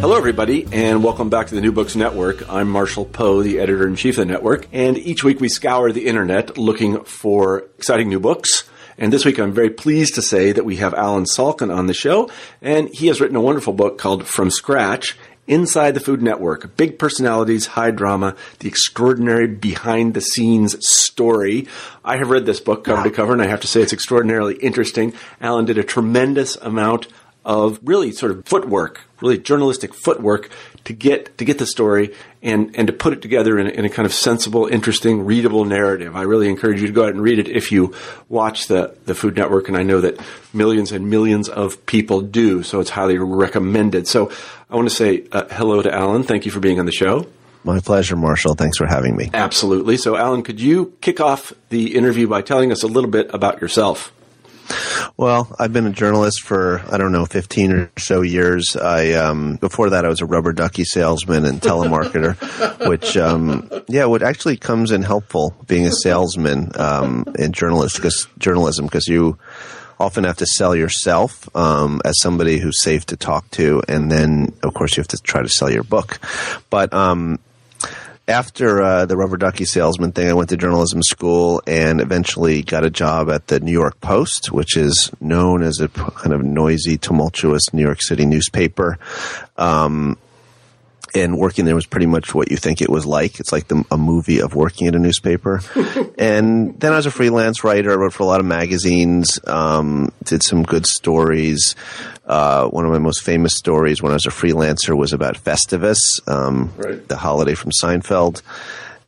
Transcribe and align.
Hello, 0.00 0.16
everybody, 0.16 0.66
and 0.72 1.04
welcome 1.04 1.28
back 1.28 1.48
to 1.48 1.54
the 1.54 1.60
New 1.60 1.72
Books 1.72 1.94
Network. 1.94 2.48
I'm 2.50 2.70
Marshall 2.70 3.04
Poe, 3.04 3.42
the 3.42 3.60
editor 3.60 3.86
in 3.86 3.96
chief 3.96 4.16
of 4.16 4.26
the 4.26 4.32
network, 4.32 4.66
and 4.72 4.96
each 4.96 5.22
week 5.22 5.40
we 5.40 5.50
scour 5.50 5.92
the 5.92 6.06
internet 6.06 6.56
looking 6.56 7.04
for 7.04 7.68
exciting 7.76 8.08
new 8.08 8.18
books. 8.18 8.64
And 8.96 9.12
this 9.12 9.26
week 9.26 9.38
I'm 9.38 9.52
very 9.52 9.68
pleased 9.68 10.14
to 10.14 10.22
say 10.22 10.52
that 10.52 10.64
we 10.64 10.76
have 10.76 10.94
Allen 10.94 11.24
Salkin 11.24 11.72
on 11.72 11.86
the 11.86 11.92
show, 11.92 12.30
and 12.62 12.88
he 12.88 13.08
has 13.08 13.20
written 13.20 13.36
a 13.36 13.42
wonderful 13.42 13.74
book 13.74 13.98
called 13.98 14.26
From 14.26 14.50
Scratch 14.50 15.18
Inside 15.46 15.92
the 15.92 16.00
Food 16.00 16.22
Network 16.22 16.78
Big 16.78 16.98
Personalities, 16.98 17.66
High 17.66 17.90
Drama, 17.90 18.36
The 18.60 18.68
Extraordinary 18.68 19.48
Behind 19.48 20.14
the 20.14 20.22
Scenes 20.22 20.76
Story. 20.88 21.68
I 22.02 22.16
have 22.16 22.30
read 22.30 22.46
this 22.46 22.60
book 22.60 22.84
cover 22.84 23.02
to 23.02 23.10
cover, 23.10 23.34
and 23.34 23.42
I 23.42 23.48
have 23.48 23.60
to 23.60 23.66
say 23.66 23.82
it's 23.82 23.92
extraordinarily 23.92 24.54
interesting. 24.54 25.12
Allen 25.42 25.66
did 25.66 25.76
a 25.76 25.84
tremendous 25.84 26.56
amount 26.56 27.08
of 27.44 27.80
really 27.82 28.12
sort 28.12 28.32
of 28.32 28.44
footwork, 28.44 29.00
really 29.20 29.38
journalistic 29.38 29.94
footwork 29.94 30.50
to 30.84 30.92
get 30.92 31.36
to 31.38 31.44
get 31.44 31.58
the 31.58 31.66
story 31.66 32.14
and 32.42 32.74
and 32.76 32.86
to 32.86 32.92
put 32.92 33.12
it 33.12 33.22
together 33.22 33.58
in, 33.58 33.66
in, 33.66 33.84
a 33.84 33.88
kind 33.88 34.06
of 34.06 34.12
sensible, 34.12 34.66
interesting, 34.66 35.24
readable 35.24 35.64
narrative. 35.64 36.16
I 36.16 36.22
really 36.22 36.48
encourage 36.48 36.80
you 36.80 36.86
to 36.86 36.92
go 36.92 37.04
out 37.04 37.10
and 37.10 37.22
read 37.22 37.38
it 37.38 37.48
if 37.48 37.72
you 37.72 37.94
watch 38.28 38.66
the 38.66 38.96
the 39.06 39.14
Food 39.14 39.36
Network, 39.36 39.68
and 39.68 39.76
I 39.76 39.82
know 39.82 40.00
that 40.00 40.20
millions 40.52 40.92
and 40.92 41.10
millions 41.10 41.48
of 41.48 41.84
people 41.86 42.20
do. 42.20 42.62
So 42.62 42.80
it's 42.80 42.90
highly 42.90 43.18
recommended. 43.18 44.06
So 44.06 44.30
I 44.68 44.76
want 44.76 44.88
to 44.88 44.94
say 44.94 45.26
uh, 45.32 45.44
hello 45.50 45.82
to 45.82 45.92
Allen. 45.92 46.22
Thank 46.22 46.44
you 46.46 46.50
for 46.50 46.60
being 46.60 46.78
on 46.78 46.86
the 46.86 46.92
show. 46.92 47.26
My 47.62 47.80
pleasure, 47.80 48.16
Marshall. 48.16 48.54
Thanks 48.54 48.78
for 48.78 48.86
having 48.86 49.16
me. 49.16 49.28
Absolutely. 49.34 49.98
So, 49.98 50.16
Allen, 50.16 50.42
could 50.42 50.60
you 50.60 50.94
kick 51.02 51.20
off 51.20 51.52
the 51.68 51.94
interview 51.94 52.26
by 52.26 52.40
telling 52.40 52.72
us 52.72 52.82
a 52.82 52.86
little 52.86 53.10
bit 53.10 53.34
about 53.34 53.60
yourself? 53.60 54.12
Well, 55.16 55.54
I've 55.58 55.72
been 55.72 55.86
a 55.86 55.90
journalist 55.90 56.42
for 56.42 56.82
I 56.90 56.96
don't 56.96 57.12
know 57.12 57.26
fifteen 57.26 57.72
or 57.72 57.92
so 57.98 58.22
years. 58.22 58.76
I 58.76 59.12
um, 59.12 59.56
before 59.56 59.90
that 59.90 60.04
I 60.04 60.08
was 60.08 60.20
a 60.20 60.26
rubber 60.26 60.52
ducky 60.52 60.84
salesman 60.84 61.44
and 61.44 61.60
telemarketer, 61.60 62.88
which 62.88 63.16
um, 63.16 63.70
yeah, 63.88 64.06
what 64.06 64.22
actually 64.22 64.56
comes 64.56 64.90
in 64.90 65.02
helpful 65.02 65.54
being 65.66 65.86
a 65.86 65.92
salesman 65.92 66.72
um, 66.76 67.24
in 67.38 67.52
journalist 67.52 68.00
cause, 68.00 68.28
journalism 68.38 68.86
because 68.86 69.08
you 69.08 69.38
often 69.98 70.24
have 70.24 70.38
to 70.38 70.46
sell 70.46 70.74
yourself 70.74 71.54
um, 71.54 72.00
as 72.04 72.18
somebody 72.20 72.58
who's 72.58 72.82
safe 72.82 73.04
to 73.06 73.16
talk 73.16 73.50
to, 73.50 73.82
and 73.88 74.10
then 74.10 74.54
of 74.62 74.72
course 74.74 74.96
you 74.96 75.00
have 75.00 75.08
to 75.08 75.18
try 75.18 75.42
to 75.42 75.48
sell 75.48 75.70
your 75.70 75.84
book. 75.84 76.18
But 76.70 76.92
um, 76.94 77.38
after 78.30 78.80
uh, 78.80 79.06
the 79.06 79.16
rubber 79.16 79.36
ducky 79.36 79.64
salesman 79.64 80.12
thing, 80.12 80.28
I 80.28 80.32
went 80.32 80.50
to 80.50 80.56
journalism 80.56 81.02
school 81.02 81.62
and 81.66 82.00
eventually 82.00 82.62
got 82.62 82.84
a 82.84 82.90
job 82.90 83.28
at 83.28 83.48
the 83.48 83.58
New 83.58 83.72
York 83.72 84.00
Post, 84.00 84.52
which 84.52 84.76
is 84.76 85.10
known 85.20 85.62
as 85.62 85.80
a 85.80 85.88
kind 85.88 86.32
of 86.32 86.42
noisy, 86.42 86.96
tumultuous 86.96 87.72
New 87.74 87.82
York 87.82 88.00
City 88.00 88.24
newspaper. 88.24 88.98
Um, 89.58 90.16
and 91.14 91.38
working 91.38 91.64
there 91.64 91.74
was 91.74 91.86
pretty 91.86 92.06
much 92.06 92.34
what 92.34 92.50
you 92.50 92.56
think 92.56 92.80
it 92.80 92.90
was 92.90 93.06
like. 93.06 93.40
It's 93.40 93.52
like 93.52 93.68
the, 93.68 93.84
a 93.90 93.96
movie 93.96 94.40
of 94.40 94.54
working 94.54 94.86
at 94.86 94.94
a 94.94 94.98
newspaper. 94.98 95.60
and 96.18 96.78
then 96.78 96.92
I 96.92 96.96
was 96.96 97.06
a 97.06 97.10
freelance 97.10 97.64
writer. 97.64 97.92
I 97.92 97.96
wrote 97.96 98.12
for 98.12 98.22
a 98.22 98.26
lot 98.26 98.40
of 98.40 98.46
magazines, 98.46 99.40
um, 99.46 100.12
did 100.24 100.42
some 100.42 100.62
good 100.62 100.86
stories. 100.86 101.74
Uh, 102.26 102.68
one 102.68 102.84
of 102.84 102.92
my 102.92 102.98
most 102.98 103.22
famous 103.22 103.54
stories 103.54 104.02
when 104.02 104.12
I 104.12 104.14
was 104.14 104.26
a 104.26 104.30
freelancer 104.30 104.96
was 104.96 105.12
about 105.12 105.36
Festivus, 105.36 105.98
um, 106.28 106.72
right. 106.76 107.06
the 107.08 107.16
holiday 107.16 107.54
from 107.54 107.72
Seinfeld. 107.72 108.42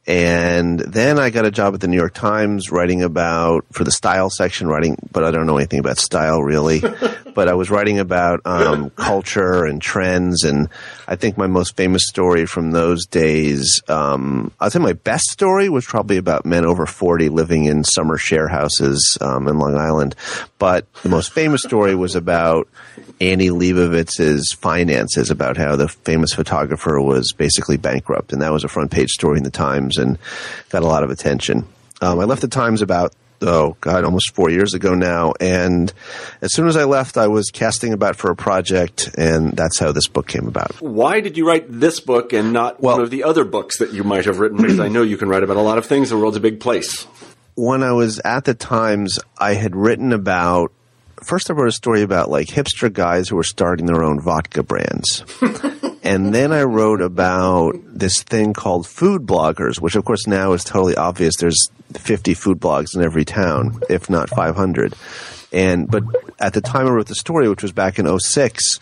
And 0.07 0.81
then 0.81 1.21
I 1.21 1.31
got 1.31 1.47
a 1.47 1.51
job 1.51 1.75
at 1.75 1.81
the 1.81 1.87
New 1.87 1.97
York 1.97 2.15
Times 2.15 2.73
writing 2.73 3.03
about, 3.03 3.65
for 3.71 3.85
the 3.85 3.93
style 3.93 4.31
section, 4.31 4.67
writing, 4.67 4.97
but 5.13 5.23
I 5.23 5.31
don't 5.31 5.47
know 5.47 5.59
anything 5.59 5.79
about 5.79 5.99
style 5.99 6.43
really. 6.43 6.83
but 7.35 7.49
I 7.49 7.55
was 7.55 7.71
writing 7.71 8.01
about 8.01 8.41
um, 8.45 8.91
culture 8.97 9.65
and 9.65 9.81
trends. 9.81 10.43
And 10.43 10.69
I 11.07 11.15
think 11.15 11.39
my 11.39 11.47
most 11.47 11.77
famous 11.77 12.07
story 12.09 12.47
from 12.47 12.73
those 12.73 13.07
days, 13.07 13.81
um, 13.89 14.53
I'd 14.59 14.73
say 14.73 14.81
my 14.81 14.93
best 14.93 15.31
story 15.31 15.69
was 15.69 15.85
probably 15.85 16.17
about 16.17 16.45
men 16.45 16.65
over 16.65 16.85
40 16.85 17.29
living 17.29 17.65
in 17.67 17.85
summer 17.85 18.19
share 18.19 18.49
houses 18.49 19.17
um, 19.21 19.47
in 19.47 19.59
Long 19.59 19.77
Island. 19.77 20.17
But 20.59 20.93
the 21.03 21.09
most 21.09 21.33
famous 21.33 21.63
story 21.63 21.95
was 21.95 22.17
about 22.17 22.69
Annie 23.21 23.51
Leibovitz's 23.51 24.53
finances 24.53 25.31
about 25.31 25.57
how 25.57 25.77
the 25.77 25.89
famous 25.89 26.33
photographer 26.33 27.01
was 27.01 27.33
basically 27.33 27.77
bankrupt. 27.77 28.33
And 28.33 28.43
that 28.43 28.53
was 28.53 28.65
a 28.65 28.69
front 28.69 28.91
page 28.91 29.11
story 29.11 29.39
in 29.39 29.45
the 29.45 29.51
Times 29.51 29.92
and 29.99 30.19
got 30.71 30.83
a 30.83 30.87
lot 30.87 31.05
of 31.05 31.11
attention. 31.11 31.67
Um, 32.01 32.19
I 32.19 32.25
left 32.25 32.41
the 32.43 32.49
Times 32.49 32.83
about, 32.83 33.15
oh 33.43 33.77
God, 33.81 34.05
almost 34.05 34.35
four 34.35 34.51
years 34.51 34.75
ago 34.75 34.95
now. 34.95 35.35
And 35.41 35.93
as 36.41 36.53
soon 36.53 36.67
as 36.67 36.77
I 36.77 36.85
left, 36.85 37.17
I 37.17 37.29
was 37.29 37.51
casting 37.51 37.93
about 37.93 38.17
for 38.17 38.31
a 38.31 38.37
project, 38.37 39.11
and 39.17 39.53
that's 39.53 39.79
how 39.79 39.93
this 39.93 40.09
book 40.09 40.27
came 40.27 40.49
about. 40.49 40.81
Why 40.81 41.21
did 41.21 41.37
you 41.37 41.47
write 41.47 41.67
this 41.69 42.01
book 42.01 42.33
and 42.33 42.53
not 42.53 42.81
well, 42.81 42.97
one 42.97 43.05
of 43.05 43.11
the 43.11 43.25
other 43.25 43.45
books 43.45 43.79
that 43.79 43.93
you 43.93 44.05
might 44.05 44.25
have 44.25 44.39
written? 44.39 44.59
Because 44.59 44.81
I 44.81 44.89
know 44.89 45.03
you 45.03 45.17
can 45.17 45.29
write 45.29 45.43
about 45.43 45.57
a 45.57 45.63
lot 45.63 45.79
of 45.79 45.87
things. 45.87 46.11
The 46.11 46.17
world's 46.17 46.37
a 46.37 46.41
big 46.41 46.61
place. 46.61 47.07
When 47.55 47.83
I 47.83 47.93
was 47.93 48.19
at 48.25 48.45
the 48.45 48.55
Times, 48.55 49.19
I 49.39 49.55
had 49.55 49.77
written 49.77 50.13
about 50.13 50.73
first 51.23 51.51
I 51.51 51.55
wrote 51.55 51.69
a 51.69 51.73
story 51.73 52.03
about 52.03 52.31
like 52.31 52.49
hipster 52.49 52.93
guys 52.93 53.29
who 53.29 53.37
were 53.37 53.43
starting 53.43 53.87
their 53.87 54.03
own 54.03 54.21
vodka 54.21 54.63
brands. 54.63 55.25
and 56.03 56.35
then 56.35 56.53
I 56.53 56.63
wrote 56.63 57.01
about 57.01 57.75
this 57.87 58.23
thing 58.23 58.53
called 58.53 58.87
food 58.87 59.23
bloggers, 59.23 59.81
which 59.81 59.97
of 59.97 60.05
course 60.05 60.27
now 60.27 60.53
is 60.53 60.65
totally 60.65 60.97
obvious. 60.97 61.37
There's 61.37 61.71
50 61.95 62.35
food 62.35 62.61
blogs 62.61 62.95
in 62.95 63.03
every 63.03 63.25
town, 63.25 63.81
if 63.89 64.11
not 64.11 64.31
500. 64.31 64.95
And, 65.53 65.91
but 65.91 66.05
at 66.39 66.55
the 66.55 66.61
time 66.61 66.87
I 66.87 66.91
wrote 66.91 67.07
the 67.07 67.15
story, 67.15 67.49
which 67.49 67.63
was 67.63 67.73
back 67.73 67.99
in 67.99 68.19
06, 68.19 68.79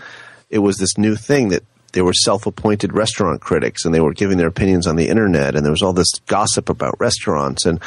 it 0.50 0.58
was 0.58 0.78
this 0.78 0.96
new 0.96 1.16
thing 1.16 1.48
that 1.48 1.64
they 1.92 2.02
were 2.02 2.14
self-appointed 2.14 2.92
restaurant 2.92 3.40
critics 3.40 3.84
and 3.84 3.94
they 3.94 4.00
were 4.00 4.14
giving 4.14 4.38
their 4.38 4.46
opinions 4.48 4.86
on 4.86 4.96
the 4.96 5.08
internet 5.08 5.56
and 5.56 5.64
there 5.64 5.72
was 5.72 5.82
all 5.82 5.92
this 5.92 6.12
gossip 6.26 6.68
about 6.68 7.00
restaurants. 7.00 7.66
And 7.66 7.80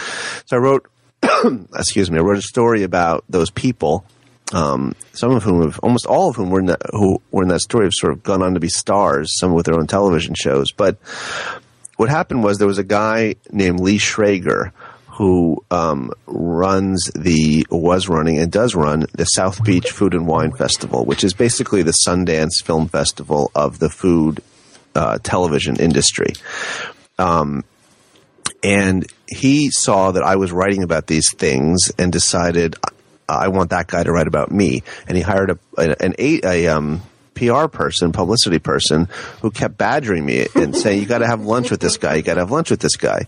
so 0.45 0.57
I 0.57 0.59
wrote, 0.59 0.89
excuse 1.75 2.11
me, 2.11 2.19
I 2.19 2.21
wrote 2.21 2.37
a 2.37 2.41
story 2.41 2.83
about 2.83 3.23
those 3.29 3.49
people 3.49 4.05
um, 4.53 4.95
some 5.13 5.31
of 5.31 5.43
whom 5.43 5.63
have, 5.63 5.79
almost 5.79 6.05
all 6.05 6.29
of 6.29 6.35
whom 6.35 6.49
were 6.49 6.59
in 6.59 6.67
that, 6.67 6.81
who 6.91 7.21
were 7.31 7.43
in 7.43 7.49
that 7.49 7.61
story 7.61 7.85
have 7.85 7.93
sort 7.93 8.13
of 8.13 8.23
gone 8.23 8.41
on 8.41 8.53
to 8.53 8.59
be 8.59 8.69
stars, 8.69 9.37
some 9.39 9.53
with 9.53 9.65
their 9.65 9.75
own 9.75 9.87
television 9.87 10.35
shows. 10.35 10.71
But 10.71 10.97
what 11.97 12.09
happened 12.09 12.43
was 12.43 12.57
there 12.57 12.67
was 12.67 12.77
a 12.77 12.83
guy 12.83 13.35
named 13.51 13.79
Lee 13.79 13.97
Schrager 13.97 14.71
who 15.07 15.63
um, 15.69 16.11
runs 16.25 17.11
the 17.15 17.67
was 17.69 18.09
running 18.09 18.39
and 18.39 18.51
does 18.51 18.73
run 18.73 19.05
the 19.13 19.25
South 19.25 19.63
Beach 19.63 19.91
Food 19.91 20.15
and 20.15 20.27
Wine 20.27 20.51
Festival, 20.51 21.05
which 21.05 21.23
is 21.23 21.33
basically 21.33 21.83
the 21.83 21.93
Sundance 22.07 22.63
Film 22.63 22.87
Festival 22.87 23.51
of 23.53 23.77
the 23.77 23.89
food 23.89 24.41
uh, 24.95 25.19
television 25.21 25.75
industry. 25.75 26.33
Um, 27.19 27.63
and 28.63 29.05
he 29.27 29.69
saw 29.69 30.11
that 30.11 30.23
I 30.23 30.35
was 30.35 30.51
writing 30.51 30.83
about 30.83 31.05
these 31.05 31.31
things 31.35 31.91
and 31.99 32.11
decided 32.11 32.75
I 33.27 33.47
want 33.47 33.71
that 33.71 33.87
guy 33.87 34.03
to 34.03 34.11
write 34.11 34.27
about 34.27 34.51
me. 34.51 34.83
And 35.07 35.17
he 35.17 35.23
hired 35.23 35.51
a, 35.51 35.59
an, 35.77 36.15
a, 36.17 36.41
a 36.43 36.67
um, 36.67 37.01
PR 37.35 37.67
person, 37.67 38.11
publicity 38.11 38.59
person, 38.59 39.07
who 39.41 39.51
kept 39.51 39.77
badgering 39.77 40.25
me 40.25 40.47
and 40.55 40.75
saying, 40.83 41.01
"You 41.01 41.07
got 41.07 41.19
to 41.19 41.27
have 41.27 41.41
lunch 41.41 41.71
with 41.71 41.79
this 41.79 41.97
guy. 41.97 42.15
You 42.15 42.21
got 42.21 42.35
to 42.35 42.41
have 42.41 42.51
lunch 42.51 42.69
with 42.69 42.79
this 42.79 42.95
guy." 42.95 43.27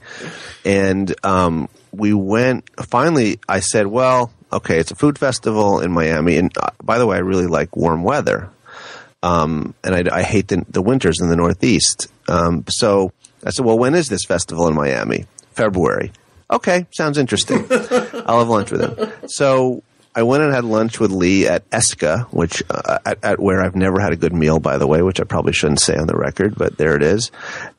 And 0.64 1.14
um, 1.26 1.70
we 1.92 2.14
went. 2.14 2.70
Finally, 2.88 3.40
I 3.48 3.60
said, 3.60 3.88
"Well, 3.88 4.32
okay, 4.52 4.80
it's 4.80 4.92
a 4.92 4.96
food 4.96 5.18
festival 5.18 5.80
in 5.80 5.92
Miami, 5.92 6.38
and 6.38 6.56
uh, 6.58 6.70
by 6.84 6.98
the 6.98 7.06
way, 7.06 7.18
I 7.18 7.20
really 7.22 7.48
like 7.48 7.76
warm 7.76 8.04
weather, 8.04 8.50
um, 9.24 9.74
and 9.84 9.96
I, 9.96 10.20
I, 10.20 10.24
hate 10.24 10.50
the, 10.50 10.66
the, 10.70 10.82
winters 10.82 11.20
in 11.22 11.30
the 11.30 11.36
Northeast." 11.36 12.08
Um, 12.28 12.64
so 12.68 13.12
I 13.44 13.50
said, 13.50 13.66
"Well, 13.66 13.78
when 13.78 13.96
is 13.96 14.08
this 14.08 14.26
festival 14.26 14.68
in 14.68 14.76
Miami?" 14.76 15.26
February. 15.56 16.12
Okay, 16.52 16.86
sounds 16.92 17.18
interesting. 17.18 17.66
I'll 17.72 18.40
have 18.40 18.50
lunch 18.50 18.72
with 18.72 18.82
him. 18.82 19.12
So 19.28 19.84
I 20.18 20.24
went 20.24 20.44
and 20.44 20.54
had 20.54 20.64
lunch 20.64 21.00
with 21.00 21.12
Lee 21.12 21.46
at 21.46 21.70
Esca, 21.72 22.26
which 22.32 22.64
uh, 22.70 23.00
at, 23.06 23.22
at, 23.22 23.40
where 23.40 23.62
I've 23.62 23.76
never 23.76 24.00
had 24.00 24.14
a 24.14 24.16
good 24.16 24.34
meal, 24.34 24.60
by 24.60 24.78
the 24.78 24.88
way, 24.88 25.02
which 25.02 25.20
I 25.20 25.26
probably 25.26 25.52
shouldn't 25.52 25.82
say 25.82 25.98
on 25.98 26.08
the 26.08 26.16
record, 26.16 26.56
but 26.56 26.78
there 26.78 26.96
it 26.96 27.04
is. 27.04 27.32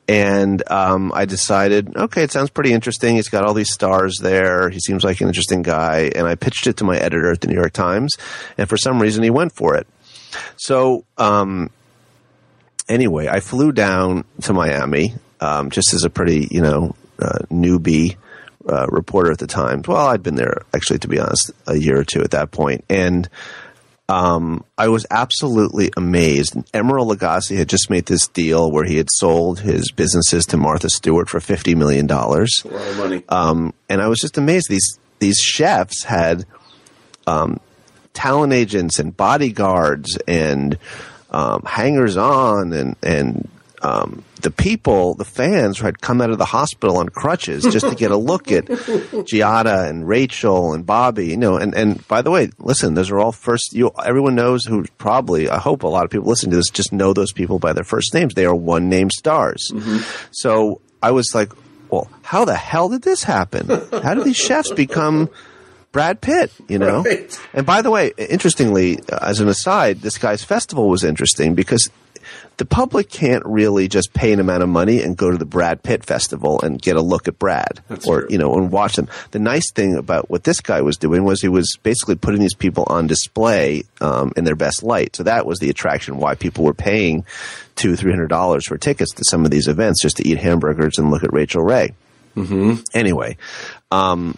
And 0.07 0.61
um, 0.69 1.11
I 1.15 1.25
decided, 1.25 1.97
okay, 1.97 2.21
it 2.21 2.31
sounds 2.31 2.51
pretty 2.51 2.73
interesting. 2.73 3.15
He's 3.15 3.29
got 3.29 3.43
all 3.43 3.55
these 3.55 3.73
stars 3.73 4.19
there. 4.21 4.69
He 4.69 4.79
seems 4.79 5.03
like 5.03 5.19
an 5.19 5.27
interesting 5.27 5.63
guy. 5.63 6.11
And 6.15 6.27
I 6.27 6.35
pitched 6.35 6.67
it 6.67 6.77
to 6.77 6.83
my 6.83 6.97
editor 6.97 7.31
at 7.31 7.41
the 7.41 7.47
New 7.47 7.55
York 7.55 7.73
Times, 7.73 8.15
and 8.55 8.69
for 8.69 8.77
some 8.77 9.01
reason, 9.01 9.23
he 9.23 9.31
went 9.31 9.53
for 9.53 9.75
it. 9.75 9.87
So 10.57 11.05
um, 11.17 11.71
anyway, 12.87 13.27
I 13.27 13.39
flew 13.39 13.71
down 13.71 14.25
to 14.41 14.53
Miami 14.53 15.15
um, 15.41 15.71
just 15.71 15.93
as 15.95 16.03
a 16.03 16.09
pretty, 16.09 16.47
you 16.51 16.61
know, 16.61 16.95
uh, 17.19 17.39
newbie 17.49 18.15
uh, 18.67 18.87
reporter 18.87 19.31
at 19.31 19.39
the 19.39 19.47
time. 19.47 19.81
Well, 19.87 20.07
I'd 20.07 20.23
been 20.23 20.35
there 20.35 20.61
actually, 20.73 20.99
to 20.99 21.07
be 21.07 21.19
honest, 21.19 21.51
a 21.67 21.75
year 21.75 21.99
or 21.99 22.03
two 22.03 22.21
at 22.21 22.31
that 22.31 22.51
point, 22.51 22.83
and 22.89 23.29
um, 24.09 24.63
I 24.77 24.87
was 24.87 25.05
absolutely 25.11 25.91
amazed. 25.97 26.53
Emeril 26.73 27.13
Lagasse 27.13 27.57
had 27.57 27.67
just 27.67 27.89
made 27.89 28.05
this 28.05 28.27
deal 28.27 28.71
where 28.71 28.85
he 28.85 28.95
had 28.95 29.09
sold 29.11 29.59
his 29.59 29.91
businesses 29.91 30.45
to 30.47 30.57
Martha 30.57 30.89
Stewart 30.89 31.27
for 31.29 31.39
fifty 31.39 31.75
million 31.75 32.07
dollars. 32.07 32.61
A 32.63 32.67
lot 32.69 32.87
of 32.87 32.97
money. 32.97 33.23
Um, 33.27 33.73
and 33.89 34.01
I 34.01 34.07
was 34.07 34.19
just 34.19 34.37
amazed. 34.37 34.69
These 34.69 34.99
these 35.19 35.37
chefs 35.37 36.03
had 36.03 36.45
um, 37.25 37.59
talent 38.13 38.53
agents 38.53 38.99
and 38.99 39.15
bodyguards 39.15 40.17
and 40.27 40.77
um, 41.31 41.63
hangers 41.63 42.15
on 42.15 42.71
and 42.71 42.95
and 43.03 43.49
um, 43.81 44.23
the 44.41 44.51
people, 44.51 45.15
the 45.15 45.25
fans, 45.25 45.79
had 45.79 46.01
come 46.01 46.21
out 46.21 46.29
of 46.29 46.37
the 46.37 46.45
hospital 46.45 46.97
on 46.97 47.09
crutches 47.09 47.63
just 47.63 47.87
to 47.87 47.95
get 47.95 48.11
a 48.11 48.17
look 48.17 48.51
at 48.51 48.65
Giada 48.65 49.89
and 49.89 50.07
Rachael 50.07 50.73
and 50.73 50.85
Bobby. 50.85 51.27
You 51.27 51.37
know, 51.37 51.57
and 51.57 51.73
and 51.73 52.07
by 52.07 52.21
the 52.21 52.31
way, 52.31 52.49
listen, 52.59 52.93
those 52.93 53.09
are 53.09 53.19
all 53.19 53.31
first. 53.31 53.73
You 53.73 53.91
everyone 54.03 54.35
knows 54.35 54.65
who 54.65 54.85
probably. 54.97 55.49
I 55.49 55.57
hope 55.57 55.83
a 55.83 55.87
lot 55.87 56.05
of 56.05 56.11
people 56.11 56.27
listening 56.27 56.51
to 56.51 56.57
this 56.57 56.69
just 56.69 56.93
know 56.93 57.13
those 57.13 57.31
people 57.31 57.59
by 57.59 57.73
their 57.73 57.83
first 57.83 58.13
names. 58.13 58.33
They 58.33 58.45
are 58.45 58.55
one 58.55 58.89
name 58.89 59.09
stars. 59.09 59.71
Mm-hmm. 59.73 59.99
So 60.31 60.81
I 61.01 61.11
was 61.11 61.33
like, 61.33 61.51
well, 61.89 62.09
how 62.21 62.45
the 62.45 62.55
hell 62.55 62.89
did 62.89 63.01
this 63.01 63.23
happen? 63.23 63.67
How 63.67 64.13
did 64.13 64.25
these 64.25 64.37
chefs 64.37 64.71
become? 64.71 65.29
Brad 65.93 66.21
Pitt, 66.21 66.51
you 66.67 66.77
know. 66.77 67.01
Right. 67.01 67.39
And 67.53 67.65
by 67.65 67.81
the 67.81 67.89
way, 67.89 68.11
interestingly, 68.17 68.99
as 69.09 69.39
an 69.39 69.47
aside, 69.47 70.01
this 70.01 70.19
guy's 70.19 70.43
festival 70.43 70.89
was 70.89 71.03
interesting 71.03 71.55
because 71.55 71.89
the 72.57 72.65
public 72.65 73.09
can't 73.09 73.45
really 73.45 73.87
just 73.87 74.13
pay 74.13 74.33
an 74.33 74.39
amount 74.39 74.63
of 74.63 74.69
money 74.69 75.01
and 75.03 75.15
go 75.15 75.29
to 75.29 75.37
the 75.37 75.45
Brad 75.45 75.83
Pitt 75.83 76.03
festival 76.03 76.59
and 76.61 76.81
get 76.81 76.95
a 76.95 77.01
look 77.01 77.27
at 77.27 77.37
Brad 77.37 77.79
That's 77.87 78.07
or 78.07 78.21
true. 78.21 78.29
you 78.31 78.37
know 78.37 78.55
and 78.55 78.71
watch 78.71 78.95
them. 78.95 79.07
The 79.31 79.39
nice 79.39 79.71
thing 79.71 79.95
about 79.95 80.29
what 80.29 80.43
this 80.43 80.59
guy 80.59 80.81
was 80.81 80.97
doing 80.97 81.23
was 81.23 81.41
he 81.41 81.47
was 81.47 81.77
basically 81.83 82.15
putting 82.15 82.41
these 82.41 82.55
people 82.55 82.83
on 82.87 83.05
display 83.07 83.83
um, 84.01 84.33
in 84.35 84.43
their 84.43 84.55
best 84.55 84.81
light. 84.83 85.15
So 85.15 85.23
that 85.23 85.45
was 85.45 85.59
the 85.59 85.69
attraction 85.69 86.17
why 86.17 86.35
people 86.35 86.63
were 86.63 86.73
paying 86.73 87.25
two 87.75 87.95
three 87.95 88.11
hundred 88.11 88.29
dollars 88.29 88.65
for 88.65 88.77
tickets 88.77 89.13
to 89.13 89.23
some 89.23 89.45
of 89.45 89.51
these 89.51 89.67
events 89.67 90.01
just 90.01 90.17
to 90.17 90.27
eat 90.27 90.39
hamburgers 90.39 90.97
and 90.97 91.11
look 91.11 91.23
at 91.23 91.33
Rachael 91.33 91.63
Ray. 91.63 91.93
Mm-hmm. 92.35 92.81
Anyway, 92.93 93.37
um, 93.91 94.35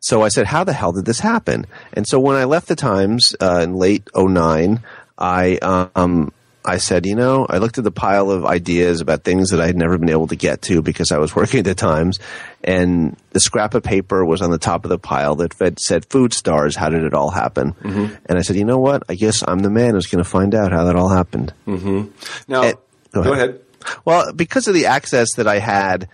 so 0.00 0.22
I 0.22 0.28
said, 0.28 0.46
"How 0.46 0.64
the 0.64 0.72
hell 0.72 0.92
did 0.92 1.04
this 1.04 1.20
happen?" 1.20 1.66
And 1.92 2.06
so 2.06 2.18
when 2.18 2.36
I 2.36 2.44
left 2.44 2.68
the 2.68 2.76
Times 2.76 3.34
uh, 3.40 3.60
in 3.62 3.74
late 3.74 4.08
'09, 4.14 4.80
I 5.18 5.56
um, 5.94 6.32
I 6.66 6.78
said, 6.78 7.06
you 7.06 7.14
know, 7.14 7.46
I 7.48 7.58
looked 7.58 7.78
at 7.78 7.84
the 7.84 7.92
pile 7.92 8.30
of 8.30 8.44
ideas 8.44 9.00
about 9.00 9.22
things 9.22 9.50
that 9.50 9.60
I 9.60 9.66
had 9.66 9.76
never 9.76 9.96
been 9.98 10.10
able 10.10 10.26
to 10.28 10.36
get 10.36 10.62
to 10.62 10.82
because 10.82 11.12
I 11.12 11.18
was 11.18 11.34
working 11.36 11.60
at 11.60 11.64
the 11.64 11.74
Times, 11.76 12.18
and 12.64 13.16
the 13.30 13.40
scrap 13.40 13.74
of 13.74 13.82
paper 13.84 14.24
was 14.24 14.42
on 14.42 14.50
the 14.50 14.58
top 14.58 14.84
of 14.84 14.88
the 14.88 14.98
pile 14.98 15.36
that 15.36 15.54
fed, 15.54 15.78
said 15.78 16.04
"Food 16.06 16.32
Stars." 16.34 16.74
How 16.74 16.88
did 16.88 17.04
it 17.04 17.14
all 17.14 17.30
happen? 17.30 17.74
And 17.84 18.38
I 18.38 18.42
said, 18.42 18.56
you 18.56 18.64
know 18.64 18.78
what? 18.78 19.04
I 19.08 19.14
guess 19.14 19.44
I'm 19.46 19.60
the 19.60 19.70
man 19.70 19.94
who's 19.94 20.06
going 20.08 20.22
to 20.24 20.28
find 20.28 20.54
out 20.54 20.72
how 20.72 20.84
that 20.84 20.96
all 20.96 21.08
happened. 21.08 21.52
Now, 21.66 22.62
Eh, 22.62 22.72
go 23.12 23.22
go 23.22 23.32
ahead. 23.32 23.48
ahead. 23.50 23.60
Well, 24.04 24.32
because 24.32 24.66
of 24.66 24.74
the 24.74 24.86
access 24.86 25.34
that 25.36 25.46
I 25.46 25.58
had, 25.60 26.08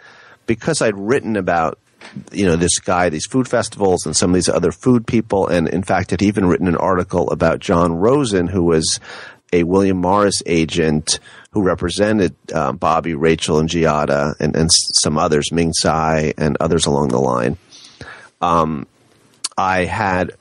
because 0.47 0.83
I'd 0.83 0.99
written 0.99 1.37
about 1.37 1.79
you 2.33 2.45
know 2.45 2.57
this 2.57 2.79
guy, 2.81 3.09
these 3.09 3.27
food 3.27 3.49
festivals, 3.49 4.05
and 4.05 4.15
some 4.17 4.31
of 4.31 4.35
these 4.35 4.49
other 4.49 4.73
food 4.73 5.07
people, 5.07 5.47
and 5.47 5.69
in 5.69 5.83
fact, 5.85 6.11
had 6.11 6.21
even 6.21 6.45
written 6.47 6.67
an 6.69 6.77
article 6.77 7.31
about 7.31 7.61
John 7.61 7.95
Rosen, 7.95 8.49
who 8.49 8.65
was 8.65 8.99
a 9.53 9.63
William 9.65 9.99
Morris 9.99 10.43
agent 10.47 11.19
who 11.53 11.63
represented 11.63 12.35
um, 12.53 12.77
Bobby, 12.77 13.15
Rachael, 13.15 13.59
and 13.59 13.69
Giada, 13.69 14.35
and, 14.41 14.57
and 14.57 14.71
some 14.73 15.19
others, 15.19 15.53
Ming 15.53 15.73
Tsai, 15.73 16.33
and 16.39 16.57
others 16.61 16.87
along 16.87 17.09
the 17.09 17.21
line. 17.21 17.59
Um, 18.41 18.87
I 19.57 19.85
had, 19.85 20.33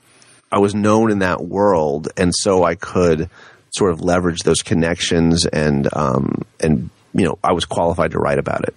I 0.50 0.58
was 0.58 0.74
known 0.74 1.10
in 1.10 1.18
that 1.18 1.44
world, 1.44 2.08
and 2.16 2.34
so 2.34 2.64
I 2.64 2.74
could 2.74 3.28
sort 3.70 3.92
of 3.92 4.00
leverage 4.00 4.40
those 4.40 4.62
connections, 4.62 5.46
and 5.46 5.88
um, 5.94 6.42
and 6.60 6.90
you 7.14 7.24
know, 7.24 7.38
I 7.44 7.52
was 7.52 7.66
qualified 7.66 8.12
to 8.12 8.18
write 8.18 8.38
about 8.38 8.64
it. 8.64 8.74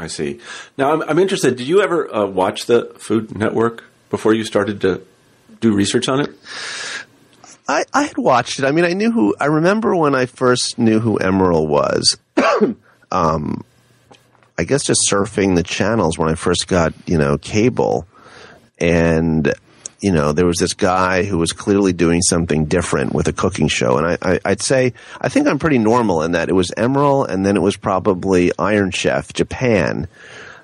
I 0.00 0.08
see. 0.08 0.40
Now, 0.76 0.92
I'm, 0.92 1.02
I'm 1.02 1.18
interested. 1.18 1.56
Did 1.56 1.68
you 1.68 1.80
ever 1.80 2.12
uh, 2.12 2.26
watch 2.26 2.66
the 2.66 2.92
Food 2.98 3.38
Network 3.38 3.84
before 4.10 4.34
you 4.34 4.44
started 4.44 4.80
to 4.80 5.02
do 5.60 5.72
research 5.72 6.08
on 6.08 6.20
it? 6.20 6.30
I, 7.68 7.84
I 7.92 8.04
had 8.04 8.18
watched 8.18 8.58
it. 8.58 8.64
I 8.64 8.70
mean, 8.70 8.84
I 8.84 8.92
knew 8.92 9.10
who. 9.10 9.34
I 9.40 9.46
remember 9.46 9.94
when 9.96 10.14
I 10.14 10.26
first 10.26 10.78
knew 10.78 11.00
who 11.00 11.18
Emeril 11.18 11.66
was. 11.66 12.16
um, 13.10 13.64
I 14.58 14.64
guess 14.64 14.84
just 14.84 15.08
surfing 15.10 15.56
the 15.56 15.62
channels 15.62 16.18
when 16.18 16.28
I 16.28 16.34
first 16.34 16.68
got 16.68 16.94
you 17.06 17.18
know 17.18 17.38
cable, 17.38 18.06
and 18.78 19.52
you 20.00 20.12
know 20.12 20.32
there 20.32 20.46
was 20.46 20.58
this 20.58 20.74
guy 20.74 21.24
who 21.24 21.38
was 21.38 21.52
clearly 21.52 21.92
doing 21.92 22.22
something 22.22 22.66
different 22.66 23.12
with 23.12 23.26
a 23.28 23.32
cooking 23.32 23.68
show, 23.68 23.98
and 23.98 24.06
I, 24.06 24.18
I 24.22 24.40
I'd 24.44 24.62
say 24.62 24.92
I 25.20 25.28
think 25.28 25.48
I'm 25.48 25.58
pretty 25.58 25.78
normal 25.78 26.22
in 26.22 26.32
that 26.32 26.48
it 26.48 26.54
was 26.54 26.70
Emeril, 26.76 27.28
and 27.28 27.44
then 27.44 27.56
it 27.56 27.62
was 27.62 27.76
probably 27.76 28.52
Iron 28.58 28.92
Chef 28.92 29.32
Japan 29.32 30.06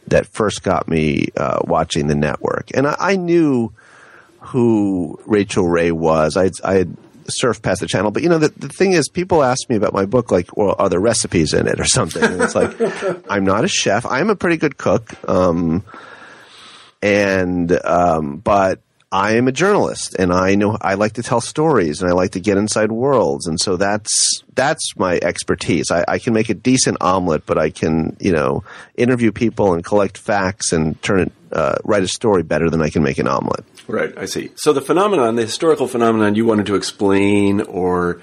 that 0.07 0.27
first 0.27 0.63
got 0.63 0.89
me 0.89 1.29
uh, 1.37 1.61
watching 1.65 2.07
the 2.07 2.15
network, 2.15 2.71
and 2.75 2.87
I, 2.87 2.97
I 2.99 3.17
knew 3.17 3.73
who 4.43 5.19
Rachael 5.27 5.69
Ray 5.69 5.93
was. 5.93 6.37
I 6.37 6.51
I 6.65 6.75
had 6.75 6.97
surfed 7.25 7.63
past 7.63 7.81
the 7.81 7.87
channel, 7.87 8.11
but 8.11 8.23
you 8.23 8.29
know 8.29 8.39
the 8.39 8.49
the 8.49 8.69
thing 8.69 8.93
is, 8.93 9.09
people 9.09 9.43
ask 9.43 9.69
me 9.69 9.77
about 9.77 9.93
my 9.93 10.05
book, 10.05 10.31
like, 10.31 10.57
well, 10.57 10.75
are 10.79 10.89
there 10.89 11.01
recipes 11.01 11.55
in 11.55 11.67
it 11.67 11.81
or 11.81 11.85
something? 11.85 12.23
And 12.23 12.43
it's 12.43 12.55
like, 12.55 12.77
I'm 13.31 13.45
not 13.45 13.65
a 13.65 13.69
chef. 13.69 14.05
I'm 14.05 14.31
a 14.31 14.37
pretty 14.37 14.57
good 14.57 14.77
cook, 14.77 15.13
um, 15.29 15.85
and 17.01 17.73
um, 17.85 18.39
but. 18.39 18.81
I 19.15 19.33
am 19.33 19.47
a 19.47 19.53
journalist 19.53 20.17
and 20.19 20.33
I 20.33 20.55
know 20.55 20.79
I 20.81 20.95
like 20.95 21.13
to 21.13 21.23
tell 21.23 21.43
stories 21.43 22.01
and 22.01 22.11
I 22.11 22.15
like 22.15 22.31
to 22.31 22.41
get 22.41 22.57
inside 22.57 22.91
worlds 22.91 23.47
and 23.47 23.61
so 23.61 23.77
that's 23.77 24.43
that's 24.55 24.97
my 24.97 25.19
expertise. 25.21 25.91
I, 25.91 26.03
I 26.09 26.19
can 26.19 26.33
make 26.33 26.49
a 26.49 26.55
decent 26.55 26.97
omelet, 27.03 27.45
but 27.45 27.59
I 27.59 27.69
can 27.69 28.17
you 28.21 28.33
know 28.33 28.65
interview 28.97 29.31
people 29.31 29.75
and 29.75 29.85
collect 29.85 30.17
facts 30.17 30.73
and 30.73 31.01
turn 31.03 31.21
it 31.21 31.33
uh, 31.53 31.77
write 31.85 32.03
a 32.03 32.09
story 32.09 32.43
better 32.43 32.71
than 32.71 32.81
I 32.81 32.89
can 32.89 33.03
make 33.03 33.19
an 33.19 33.29
omelet. 33.29 33.67
Right, 33.93 34.17
I 34.17 34.25
see. 34.25 34.51
So 34.57 34.73
the 34.73 34.81
phenomenon, 34.81 35.37
the 35.37 35.43
historical 35.43 35.87
phenomenon 35.87 36.35
you 36.35 36.47
wanted 36.47 36.65
to 36.67 36.77
explain 36.77 37.61
or 37.61 38.23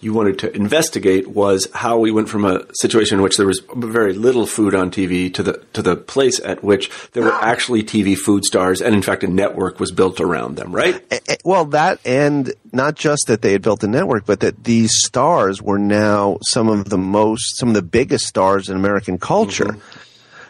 you 0.00 0.14
wanted 0.14 0.38
to 0.38 0.54
investigate 0.56 1.28
was 1.28 1.68
how 1.74 1.98
we 1.98 2.10
went 2.10 2.30
from 2.30 2.46
a 2.46 2.64
situation 2.74 3.18
in 3.18 3.22
which 3.22 3.36
there 3.36 3.46
was 3.46 3.60
very 3.74 4.14
little 4.14 4.46
food 4.46 4.74
on 4.74 4.90
TV 4.90 5.32
to 5.34 5.42
the 5.42 5.62
to 5.74 5.82
the 5.82 5.94
place 5.94 6.40
at 6.40 6.64
which 6.64 6.90
there 7.12 7.22
were 7.22 7.32
actually 7.32 7.82
TV 7.82 8.16
food 8.16 8.46
stars 8.46 8.80
and 8.80 8.94
in 8.94 9.02
fact 9.02 9.22
a 9.22 9.26
network 9.26 9.78
was 9.78 9.92
built 9.92 10.20
around 10.22 10.56
them, 10.56 10.72
right? 10.72 11.02
Eh, 11.10 11.18
eh, 11.28 11.36
Well, 11.44 11.66
that 11.66 12.00
and 12.06 12.54
not 12.72 12.94
just 12.96 13.26
that 13.26 13.42
they 13.42 13.52
had 13.52 13.60
built 13.60 13.84
a 13.84 13.86
network, 13.86 14.24
but 14.24 14.40
that 14.40 14.64
these 14.64 14.92
stars 15.04 15.60
were 15.60 15.78
now 15.78 16.38
some 16.42 16.68
of 16.68 16.88
the 16.88 16.98
most, 16.98 17.58
some 17.58 17.68
of 17.68 17.74
the 17.74 17.82
biggest 17.82 18.24
stars 18.26 18.70
in 18.70 18.76
American 18.76 19.18
culture. 19.18 19.76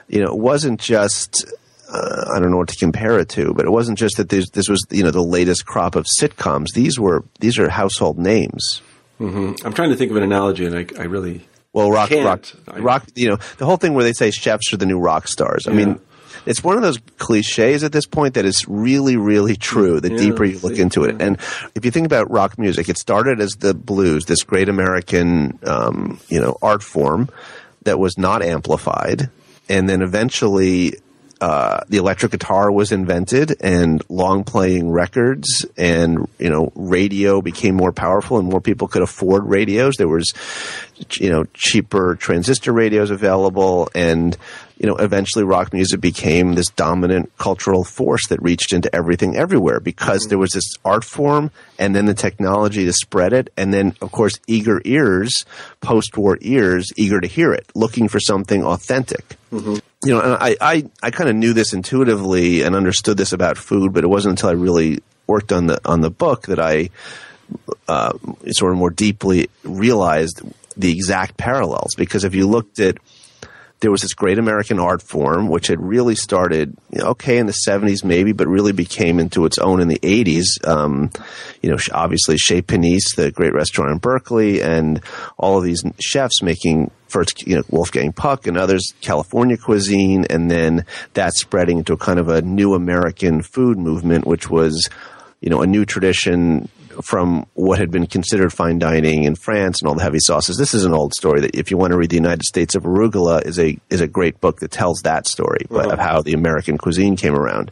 You 0.09 0.21
know, 0.23 0.29
it 0.29 0.39
wasn't 0.39 0.79
just. 0.81 1.45
Uh, 1.93 2.33
I 2.35 2.41
don't 2.41 2.51
know 2.51 2.57
what 2.57 2.69
to 2.69 2.77
compare 2.77 3.19
it 3.19 3.29
to, 3.31 3.53
but 3.55 3.67
it 3.67 3.71
wasn't 3.71 3.99
just 3.99 4.17
that 4.17 4.29
this, 4.29 4.49
this 4.51 4.69
was 4.69 4.85
you 4.91 5.03
know 5.03 5.11
the 5.11 5.23
latest 5.23 5.67
crop 5.67 5.97
of 5.97 6.07
sitcoms. 6.21 6.69
These 6.75 6.99
were 6.99 7.25
these 7.41 7.59
are 7.59 7.69
household 7.69 8.19
names. 8.19 8.81
I'm 9.21 9.55
trying 9.73 9.91
to 9.91 9.97
think 9.97 10.11
of 10.11 10.17
an 10.19 10.23
analogy 10.23 10.67
and 10.67 10.77
I, 10.77 10.87
I 10.99 11.05
really 11.05 11.47
Well, 11.73 11.91
rock, 11.91 12.09
Can't. 12.11 12.55
rock, 12.67 12.83
rock. 12.83 13.07
You 13.15 13.29
know, 13.31 13.37
the 13.59 13.65
whole 13.65 13.77
thing 13.79 13.95
where 13.95 14.05
they 14.05 14.13
say 14.13 14.31
chefs 14.31 14.73
are 14.73 14.77
the 14.77 14.87
new 14.87 14.99
rock 14.99 15.29
stars. 15.29 15.67
I 15.67 15.71
Yeah. 15.71 15.77
mean, 15.77 16.01
it's 16.47 16.63
one 16.63 16.77
of 16.77 16.83
those 16.83 16.99
cliches 17.17 17.85
at 17.85 17.93
this 17.93 18.05
point 18.07 18.35
that 18.35 18.45
is 18.45 18.67
really, 18.69 19.17
really 19.17 19.57
true. 19.57 20.01
The 20.01 20.11
Yeah, 20.11 20.19
deeper 20.19 20.45
you 20.45 20.59
look 20.59 20.79
into 20.79 21.05
it, 21.05 21.17
and 21.21 21.39
if 21.75 21.85
you 21.87 21.91
think 21.91 22.05
about 22.07 22.31
rock 22.31 22.59
music, 22.59 22.89
it 22.91 22.99
started 22.99 23.41
as 23.41 23.53
the 23.53 23.73
blues, 23.73 24.27
this 24.27 24.43
great 24.43 24.69
American, 24.69 25.59
um, 25.65 26.19
you 26.29 26.41
know, 26.41 26.59
art 26.61 26.83
form 26.83 27.31
that 27.85 27.99
was 27.99 28.19
not 28.19 28.43
amplified, 28.43 29.31
and 29.69 29.89
then 29.89 30.03
eventually. 30.03 30.99
Uh, 31.41 31.81
the 31.89 31.99
electric 31.99 32.33
guitar 32.33 32.71
was 32.71 32.93
invented 32.93 33.57
and 33.61 34.03
long 34.09 34.45
playing 34.45 34.91
records 34.91 35.67
and 35.77 36.29
you 36.39 36.49
know 36.49 36.73
radio 36.75 37.43
became 37.43 37.75
more 37.75 37.93
powerful 37.93 38.39
and 38.39 38.49
more 38.49 38.61
people 38.61 38.89
could 38.89 39.03
afford 39.03 39.45
radios. 39.45 39.97
There 39.97 40.09
was 40.09 40.33
you 41.19 41.31
know 41.31 41.45
cheaper 41.55 42.17
transistor 42.17 42.73
radios 42.73 43.11
available 43.11 43.89
and 43.95 44.37
you 44.79 44.87
know 44.87 44.97
eventually 44.97 45.45
rock 45.45 45.73
music 45.73 46.01
became 46.01 46.55
this 46.55 46.69
dominant 46.71 47.37
cultural 47.37 47.85
force 47.85 48.29
that 48.29 48.43
reached 48.43 48.73
into 48.73 48.95
everything 48.95 49.37
everywhere 49.37 49.81
because 49.81 50.27
there 50.29 50.39
was 50.39 50.53
this 50.53 50.75
art 50.85 51.05
form 51.05 51.51
and 51.79 51.95
then 51.95 52.07
the 52.07 52.15
technology 52.15 52.85
to 52.85 52.93
spread 52.93 53.33
it 53.33 53.53
and 53.57 53.73
then 53.73 53.95
of 54.01 54.13
course 54.13 54.39
eager 54.47 54.81
ears 54.85 55.45
post-war 55.81 56.39
ears 56.41 56.93
eager 56.97 57.21
to 57.21 57.27
hear 57.29 57.53
it 57.53 57.71
looking 57.75 58.09
for 58.09 58.21
something 58.21 58.65
authentic 58.65 59.37
you 60.05 60.13
know 60.13 60.21
and 60.21 60.35
i 60.35 60.57
i, 60.61 60.85
I 61.03 61.11
kind 61.11 61.29
of 61.31 61.37
knew 61.37 61.53
this 61.53 61.73
intuitively 61.73 62.63
and 62.63 62.75
understood 62.75 63.17
this 63.17 63.33
about 63.33 63.59
food 63.59 63.93
but 63.93 64.05
it 64.05 64.09
wasn't 64.09 64.33
until 64.33 64.51
i 64.51 64.53
really 64.53 65.03
worked 65.27 65.53
on 65.53 65.67
the 65.67 65.81
on 65.85 66.01
the 66.01 66.11
book 66.11 66.47
that 66.47 66.61
i 66.61 66.91
uh, 67.89 68.13
sort 68.49 68.73
of 68.73 68.79
more 68.79 68.91
deeply 68.91 69.49
realized 69.63 70.43
the 70.77 70.91
exact 70.93 71.37
parallels. 71.37 71.95
Because 71.95 72.25
if 72.25 72.35
you 72.35 72.49
looked 72.49 72.79
at 72.79 72.99
there 73.81 73.91
was 73.91 74.01
this 74.01 74.15
great 74.15 74.39
American 74.39 74.79
art 74.79 75.03
form, 75.03 75.49
which 75.49 75.67
had 75.67 75.81
really 75.81 76.15
started, 76.15 76.77
you 76.91 77.01
know, 77.01 77.09
okay, 77.09 77.37
in 77.37 77.47
the 77.47 77.57
70s 77.69 78.03
maybe, 78.03 78.33
but 78.33 78.47
really 78.47 78.73
became 78.73 79.19
into 79.19 79.45
its 79.45 79.59
own 79.59 79.81
in 79.81 79.89
the 79.89 79.99
80s. 79.99 80.67
Um, 80.67 81.11
you 81.61 81.71
know, 81.71 81.77
obviously 81.93 82.37
Chez 82.39 82.63
Panisse, 82.63 83.15
the 83.17 83.31
great 83.31 83.53
restaurant 83.53 83.93
in 83.93 83.99
Berkeley, 83.99 84.63
and 84.63 85.03
all 85.37 85.59
of 85.59 85.65
these 85.65 85.83
chefs 86.01 86.43
making 86.43 86.91
first, 87.09 87.47
you 87.47 87.57
know, 87.57 87.63
Wolfgang 87.69 88.13
Puck 88.13 88.47
and 88.47 88.57
others, 88.57 88.95
California 89.01 89.57
cuisine, 89.57 90.25
and 90.31 90.51
then 90.51 90.87
that 91.13 91.35
spreading 91.35 91.79
into 91.79 91.93
a 91.93 91.99
kind 91.99 92.19
of 92.19 92.29
a 92.29 92.43
new 92.43 92.75
American 92.75 93.43
food 93.43 93.79
movement, 93.79 94.27
which 94.27 94.49
was, 94.49 94.89
you 95.41 95.51
know, 95.51 95.63
a 95.63 95.67
new 95.67 95.85
tradition 95.85 96.69
from 97.03 97.47
what 97.55 97.79
had 97.79 97.91
been 97.91 98.07
considered 98.07 98.53
fine 98.53 98.79
dining 98.79 99.25
in 99.25 99.35
France 99.35 99.81
and 99.81 99.89
all 99.89 99.95
the 99.95 100.03
heavy 100.03 100.19
sauces. 100.21 100.57
This 100.57 100.75
is 100.75 100.85
an 100.85 100.93
old 100.93 101.15
story 101.15 101.41
that 101.41 101.57
if 101.57 101.71
you 101.71 101.77
want 101.77 101.93
to 101.93 101.97
read 101.97 102.11
the 102.11 102.17
United 102.17 102.45
States 102.45 102.75
of 102.75 102.85
Arugula 102.85 103.45
is 103.45 103.59
a 103.59 103.79
is 103.91 104.01
a 104.01 104.07
great 104.07 104.41
book 104.41 104.61
that 104.61 104.71
tells 104.71 105.03
that 105.03 105.27
story 105.27 105.67
uh-huh. 105.71 105.91
of 105.91 105.99
how 105.99 106.23
the 106.23 106.33
American 106.33 106.79
cuisine 106.79 107.17
came 107.17 107.35
around. 107.35 107.71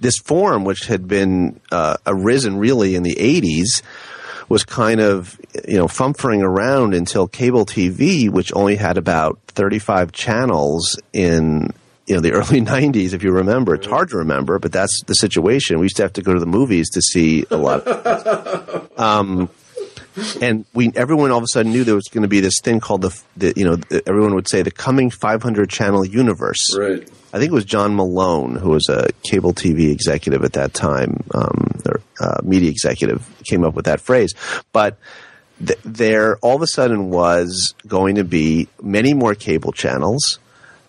This 0.00 0.18
form, 0.18 0.64
which 0.64 0.86
had 0.86 1.06
been 1.06 1.60
uh, 1.70 1.96
arisen 2.06 2.58
really 2.58 2.94
in 2.94 3.04
the 3.04 3.14
80s, 3.14 3.82
was 4.48 4.64
kind 4.64 5.00
of 5.00 5.40
you 5.66 5.76
know 5.76 5.86
fumfering 5.86 6.42
around 6.42 6.94
until 6.94 7.26
cable 7.26 7.64
TV, 7.64 8.28
which 8.28 8.52
only 8.54 8.76
had 8.76 8.98
about 8.98 9.38
35 9.48 10.12
channels 10.12 10.98
in 11.12 11.70
you 12.06 12.14
know 12.14 12.20
the 12.20 12.32
early 12.32 12.60
90s 12.74 13.12
if 13.12 13.22
you 13.22 13.32
remember 13.32 13.74
it's 13.74 13.86
hard 13.86 14.10
to 14.10 14.18
remember 14.18 14.58
but 14.58 14.72
that's 14.72 15.02
the 15.04 15.14
situation. 15.14 15.78
We 15.78 15.86
used 15.86 15.96
to 15.96 16.02
have 16.02 16.12
to 16.14 16.22
go 16.22 16.34
to 16.34 16.40
the 16.40 16.46
movies 16.46 16.90
to 16.90 17.02
see 17.02 17.44
a 17.50 17.56
lot 17.56 17.86
of 17.86 18.98
um, 18.98 19.48
and 20.40 20.64
we 20.72 20.92
everyone 20.94 21.30
all 21.30 21.38
of 21.38 21.44
a 21.44 21.48
sudden 21.48 21.72
knew 21.72 21.84
there 21.84 21.94
was 21.94 22.08
going 22.10 22.22
to 22.22 22.28
be 22.28 22.40
this 22.40 22.60
thing 22.62 22.80
called 22.80 23.02
the, 23.02 23.22
the 23.36 23.52
you 23.56 23.64
know 23.64 23.76
the, 23.76 24.02
everyone 24.06 24.34
would 24.34 24.48
say 24.48 24.62
the 24.62 24.70
coming 24.70 25.10
500 25.10 25.68
channel 25.68 26.04
universe. 26.04 26.76
Right. 26.76 27.08
I 27.32 27.38
think 27.38 27.50
it 27.50 27.54
was 27.54 27.64
john 27.64 27.96
malone 27.96 28.56
who 28.56 28.70
was 28.70 28.88
a 28.88 29.10
cable 29.22 29.52
tv 29.52 29.90
executive 29.90 30.44
at 30.44 30.52
that 30.52 30.72
time 30.72 31.24
um, 31.32 31.80
or 31.86 32.00
uh, 32.20 32.40
media 32.42 32.70
executive 32.70 33.28
came 33.44 33.64
up 33.64 33.74
with 33.74 33.86
that 33.86 34.00
phrase. 34.00 34.34
But 34.72 34.98
th- 35.64 35.78
there 35.84 36.36
all 36.38 36.56
of 36.56 36.62
a 36.62 36.66
sudden 36.66 37.10
was 37.10 37.74
going 37.86 38.16
to 38.16 38.24
be 38.24 38.68
many 38.82 39.14
more 39.14 39.34
cable 39.34 39.72
channels 39.72 40.38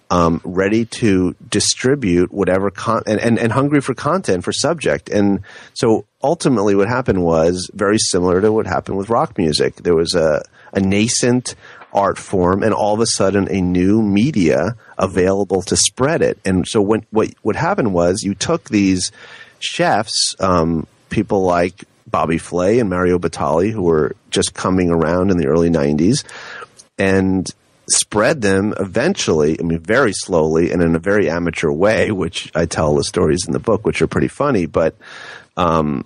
um, 0.09 0.41
ready 0.43 0.85
to 0.85 1.35
distribute 1.49 2.31
whatever 2.31 2.69
con- 2.69 3.03
and, 3.07 3.19
and, 3.19 3.39
and 3.39 3.51
hungry 3.51 3.81
for 3.81 3.93
content 3.93 4.43
for 4.43 4.51
subject. 4.51 5.09
And 5.09 5.41
so 5.73 6.05
ultimately 6.23 6.75
what 6.75 6.87
happened 6.87 7.23
was 7.23 7.69
very 7.73 7.97
similar 7.97 8.41
to 8.41 8.51
what 8.51 8.67
happened 8.67 8.97
with 8.97 9.09
rock 9.09 9.37
music. 9.37 9.77
There 9.77 9.95
was 9.95 10.13
a, 10.13 10.43
a 10.73 10.79
nascent 10.79 11.55
art 11.93 12.17
form 12.17 12.61
and 12.61 12.73
all 12.73 12.93
of 12.93 12.99
a 12.99 13.05
sudden 13.05 13.47
a 13.49 13.61
new 13.61 14.01
media 14.01 14.75
available 14.97 15.61
to 15.63 15.75
spread 15.75 16.21
it. 16.21 16.37
And 16.45 16.67
so 16.67 16.81
when, 16.81 17.05
what, 17.11 17.33
what 17.41 17.55
happened 17.55 17.93
was 17.93 18.21
you 18.21 18.35
took 18.35 18.69
these 18.69 19.11
chefs, 19.59 20.35
um, 20.39 20.85
people 21.09 21.43
like 21.43 21.85
Bobby 22.05 22.37
Flay 22.37 22.79
and 22.79 22.89
Mario 22.89 23.17
Batali, 23.17 23.71
who 23.71 23.83
were 23.83 24.15
just 24.29 24.53
coming 24.53 24.91
around 24.91 25.31
in 25.31 25.37
the 25.37 25.47
early 25.47 25.69
90s, 25.69 26.23
and 26.97 27.49
spread 27.89 28.41
them 28.41 28.73
eventually, 28.79 29.59
I 29.59 29.63
mean, 29.63 29.79
very 29.79 30.13
slowly 30.13 30.71
and 30.71 30.81
in 30.81 30.95
a 30.95 30.99
very 30.99 31.29
amateur 31.29 31.71
way, 31.71 32.11
which 32.11 32.51
I 32.55 32.65
tell 32.65 32.95
the 32.95 33.03
stories 33.03 33.45
in 33.45 33.53
the 33.53 33.59
book, 33.59 33.85
which 33.85 34.01
are 34.01 34.07
pretty 34.07 34.27
funny, 34.27 34.65
but, 34.65 34.95
um, 35.57 36.05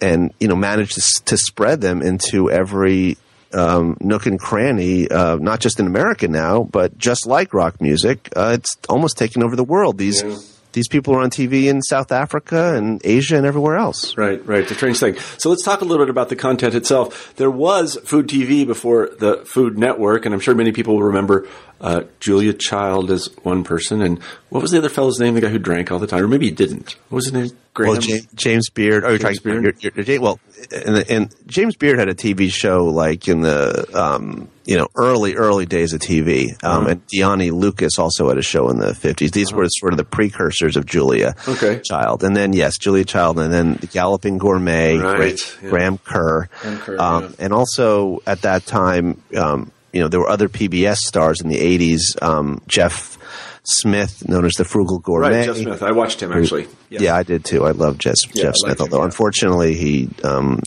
and, 0.00 0.32
you 0.40 0.48
know, 0.48 0.56
managed 0.56 0.94
to, 0.94 1.24
to 1.24 1.36
spread 1.36 1.80
them 1.80 2.02
into 2.02 2.50
every, 2.50 3.16
um, 3.52 3.96
nook 4.00 4.26
and 4.26 4.38
cranny, 4.38 5.08
uh, 5.08 5.36
not 5.36 5.60
just 5.60 5.80
in 5.80 5.86
America 5.86 6.28
now, 6.28 6.62
but 6.64 6.98
just 6.98 7.26
like 7.26 7.54
rock 7.54 7.80
music, 7.80 8.28
uh, 8.36 8.52
it's 8.54 8.76
almost 8.88 9.16
taken 9.16 9.42
over 9.42 9.56
the 9.56 9.64
world. 9.64 9.98
These, 9.98 10.22
yeah 10.22 10.36
these 10.74 10.88
people 10.88 11.14
are 11.14 11.20
on 11.20 11.30
TV 11.30 11.64
in 11.64 11.80
South 11.80 12.12
Africa 12.12 12.74
and 12.74 13.00
Asia 13.04 13.36
and 13.36 13.46
everywhere 13.46 13.76
else. 13.76 14.16
Right, 14.16 14.44
right. 14.44 14.68
The 14.68 14.74
strange 14.74 14.98
thing. 14.98 15.16
So 15.38 15.48
let's 15.48 15.62
talk 15.62 15.80
a 15.80 15.84
little 15.84 16.04
bit 16.04 16.10
about 16.10 16.28
the 16.28 16.36
content 16.36 16.74
itself. 16.74 17.34
There 17.36 17.50
was 17.50 17.96
Food 18.04 18.28
TV 18.28 18.66
before 18.66 19.08
the 19.18 19.36
Food 19.46 19.78
Network, 19.78 20.26
and 20.26 20.34
I'm 20.34 20.40
sure 20.40 20.54
many 20.54 20.72
people 20.72 20.94
will 20.94 21.04
remember 21.04 21.48
uh, 21.80 22.02
Julia 22.20 22.52
Child 22.52 23.10
as 23.10 23.30
one 23.42 23.64
person, 23.64 24.02
and 24.02 24.22
what 24.50 24.62
was 24.62 24.72
the 24.72 24.78
other 24.78 24.88
fellow's 24.88 25.18
name? 25.18 25.34
The 25.34 25.40
guy 25.40 25.48
who 25.48 25.58
drank 25.58 25.90
all 25.90 25.98
the 25.98 26.06
time, 26.06 26.24
or 26.24 26.28
maybe 26.28 26.46
he 26.46 26.52
didn't. 26.52 26.96
What 27.08 27.16
was 27.16 27.26
his 27.26 27.32
name? 27.32 27.58
Graham? 27.74 27.92
Well, 27.92 28.00
James, 28.00 28.26
James 28.34 28.70
Beard. 28.70 29.04
Oh, 29.04 29.10
you're 29.10 29.18
James 29.18 29.38
talking 29.38 29.62
Beard. 29.62 29.76
You're, 29.80 29.92
you're, 29.94 30.04
you're, 30.04 30.20
well, 30.20 30.40
and, 30.72 31.10
and, 31.10 31.34
James 31.46 31.76
Beard 31.76 31.98
had 31.98 32.08
a 32.08 32.14
TV 32.14 32.50
show 32.50 32.86
like 32.86 33.28
in 33.28 33.42
the 33.42 33.86
um, 33.92 34.48
you 34.64 34.76
know 34.76 34.88
early 34.94 35.34
early 35.34 35.66
days 35.66 35.92
of 35.92 36.00
TV, 36.00 36.52
um, 36.64 36.82
uh-huh. 36.82 36.90
and 36.90 37.06
Dione 37.08 37.50
Lucas 37.50 37.98
also 37.98 38.28
had 38.28 38.38
a 38.38 38.42
show 38.42 38.70
in 38.70 38.78
the 38.78 38.92
50s. 38.92 39.32
These 39.32 39.48
uh-huh. 39.48 39.58
were 39.58 39.68
sort 39.68 39.92
of 39.92 39.96
the 39.96 40.04
precursors 40.04 40.76
of 40.76 40.86
Julia 40.86 41.34
okay. 41.46 41.80
Child, 41.84 42.22
and 42.24 42.36
then 42.36 42.52
yes, 42.52 42.78
Julia 42.78 43.04
Child, 43.04 43.40
and 43.40 43.52
then 43.52 43.74
the 43.74 43.88
Galloping 43.88 44.38
Gourmet, 44.38 44.96
right. 44.96 45.38
yeah. 45.62 45.68
Graham 45.68 45.98
Kerr, 45.98 46.48
Graham 46.60 46.78
Kerr 46.78 47.00
um, 47.00 47.22
yeah. 47.24 47.30
and 47.40 47.52
also 47.52 48.22
at 48.26 48.42
that 48.42 48.64
time. 48.66 49.20
Um, 49.36 49.70
you 49.92 50.00
know, 50.00 50.08
there 50.08 50.18
were 50.18 50.28
other 50.28 50.48
PBS 50.48 50.96
stars 50.96 51.40
in 51.40 51.48
the 51.48 51.56
80s. 51.56 52.20
Um, 52.20 52.60
Jeff 52.66 53.16
Smith, 53.64 54.28
known 54.28 54.44
as 54.44 54.54
the 54.54 54.64
Frugal 54.64 54.98
Gourmet. 54.98 55.38
Right, 55.38 55.46
Jeff 55.46 55.56
Smith. 55.56 55.82
I 55.82 55.92
watched 55.92 56.22
him 56.22 56.32
actually. 56.32 56.66
Yeah, 56.90 57.00
yeah 57.00 57.16
I 57.16 57.22
did 57.22 57.44
too. 57.44 57.64
I 57.64 57.70
love 57.70 57.98
Jeff, 57.98 58.14
yeah, 58.32 58.44
Jeff 58.44 58.56
Smith, 58.56 58.80
although 58.80 58.98
him, 58.98 59.04
unfortunately 59.04 59.74
he 59.74 60.10
um, 60.22 60.60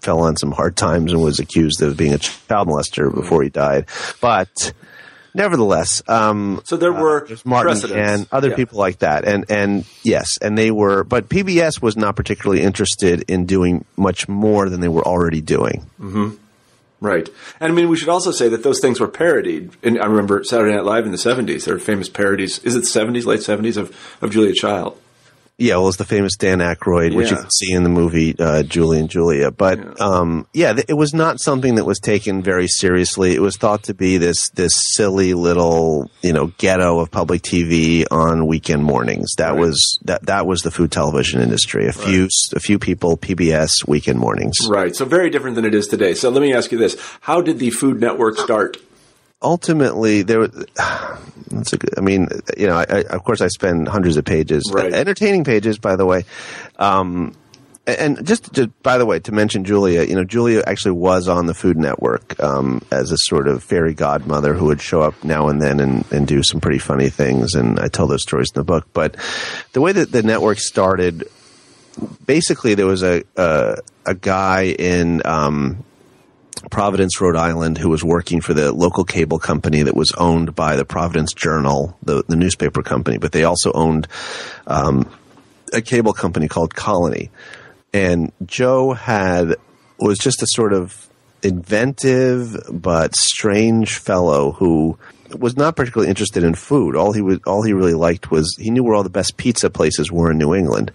fell 0.00 0.20
on 0.20 0.36
some 0.36 0.52
hard 0.52 0.76
times 0.76 1.12
and 1.12 1.22
was 1.22 1.40
accused 1.40 1.82
of 1.82 1.96
being 1.96 2.12
a 2.12 2.18
child 2.18 2.68
molester 2.68 3.08
mm-hmm. 3.08 3.20
before 3.20 3.42
he 3.42 3.48
died. 3.48 3.86
But 4.20 4.72
nevertheless, 5.32 6.02
um, 6.06 6.60
so 6.64 6.76
there 6.76 6.92
were 6.92 7.26
uh, 7.26 7.36
Martin 7.44 7.92
and 7.92 8.26
other 8.30 8.50
yeah. 8.50 8.56
people 8.56 8.78
like 8.78 8.98
that, 9.00 9.24
and 9.24 9.50
and 9.50 9.86
yes, 10.02 10.38
and 10.40 10.56
they 10.56 10.70
were, 10.70 11.02
but 11.04 11.28
PBS 11.28 11.80
was 11.80 11.96
not 11.96 12.14
particularly 12.14 12.62
interested 12.62 13.24
in 13.28 13.46
doing 13.46 13.84
much 13.96 14.28
more 14.28 14.68
than 14.68 14.80
they 14.80 14.88
were 14.88 15.06
already 15.06 15.40
doing. 15.40 15.86
Mm-hmm. 15.98 16.36
Right. 17.04 17.28
And 17.60 17.70
I 17.70 17.74
mean, 17.74 17.90
we 17.90 17.98
should 17.98 18.08
also 18.08 18.30
say 18.30 18.48
that 18.48 18.62
those 18.62 18.80
things 18.80 18.98
were 18.98 19.08
parodied. 19.08 19.72
And 19.82 20.00
I 20.00 20.06
remember 20.06 20.42
Saturday 20.42 20.74
Night 20.74 20.86
Live 20.86 21.04
in 21.04 21.12
the 21.12 21.18
70s. 21.18 21.66
There 21.66 21.74
were 21.74 21.78
famous 21.78 22.08
parodies. 22.08 22.60
Is 22.60 22.76
it 22.76 22.84
70s, 22.84 23.26
late 23.26 23.40
70s 23.40 23.76
of, 23.76 23.94
of 24.22 24.30
Julia 24.30 24.54
Child? 24.54 24.98
Yeah, 25.56 25.76
well, 25.76 25.86
it's 25.86 25.98
the 25.98 26.04
famous 26.04 26.36
Dan 26.36 26.58
Aykroyd, 26.58 27.12
yeah. 27.12 27.16
which 27.16 27.30
you 27.30 27.36
can 27.36 27.50
see 27.50 27.72
in 27.72 27.84
the 27.84 27.88
movie 27.88 28.34
uh, 28.36 28.64
Julie 28.64 28.98
and 28.98 29.08
Julia. 29.08 29.52
But 29.52 29.78
yeah. 29.78 29.92
Um, 30.00 30.48
yeah, 30.52 30.74
it 30.88 30.94
was 30.94 31.14
not 31.14 31.40
something 31.40 31.76
that 31.76 31.84
was 31.84 32.00
taken 32.00 32.42
very 32.42 32.66
seriously. 32.66 33.34
It 33.34 33.40
was 33.40 33.56
thought 33.56 33.84
to 33.84 33.94
be 33.94 34.18
this 34.18 34.36
this 34.54 34.72
silly 34.94 35.32
little 35.32 36.10
you 36.22 36.32
know 36.32 36.48
ghetto 36.58 36.98
of 36.98 37.12
public 37.12 37.42
TV 37.42 38.04
on 38.10 38.48
weekend 38.48 38.82
mornings. 38.82 39.34
That 39.36 39.50
right. 39.50 39.60
was 39.60 39.98
that 40.04 40.26
that 40.26 40.44
was 40.44 40.62
the 40.62 40.72
food 40.72 40.90
television 40.90 41.40
industry. 41.40 41.84
A 41.84 41.86
right. 41.88 41.94
few 41.94 42.28
a 42.52 42.60
few 42.60 42.80
people 42.80 43.16
PBS 43.16 43.86
weekend 43.86 44.18
mornings. 44.18 44.56
Right. 44.68 44.94
So 44.96 45.04
very 45.04 45.30
different 45.30 45.54
than 45.54 45.64
it 45.64 45.74
is 45.74 45.86
today. 45.86 46.14
So 46.14 46.30
let 46.30 46.42
me 46.42 46.52
ask 46.52 46.72
you 46.72 46.78
this: 46.78 46.96
How 47.20 47.40
did 47.40 47.60
the 47.60 47.70
Food 47.70 48.00
Network 48.00 48.38
start? 48.38 48.76
Ultimately 49.44 50.22
there 50.22 50.40
was 50.40 50.50
that's 51.48 51.72
a 51.72 51.76
good, 51.78 51.96
I 51.96 52.00
mean, 52.00 52.28
you 52.56 52.66
know, 52.66 52.76
I, 52.76 52.86
I, 52.88 53.00
of 53.02 53.22
course 53.22 53.40
I 53.40 53.48
spend 53.48 53.86
hundreds 53.86 54.16
of 54.16 54.24
pages, 54.24 54.70
right. 54.74 54.92
entertaining 54.92 55.44
pages, 55.44 55.78
by 55.78 55.94
the 55.94 56.06
way. 56.06 56.24
Um, 56.78 57.36
and 57.86 58.26
just, 58.26 58.54
to, 58.54 58.68
by 58.82 58.96
the 58.96 59.04
way, 59.04 59.20
to 59.20 59.32
mention 59.32 59.64
Julia, 59.64 60.04
you 60.04 60.14
know, 60.14 60.24
Julia 60.24 60.62
actually 60.66 60.92
was 60.92 61.28
on 61.28 61.44
the 61.44 61.52
Food 61.52 61.76
Network 61.76 62.42
um, 62.42 62.80
as 62.90 63.12
a 63.12 63.18
sort 63.18 63.46
of 63.46 63.62
fairy 63.62 63.92
godmother 63.92 64.54
who 64.54 64.66
would 64.66 64.80
show 64.80 65.02
up 65.02 65.22
now 65.22 65.48
and 65.48 65.60
then 65.60 65.80
and, 65.80 66.10
and 66.10 66.26
do 66.26 66.42
some 66.42 66.62
pretty 66.62 66.78
funny 66.78 67.10
things. 67.10 67.54
And 67.54 67.78
I 67.78 67.88
tell 67.88 68.06
those 68.06 68.22
stories 68.22 68.50
in 68.54 68.58
the 68.58 68.64
book. 68.64 68.86
But 68.94 69.16
the 69.74 69.82
way 69.82 69.92
that 69.92 70.10
the 70.10 70.22
network 70.22 70.60
started, 70.60 71.28
basically, 72.24 72.74
there 72.74 72.86
was 72.86 73.02
a 73.02 73.22
a, 73.36 73.76
a 74.06 74.14
guy 74.14 74.62
in 74.78 75.20
um, 75.26 75.84
Providence, 76.70 77.20
Rhode 77.20 77.36
Island, 77.36 77.78
who 77.78 77.88
was 77.88 78.04
working 78.04 78.40
for 78.40 78.54
the 78.54 78.72
local 78.72 79.04
cable 79.04 79.38
company 79.38 79.82
that 79.82 79.96
was 79.96 80.12
owned 80.12 80.54
by 80.54 80.76
the 80.76 80.84
Providence 80.84 81.32
Journal, 81.32 81.96
the, 82.02 82.24
the 82.28 82.36
newspaper 82.36 82.82
company, 82.82 83.18
but 83.18 83.32
they 83.32 83.44
also 83.44 83.72
owned 83.72 84.06
um, 84.66 85.08
a 85.72 85.82
cable 85.82 86.12
company 86.12 86.48
called 86.48 86.74
Colony. 86.74 87.30
And 87.92 88.32
Joe 88.44 88.92
had 88.92 89.56
was 89.98 90.18
just 90.18 90.42
a 90.42 90.46
sort 90.48 90.72
of 90.72 91.08
inventive 91.42 92.56
but 92.70 93.14
strange 93.14 93.96
fellow 93.96 94.52
who 94.52 94.98
was 95.38 95.56
not 95.56 95.76
particularly 95.76 96.08
interested 96.08 96.42
in 96.42 96.54
food. 96.54 96.96
All 96.96 97.12
he 97.12 97.20
was, 97.20 97.38
all 97.46 97.62
he 97.62 97.72
really 97.72 97.94
liked 97.94 98.30
was 98.30 98.56
he 98.58 98.70
knew 98.70 98.82
where 98.82 98.94
all 98.94 99.02
the 99.02 99.10
best 99.10 99.36
pizza 99.36 99.70
places 99.70 100.10
were 100.10 100.30
in 100.30 100.38
New 100.38 100.54
England, 100.54 100.92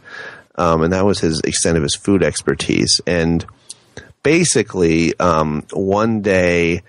um, 0.55 0.81
and 0.81 0.93
that 0.93 1.05
was 1.05 1.19
his 1.19 1.39
extent 1.41 1.77
of 1.77 1.83
his 1.83 1.95
food 1.95 2.23
expertise. 2.23 2.99
And 3.05 3.45
basically, 4.23 5.17
um, 5.19 5.63
one 5.71 6.21
day, 6.21 6.81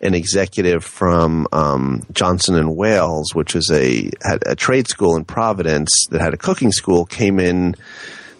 an 0.00 0.14
executive 0.14 0.84
from 0.84 1.46
um, 1.52 2.06
Johnson 2.12 2.54
and 2.54 2.76
Wales, 2.76 3.34
which 3.34 3.56
is 3.56 3.70
a 3.72 4.10
had 4.22 4.42
a 4.46 4.54
trade 4.54 4.88
school 4.88 5.16
in 5.16 5.24
Providence 5.24 5.90
that 6.10 6.20
had 6.20 6.34
a 6.34 6.36
cooking 6.36 6.72
school, 6.72 7.04
came 7.04 7.40
in 7.40 7.74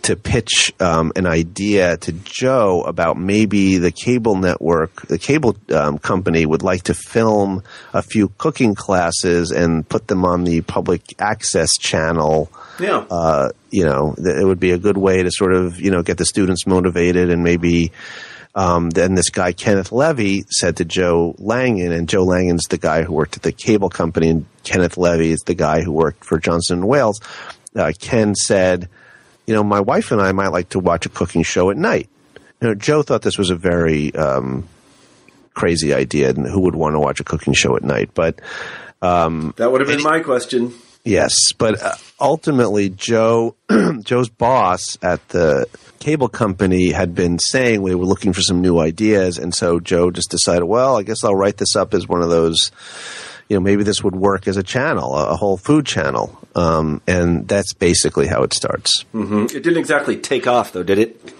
to 0.02 0.16
pitch 0.16 0.72
um, 0.80 1.12
an 1.16 1.26
idea 1.26 1.96
to 1.98 2.12
Joe 2.12 2.82
about 2.82 3.18
maybe 3.18 3.78
the 3.78 3.90
cable 3.90 4.36
network, 4.36 5.06
the 5.08 5.18
cable 5.18 5.56
um, 5.74 5.98
company 5.98 6.46
would 6.46 6.62
like 6.62 6.84
to 6.84 6.94
film 6.94 7.62
a 7.92 8.00
few 8.00 8.28
cooking 8.38 8.74
classes 8.74 9.50
and 9.50 9.86
put 9.88 10.06
them 10.06 10.24
on 10.24 10.44
the 10.44 10.60
public 10.62 11.02
access 11.18 11.70
channel. 11.78 12.50
Yeah. 12.78 13.04
Uh, 13.10 13.50
you 13.70 13.84
know, 13.84 14.14
it 14.16 14.46
would 14.46 14.60
be 14.60 14.70
a 14.70 14.78
good 14.78 14.96
way 14.96 15.22
to 15.22 15.30
sort 15.32 15.52
of, 15.52 15.80
you 15.80 15.90
know, 15.90 16.02
get 16.02 16.16
the 16.16 16.24
students 16.24 16.66
motivated 16.66 17.30
and 17.30 17.42
maybe 17.42 17.90
um, 18.58 18.90
then 18.90 19.14
this 19.14 19.30
guy 19.30 19.52
Kenneth 19.52 19.92
Levy 19.92 20.42
said 20.48 20.78
to 20.78 20.84
Joe 20.84 21.36
Langan, 21.38 21.92
and 21.92 22.08
Joe 22.08 22.24
Langan's 22.24 22.64
the 22.64 22.76
guy 22.76 23.04
who 23.04 23.12
worked 23.12 23.36
at 23.36 23.44
the 23.44 23.52
cable 23.52 23.88
company, 23.88 24.30
and 24.30 24.46
Kenneth 24.64 24.96
Levy 24.96 25.30
is 25.30 25.42
the 25.46 25.54
guy 25.54 25.82
who 25.82 25.92
worked 25.92 26.24
for 26.24 26.40
Johnson 26.40 26.78
and 26.78 26.88
Wales. 26.88 27.20
Uh, 27.76 27.92
Ken 28.00 28.34
said, 28.34 28.88
"You 29.46 29.54
know, 29.54 29.62
my 29.62 29.78
wife 29.78 30.10
and 30.10 30.20
I 30.20 30.32
might 30.32 30.48
like 30.48 30.70
to 30.70 30.80
watch 30.80 31.06
a 31.06 31.08
cooking 31.08 31.44
show 31.44 31.70
at 31.70 31.76
night." 31.76 32.08
You 32.60 32.68
know, 32.68 32.74
Joe 32.74 33.02
thought 33.02 33.22
this 33.22 33.38
was 33.38 33.50
a 33.50 33.54
very 33.54 34.12
um, 34.16 34.68
crazy 35.54 35.94
idea, 35.94 36.30
and 36.30 36.44
who 36.44 36.62
would 36.62 36.74
want 36.74 36.96
to 36.96 36.98
watch 36.98 37.20
a 37.20 37.24
cooking 37.24 37.52
show 37.52 37.76
at 37.76 37.84
night? 37.84 38.10
But 38.12 38.40
that 39.56 39.70
would 39.70 39.82
have 39.82 39.88
been 39.88 40.02
my 40.02 40.18
question. 40.18 40.74
Yes, 41.08 41.52
but 41.56 41.82
uh, 41.82 41.94
ultimately, 42.20 42.90
Joe, 42.90 43.56
Joe's 44.02 44.28
boss 44.28 44.98
at 45.00 45.26
the 45.30 45.66
cable 46.00 46.28
company 46.28 46.90
had 46.90 47.14
been 47.14 47.38
saying 47.38 47.80
we 47.80 47.94
were 47.94 48.04
looking 48.04 48.34
for 48.34 48.42
some 48.42 48.60
new 48.60 48.78
ideas, 48.78 49.38
and 49.38 49.54
so 49.54 49.80
Joe 49.80 50.10
just 50.10 50.30
decided, 50.30 50.64
well, 50.64 50.98
I 50.98 51.02
guess 51.04 51.24
I'll 51.24 51.34
write 51.34 51.56
this 51.56 51.76
up 51.76 51.94
as 51.94 52.06
one 52.06 52.20
of 52.20 52.28
those. 52.28 52.70
You 53.48 53.56
know, 53.56 53.60
maybe 53.60 53.84
this 53.84 54.04
would 54.04 54.14
work 54.14 54.46
as 54.46 54.58
a 54.58 54.62
channel, 54.62 55.16
a, 55.16 55.34
whole 55.34 55.56
food 55.56 55.86
channel, 55.86 56.38
um, 56.54 57.00
and 57.06 57.48
that's 57.48 57.72
basically 57.72 58.26
how 58.26 58.42
it 58.42 58.52
starts. 58.52 59.06
It 59.54 59.62
didn't 59.62 59.78
exactly 59.78 60.18
take 60.18 60.46
off, 60.46 60.72
though, 60.72 60.82
did 60.82 60.98
it? 60.98 61.34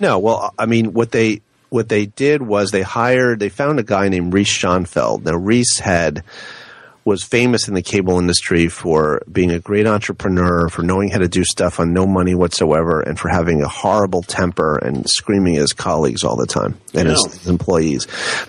No, 0.00 0.18
well, 0.18 0.52
I 0.58 0.66
mean, 0.66 0.92
what 0.92 1.12
they 1.12 1.42
what 1.68 1.88
they 1.88 2.06
did 2.06 2.42
was 2.42 2.72
they 2.72 2.82
hired, 2.82 3.38
they 3.38 3.48
found 3.48 3.78
a 3.78 3.84
guy 3.84 4.08
named 4.08 4.34
Reese 4.34 4.58
Schonfeld. 4.58 5.24
Now, 5.24 5.36
Reese 5.36 5.78
had 5.78 6.24
was 7.04 7.22
famous 7.22 7.68
in 7.68 7.74
the 7.74 7.82
cable 7.82 8.18
industry 8.18 8.68
for 8.68 9.22
being 9.30 9.50
a 9.50 9.58
great 9.58 9.86
entrepreneur, 9.86 10.68
for 10.68 10.82
knowing 10.82 11.10
how 11.10 11.18
to 11.18 11.28
do 11.28 11.44
stuff 11.44 11.78
on 11.78 11.92
no 11.92 12.06
money 12.06 12.34
whatsoever, 12.34 13.00
and 13.00 13.18
for 13.18 13.28
having 13.28 13.62
a 13.62 13.68
horrible 13.68 14.22
temper 14.22 14.78
and 14.78 15.08
screaming 15.08 15.56
at 15.56 15.60
his 15.60 15.72
colleagues 15.72 16.24
all 16.24 16.36
the 16.36 16.46
time 16.46 16.78
and 16.94 17.08
his, 17.08 17.24
his 17.24 17.48
employees. 17.48 18.06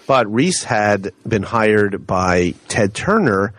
But 0.07 0.31
Reese 0.31 0.63
had 0.63 1.12
been 1.27 1.43
hired 1.43 2.07
by 2.07 2.53
Ted 2.67 2.93
Turner 2.93 3.53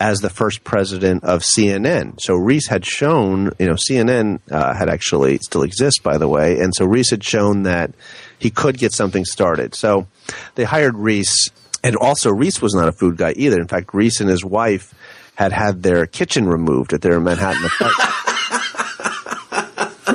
as 0.00 0.20
the 0.20 0.30
first 0.30 0.64
president 0.64 1.22
of 1.24 1.42
CNN. 1.42 2.18
So 2.20 2.34
Reese 2.34 2.66
had 2.66 2.86
shown, 2.86 3.52
you 3.58 3.66
know, 3.66 3.74
CNN 3.74 4.40
uh, 4.50 4.74
had 4.74 4.88
actually 4.88 5.36
still 5.38 5.62
exists, 5.62 6.00
by 6.00 6.16
the 6.16 6.26
way, 6.26 6.58
and 6.58 6.74
so 6.74 6.86
Reese 6.86 7.10
had 7.10 7.22
shown 7.22 7.64
that 7.64 7.92
he 8.38 8.50
could 8.50 8.78
get 8.78 8.92
something 8.94 9.26
started. 9.26 9.74
So 9.74 10.08
they 10.54 10.64
hired 10.64 10.96
Reese, 10.96 11.50
and 11.82 11.96
also 11.96 12.30
Reese 12.30 12.60
was 12.60 12.74
not 12.74 12.88
a 12.88 12.92
food 12.92 13.16
guy 13.16 13.32
either. 13.36 13.60
In 13.60 13.68
fact, 13.68 13.94
Reese 13.94 14.20
and 14.20 14.28
his 14.28 14.44
wife 14.44 14.94
had 15.34 15.52
had 15.52 15.82
their 15.82 16.06
kitchen 16.06 16.46
removed 16.46 16.92
at 16.92 17.02
their 17.02 17.18
Manhattan 17.20 17.64
apartment. 17.64 18.10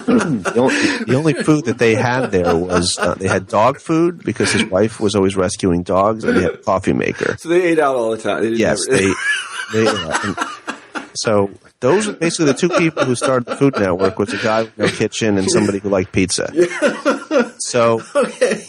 the, 0.05 0.59
only, 0.59 1.05
the 1.05 1.15
only 1.15 1.33
food 1.33 1.65
that 1.65 1.77
they 1.77 1.95
had 1.95 2.27
there 2.27 2.55
was 2.55 2.97
uh, 2.99 3.15
they 3.15 3.27
had 3.27 3.47
dog 3.47 3.79
food 3.79 4.23
because 4.23 4.51
his 4.51 4.65
wife 4.65 4.99
was 4.99 5.15
always 5.15 5.35
rescuing 5.35 5.83
dogs, 5.83 6.23
and 6.23 6.37
they 6.37 6.43
had 6.43 6.53
a 6.53 6.57
coffee 6.57 6.93
maker. 6.93 7.37
So 7.39 7.49
they 7.49 7.63
ate 7.63 7.79
out 7.79 7.95
all 7.95 8.11
the 8.11 8.17
time. 8.17 8.43
They 8.43 8.49
Yes, 8.49 8.85
they. 8.87 9.11
they 9.73 9.87
uh, 9.87 10.35
so 11.15 11.49
those 11.79 12.07
are 12.07 12.13
basically 12.13 12.47
the 12.47 12.53
two 12.53 12.69
people 12.69 13.05
who 13.05 13.15
started 13.15 13.45
the 13.45 13.55
Food 13.55 13.79
Network: 13.79 14.19
was 14.19 14.33
a 14.33 14.37
guy 14.37 14.63
with 14.63 14.77
no 14.77 14.87
kitchen 14.87 15.37
and 15.37 15.49
somebody 15.49 15.79
who 15.79 15.89
liked 15.89 16.11
pizza. 16.11 16.51
So 17.59 18.01
okay. 18.15 18.65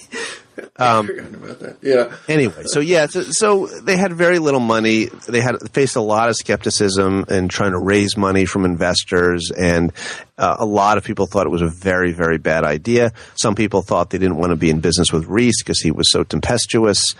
um, 0.76 1.08
about 1.08 1.58
that. 1.60 1.76
Yeah. 1.82 2.14
anyway, 2.28 2.64
so 2.64 2.80
yeah, 2.80 3.06
so, 3.06 3.22
so 3.22 3.66
they 3.66 3.96
had 3.96 4.12
very 4.12 4.38
little 4.38 4.60
money. 4.60 5.06
They 5.28 5.40
had 5.40 5.56
faced 5.72 5.96
a 5.96 6.00
lot 6.00 6.28
of 6.28 6.36
skepticism 6.36 7.26
in 7.28 7.48
trying 7.48 7.72
to 7.72 7.78
raise 7.78 8.16
money 8.16 8.44
from 8.44 8.64
investors, 8.64 9.50
and 9.50 9.92
uh, 10.38 10.56
a 10.58 10.66
lot 10.66 10.98
of 10.98 11.04
people 11.04 11.26
thought 11.26 11.46
it 11.46 11.50
was 11.50 11.62
a 11.62 11.68
very, 11.68 12.12
very 12.12 12.38
bad 12.38 12.64
idea. 12.64 13.12
Some 13.34 13.54
people 13.54 13.82
thought 13.82 14.10
they 14.10 14.18
didn't 14.18 14.36
want 14.36 14.50
to 14.50 14.56
be 14.56 14.70
in 14.70 14.80
business 14.80 15.12
with 15.12 15.26
Reese 15.26 15.62
because 15.62 15.80
he 15.80 15.90
was 15.90 16.10
so 16.10 16.24
tempestuous. 16.24 17.14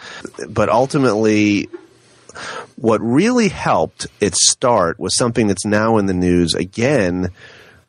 But 0.49 0.69
ultimately, 0.69 1.69
what 2.77 3.01
really 3.01 3.49
helped 3.49 4.07
its 4.21 4.49
start 4.49 4.99
was 4.99 5.17
something 5.17 5.47
that's 5.47 5.65
now 5.65 5.99
in 5.99 6.07
the 6.07 6.15
news 6.15 6.55
again 6.55 7.31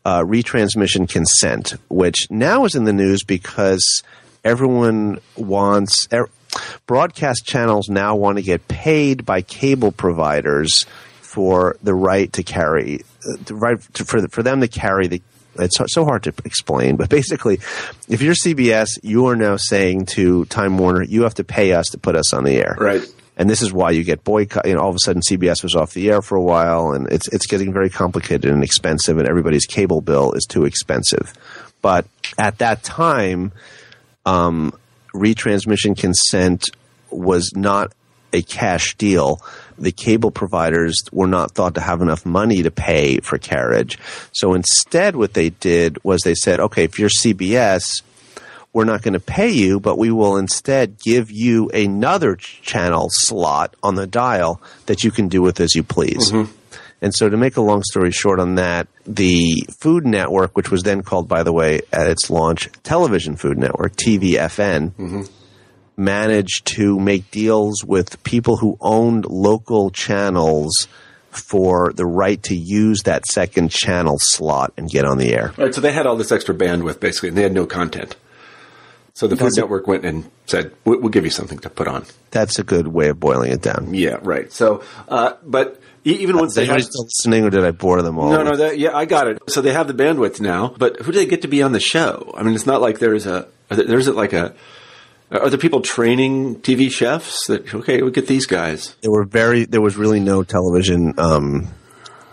uh, 0.05 0.23
retransmission 0.23 1.09
consent, 1.09 1.75
which 1.89 2.27
now 2.29 2.63
is 2.63 2.75
in 2.75 2.85
the 2.85 2.93
news 2.93 3.23
because 3.23 4.03
everyone 4.43 5.19
wants. 5.35 6.07
Er, 6.13 6.29
broadcast 6.85 7.45
channels 7.45 7.89
now 7.89 8.15
want 8.15 8.37
to 8.37 8.41
get 8.43 8.67
paid 8.67 9.25
by 9.25 9.41
cable 9.41 9.91
providers 9.91 10.85
for 11.21 11.77
the 11.83 11.93
right 11.93 12.31
to 12.33 12.43
carry, 12.43 13.03
the 13.45 13.53
right 13.55 13.79
to, 13.93 14.05
for, 14.05 14.27
for 14.29 14.43
them 14.43 14.61
to 14.61 14.67
carry 14.67 15.07
the. 15.07 15.21
It's 15.59 15.77
so- 15.77 15.85
so 15.87 16.05
hard 16.05 16.21
to 16.23 16.33
explain, 16.45 16.97
but 16.97 17.09
basically, 17.09 17.55
if 18.07 18.21
you're 18.21 18.35
CBS, 18.35 18.89
you 19.01 19.25
are 19.25 19.35
now 19.35 19.57
saying 19.57 20.05
to 20.07 20.45
Time 20.45 20.77
Warner, 20.77 21.01
you 21.03 21.23
have 21.23 21.33
to 21.35 21.43
pay 21.43 21.73
us 21.73 21.87
to 21.89 21.97
put 21.97 22.15
us 22.15 22.31
on 22.31 22.43
the 22.43 22.57
air 22.57 22.75
Right. 22.79 23.01
and 23.37 23.49
this 23.49 23.63
is 23.63 23.73
why 23.73 23.89
you 23.89 24.03
get 24.03 24.23
boycott. 24.23 24.67
You 24.67 24.75
know, 24.75 24.81
all 24.81 24.89
of 24.89 24.95
a 24.95 24.99
sudden 24.99 25.23
CBS 25.23 25.63
was 25.63 25.75
off 25.75 25.93
the 25.95 26.11
air 26.11 26.21
for 26.21 26.35
a 26.35 26.41
while, 26.43 26.91
and 26.91 27.11
it's 27.11 27.27
it's 27.29 27.47
getting 27.47 27.73
very 27.73 27.89
complicated 27.89 28.51
and 28.51 28.63
expensive, 28.63 29.17
and 29.17 29.27
everybody's 29.27 29.65
cable 29.65 29.99
bill 30.01 30.31
is 30.33 30.45
too 30.45 30.63
expensive. 30.65 31.33
But 31.81 32.05
at 32.37 32.59
that 32.59 32.83
time, 32.83 33.51
um, 34.27 34.73
retransmission 35.13 35.97
consent 35.97 36.69
was 37.09 37.53
not 37.55 37.93
a 38.33 38.41
cash 38.41 38.95
deal. 38.97 39.41
The 39.77 39.93
cable 39.93 40.31
providers 40.31 41.01
were 41.13 41.27
not 41.27 41.51
thought 41.51 41.75
to 41.75 41.81
have 41.81 42.01
enough 42.01 42.25
money 42.25 42.61
to 42.63 42.71
pay 42.71 43.19
for 43.21 43.37
carriage. 43.37 43.97
So 44.33 44.53
instead, 44.53 45.15
what 45.15 45.33
they 45.33 45.51
did 45.51 46.03
was 46.03 46.21
they 46.21 46.35
said, 46.35 46.59
okay, 46.59 46.83
if 46.83 46.99
you're 46.99 47.09
CBS, 47.09 48.01
we're 48.73 48.83
not 48.83 49.01
going 49.01 49.13
to 49.13 49.19
pay 49.19 49.49
you, 49.49 49.79
but 49.79 49.97
we 49.97 50.11
will 50.11 50.35
instead 50.35 50.99
give 50.99 51.31
you 51.31 51.69
another 51.69 52.35
channel 52.35 53.07
slot 53.09 53.75
on 53.81 53.95
the 53.95 54.05
dial 54.05 54.61
that 54.87 55.05
you 55.05 55.11
can 55.11 55.29
do 55.29 55.41
with 55.41 55.61
as 55.61 55.73
you 55.73 55.83
please. 55.83 56.33
And 57.01 57.13
so, 57.13 57.29
to 57.29 57.37
make 57.37 57.57
a 57.57 57.61
long 57.61 57.83
story 57.83 58.11
short 58.11 58.39
on 58.39 58.55
that, 58.55 58.87
the 59.05 59.67
Food 59.79 60.05
Network, 60.05 60.57
which 60.57 60.71
was 60.71 60.81
then 60.83 61.03
called, 61.03 61.27
by 61.27 61.43
the 61.43 61.53
way, 61.53 61.81
at 61.93 62.07
its 62.07 62.29
launch, 62.29 62.69
Television 62.83 63.35
Food 63.35 63.57
Network, 63.59 63.95
TVFN, 63.95 65.27
managed 65.95 66.65
to 66.65 66.99
make 66.99 67.29
deals 67.31 67.83
with 67.83 68.21
people 68.23 68.57
who 68.57 68.77
owned 68.81 69.25
local 69.25 69.89
channels 69.89 70.87
for 71.29 71.91
the 71.93 72.05
right 72.05 72.41
to 72.43 72.55
use 72.55 73.03
that 73.03 73.25
second 73.27 73.69
channel 73.69 74.17
slot 74.19 74.73
and 74.77 74.89
get 74.89 75.05
on 75.05 75.17
the 75.17 75.33
air. 75.35 75.53
Right. 75.57 75.73
So 75.73 75.81
they 75.81 75.91
had 75.91 76.07
all 76.07 76.15
this 76.15 76.31
extra 76.31 76.55
bandwidth, 76.55 76.99
basically, 76.99 77.29
and 77.29 77.37
they 77.37 77.43
had 77.43 77.53
no 77.53 77.65
content. 77.65 78.15
So 79.13 79.27
the 79.27 79.35
Food 79.35 79.45
That's. 79.45 79.57
Network 79.57 79.87
went 79.87 80.05
and 80.05 80.29
said, 80.45 80.71
"We- 80.85 80.97
"We'll 80.97 81.09
give 81.09 81.25
you 81.25 81.31
something 81.31 81.57
to 81.59 81.69
put 81.69 81.87
on." 81.87 82.05
That's 82.31 82.59
a 82.59 82.63
good 82.63 82.87
way 82.87 83.09
of 83.09 83.19
boiling 83.19 83.51
it 83.51 83.61
down. 83.61 83.93
Yeah. 83.93 84.17
Right. 84.21 84.51
So, 84.53 84.81
uh, 85.09 85.33
but 85.43 85.79
even 86.13 86.37
once 86.37 86.55
they 86.55 86.65
had, 86.65 86.83
still 86.83 87.03
listening, 87.03 87.43
or 87.43 87.49
did 87.49 87.63
I 87.63 87.71
bore 87.71 88.01
them 88.01 88.17
all? 88.17 88.29
No, 88.29 88.43
no, 88.43 88.55
that, 88.55 88.79
yeah, 88.79 88.95
I 88.95 89.05
got 89.05 89.27
it. 89.27 89.39
So 89.49 89.61
they 89.61 89.73
have 89.73 89.87
the 89.87 89.93
bandwidth 89.93 90.39
now, 90.39 90.73
but 90.77 90.97
who 91.01 91.11
do 91.11 91.17
they 91.17 91.25
get 91.25 91.41
to 91.41 91.47
be 91.47 91.61
on 91.61 91.71
the 91.71 91.79
show? 91.79 92.33
I 92.37 92.43
mean, 92.43 92.55
it's 92.55 92.65
not 92.65 92.81
like 92.81 92.99
there's 92.99 93.25
a, 93.25 93.47
are 93.69 93.77
there, 93.77 93.85
there's 93.85 94.07
like 94.07 94.33
a, 94.33 94.55
are 95.31 95.49
there 95.49 95.59
people 95.59 95.81
training 95.81 96.61
TV 96.61 96.89
chefs 96.89 97.47
that, 97.47 97.73
okay, 97.73 98.01
we 98.01 98.11
get 98.11 98.27
these 98.27 98.45
guys? 98.45 98.95
There 99.01 99.11
were 99.11 99.25
very. 99.25 99.65
There 99.65 99.81
was 99.81 99.97
really 99.97 100.21
no 100.21 100.43
television, 100.43 101.15
um, 101.17 101.67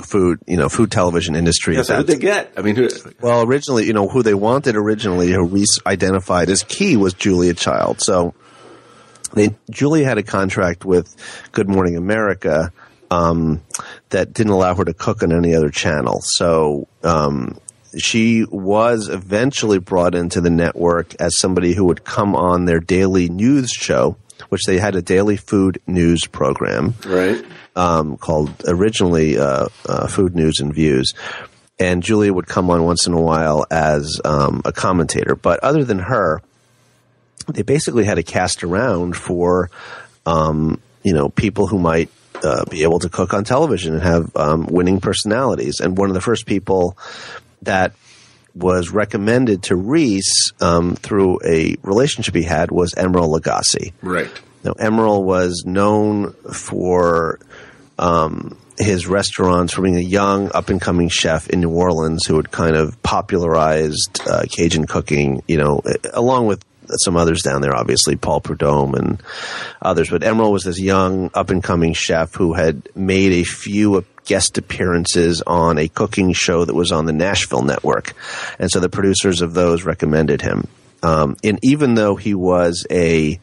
food. 0.01 0.39
You 0.47 0.57
know, 0.57 0.69
food 0.69 0.93
television 0.93 1.35
industry. 1.35 1.75
Yeah, 1.75 1.83
so 1.83 1.97
who'd 1.97 2.07
they 2.07 2.19
get? 2.19 2.53
I 2.57 2.63
mean, 2.63 2.77
who, 2.77 2.89
Well, 3.21 3.43
originally, 3.43 3.87
you 3.87 3.93
know, 3.95 4.07
who 4.07 4.23
they 4.23 4.35
wanted 4.35 4.77
originally, 4.77 5.33
who 5.33 5.45
Reese 5.45 5.81
identified 5.85 6.51
as 6.51 6.63
key 6.63 6.97
was 6.97 7.15
Julia 7.15 7.55
Child. 7.55 8.01
So 8.01 8.33
they 9.33 9.57
Julia 9.71 10.05
had 10.05 10.19
a 10.19 10.23
contract 10.23 10.85
with 10.85 11.17
Good 11.51 11.69
Morning 11.69 11.97
America 11.97 12.73
um, 13.15 13.63
that 14.11 14.33
didn't 14.33 14.53
allow 14.53 14.75
her 14.75 14.85
to 14.85 14.95
cook 14.95 15.23
on 15.23 15.33
any 15.33 15.55
other 15.55 15.71
channel. 15.71 16.21
So 16.23 16.89
um, 17.03 17.59
she 17.97 18.45
was 18.51 19.09
eventually 19.09 19.79
brought 19.79 20.15
into 20.15 20.41
the 20.41 20.51
network 20.51 21.15
as 21.21 21.39
somebody 21.39 21.75
who 21.75 21.85
would 21.85 22.05
come 22.05 22.35
on 22.35 22.65
their 22.65 22.81
daily 22.81 23.29
news 23.29 23.71
show, 23.71 24.17
which 24.49 24.65
they 24.65 24.79
had 24.79 24.97
a 24.97 25.03
daily 25.03 25.37
food 25.37 25.81
news 25.87 26.27
program 26.27 26.95
right? 27.07 27.45
um, 27.77 28.17
called 28.17 28.51
originally 28.67 29.39
uh, 29.39 29.69
uh, 29.89 30.07
Food 30.09 30.35
News 30.35 30.59
and 30.61 30.75
Views. 30.75 31.15
And 31.79 32.03
Julia 32.03 32.33
would 32.33 32.47
come 32.47 32.71
on 32.71 32.85
once 32.85 33.07
in 33.07 33.15
a 33.15 33.21
while 33.21 33.67
as 33.71 34.21
um, 34.25 34.63
a 34.65 34.73
commentator. 34.73 35.35
But 35.35 35.61
other 35.61 35.85
than 35.85 35.99
her, 35.99 36.41
they 37.49 37.63
basically 37.63 38.05
had 38.05 38.19
a 38.19 38.23
cast 38.23 38.63
around 38.63 39.17
for, 39.17 39.71
um, 40.25 40.81
you 41.03 41.13
know, 41.13 41.29
people 41.29 41.67
who 41.67 41.79
might 41.79 42.11
uh, 42.45 42.65
be 42.71 42.83
able 42.83 42.99
to 43.01 43.09
cook 43.09 43.35
on 43.35 43.45
television 43.45 43.95
and 43.95 44.03
have 44.03 44.37
um, 44.37 44.67
winning 44.67 45.01
personalities. 45.01 45.81
And 45.81 45.97
one 45.97 46.11
of 46.11 46.15
the 46.15 46.21
first 46.21 46.47
people 46.47 46.97
that 47.63 47.93
was 48.55 48.91
recommended 48.91 49.65
to 49.65 49.77
Reese 49.77 50.53
um, 50.61 50.95
through 50.95 51.41
a 51.45 51.77
relationship 51.83 52.35
he 52.35 52.43
had 52.43 52.71
was 52.71 52.93
Emeril 52.95 53.37
Lagasse. 53.37 53.93
Right. 54.03 54.31
Now, 54.63 54.73
Emeril 54.73 55.25
was 55.25 55.65
known 55.67 56.33
for 56.53 57.41
um, 57.99 58.57
his 58.79 59.07
restaurants 59.07 59.73
for 59.73 59.83
being 59.83 59.97
a 59.97 60.01
young, 60.01 60.51
up 60.55 60.69
and 60.69 60.81
coming 60.81 61.09
chef 61.09 61.49
in 61.49 61.61
New 61.61 61.71
Orleans 61.71 62.27
who 62.27 62.37
had 62.37 62.51
kind 62.51 62.77
of 62.77 63.01
popularized 63.03 64.21
uh, 64.27 64.45
Cajun 64.49 64.87
cooking, 64.87 65.43
you 65.47 65.59
know, 65.59 65.83
along 66.13 66.47
with 66.47 66.65
some 66.99 67.17
others 67.17 67.43
down 67.43 67.61
there, 67.61 67.75
obviously, 67.75 68.17
Paul 68.17 68.41
Prudhomme 68.41 68.95
and 68.95 69.23
others. 69.81 70.11
But 70.11 70.23
Emeril 70.23 70.53
was 70.53 70.65
this 70.65 70.81
young, 70.81 71.31
up 71.35 71.51
and 71.51 71.63
coming 71.63 71.93
chef 71.93 72.35
who 72.35 72.55
had 72.55 72.89
made 72.95 73.33
a 73.33 73.45
few 73.45 74.05
guest 74.25 74.59
appearances 74.59 75.43
on 75.47 75.79
a 75.79 75.89
cooking 75.89 76.33
show 76.33 76.65
that 76.65 76.75
was 76.75 76.93
on 76.93 77.07
the 77.07 77.13
Nashville 77.13 77.63
network. 77.63 78.15
And 78.59 78.71
so 78.71 78.81
the 78.81 78.89
producers 78.89 79.43
of 79.43 79.55
those 79.55 79.85
recommended 79.85 80.41
him. 80.41 80.67
Um, 81.03 81.37
and 81.45 81.59
even 81.63 81.95
though 81.95 82.17
he 82.17 82.35
was 82.35 82.87
a 82.91 83.39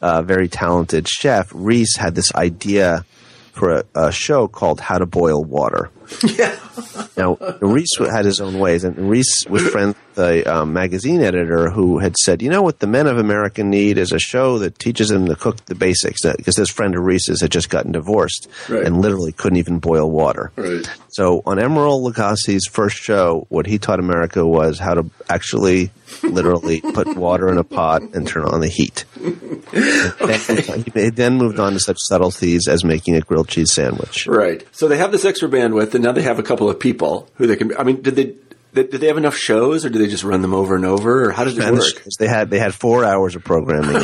uh, 0.00 0.22
very 0.22 0.48
talented 0.48 1.06
chef, 1.06 1.50
Reese 1.54 1.96
had 1.96 2.14
this 2.14 2.34
idea 2.34 3.04
for 3.52 3.70
a, 3.70 3.84
a, 3.94 4.12
show 4.12 4.48
called 4.48 4.80
How 4.80 4.98
to 4.98 5.04
Boil 5.04 5.44
Water. 5.44 5.90
Yeah. 6.22 6.58
now, 7.16 7.36
Reese 7.60 7.96
had 7.98 8.24
his 8.24 8.40
own 8.40 8.58
ways, 8.58 8.84
and 8.84 8.96
Reese 9.10 9.46
was 9.48 9.66
friends 9.68 9.96
with 10.14 10.24
a 10.24 10.44
um, 10.44 10.72
magazine 10.72 11.22
editor 11.22 11.70
who 11.70 11.98
had 11.98 12.16
said, 12.16 12.42
you 12.42 12.50
know 12.50 12.62
what 12.62 12.78
the 12.80 12.86
men 12.86 13.06
of 13.06 13.18
America 13.18 13.62
need 13.62 13.98
is 13.98 14.12
a 14.12 14.18
show 14.18 14.58
that 14.58 14.78
teaches 14.78 15.08
them 15.08 15.26
to 15.26 15.36
cook 15.36 15.64
the 15.66 15.74
basics. 15.74 16.22
Because 16.22 16.56
this 16.56 16.70
friend 16.70 16.94
of 16.94 17.02
Reese's 17.02 17.40
had 17.40 17.50
just 17.50 17.70
gotten 17.70 17.92
divorced 17.92 18.48
right. 18.68 18.84
and 18.84 19.00
literally 19.00 19.32
couldn't 19.32 19.58
even 19.58 19.78
boil 19.78 20.10
water. 20.10 20.52
Right. 20.56 20.88
So 21.08 21.42
on 21.44 21.58
Emeril 21.58 22.10
Lagasse's 22.10 22.66
first 22.66 22.96
show, 22.96 23.46
what 23.48 23.66
he 23.66 23.78
taught 23.78 23.98
America 23.98 24.46
was 24.46 24.78
how 24.78 24.94
to 24.94 25.10
actually 25.28 25.90
literally 26.22 26.80
put 26.94 27.16
water 27.16 27.48
in 27.48 27.58
a 27.58 27.64
pot 27.64 28.02
and 28.02 28.26
turn 28.26 28.44
on 28.44 28.60
the 28.60 28.68
heat. 28.68 29.04
he 30.94 31.10
then 31.10 31.36
moved 31.36 31.58
on 31.58 31.72
to 31.74 31.80
such 31.80 31.98
subtleties 32.00 32.68
as 32.68 32.84
making 32.84 33.14
a 33.16 33.20
grilled 33.20 33.48
cheese 33.48 33.72
sandwich. 33.72 34.26
Right. 34.26 34.66
So 34.72 34.88
they 34.88 34.96
have 34.98 35.12
this 35.12 35.24
extra 35.24 35.48
bandwidth, 35.48 35.94
and 35.94 36.01
now 36.02 36.12
they 36.12 36.22
have 36.22 36.38
a 36.38 36.42
couple 36.42 36.68
of 36.68 36.78
people 36.78 37.28
who 37.34 37.46
they 37.46 37.56
can. 37.56 37.76
I 37.76 37.84
mean, 37.84 38.02
did 38.02 38.16
they? 38.16 38.34
Did 38.74 38.90
they 38.90 39.08
have 39.08 39.18
enough 39.18 39.36
shows, 39.36 39.84
or 39.84 39.90
did 39.90 40.00
they 40.00 40.06
just 40.06 40.24
run 40.24 40.40
them 40.40 40.54
over 40.54 40.74
and 40.74 40.86
over, 40.86 41.26
or 41.26 41.30
how 41.30 41.44
did 41.44 41.58
it 41.58 41.72
work? 41.72 42.02
They 42.18 42.26
had 42.26 42.48
they 42.48 42.58
had 42.58 42.74
four 42.74 43.04
hours 43.04 43.36
of 43.36 43.44
programming, 43.44 43.96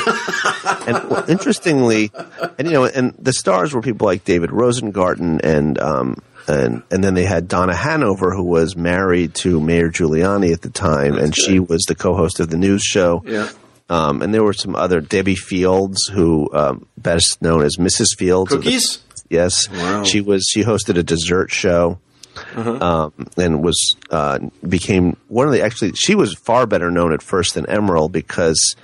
and 0.86 1.08
well, 1.08 1.24
interestingly, 1.26 2.10
and 2.58 2.68
you 2.68 2.74
know, 2.74 2.84
and 2.84 3.14
the 3.18 3.32
stars 3.32 3.72
were 3.72 3.80
people 3.80 4.04
like 4.06 4.24
David 4.24 4.50
Rosengarten 4.50 5.40
and 5.42 5.78
um, 5.78 6.22
and 6.46 6.82
and 6.90 7.02
then 7.02 7.14
they 7.14 7.24
had 7.24 7.48
Donna 7.48 7.74
Hanover, 7.74 8.34
who 8.34 8.44
was 8.44 8.76
married 8.76 9.34
to 9.36 9.58
Mayor 9.58 9.88
Giuliani 9.90 10.52
at 10.52 10.60
the 10.60 10.68
time, 10.70 11.12
That's 11.12 11.24
and 11.24 11.34
good. 11.34 11.42
she 11.42 11.60
was 11.60 11.84
the 11.84 11.94
co-host 11.94 12.38
of 12.38 12.50
the 12.50 12.58
news 12.58 12.82
show. 12.82 13.22
Yeah. 13.24 13.48
Um, 13.90 14.20
and 14.20 14.34
there 14.34 14.44
were 14.44 14.52
some 14.52 14.76
other 14.76 15.00
Debbie 15.00 15.34
Fields, 15.34 16.08
who 16.08 16.50
um, 16.52 16.86
best 16.98 17.40
known 17.40 17.62
as 17.62 17.76
Mrs. 17.76 18.14
Fields. 18.18 18.52
Cookies. 18.52 18.98
Yes, 19.30 19.68
Wow. 19.70 20.04
she 20.04 20.20
was. 20.20 20.46
She 20.50 20.62
hosted 20.64 20.96
a 20.98 21.02
dessert 21.02 21.50
show. 21.50 21.98
Um, 22.54 23.12
and 23.36 23.64
was 23.64 23.96
uh, 24.10 24.38
became 24.66 25.16
one 25.26 25.48
of 25.48 25.52
the 25.52 25.60
actually 25.60 25.92
she 25.94 26.14
was 26.14 26.34
far 26.34 26.66
better 26.66 26.88
known 26.88 27.12
at 27.12 27.20
first 27.20 27.54
than 27.54 27.64
Emeril 27.66 28.10
because 28.12 28.76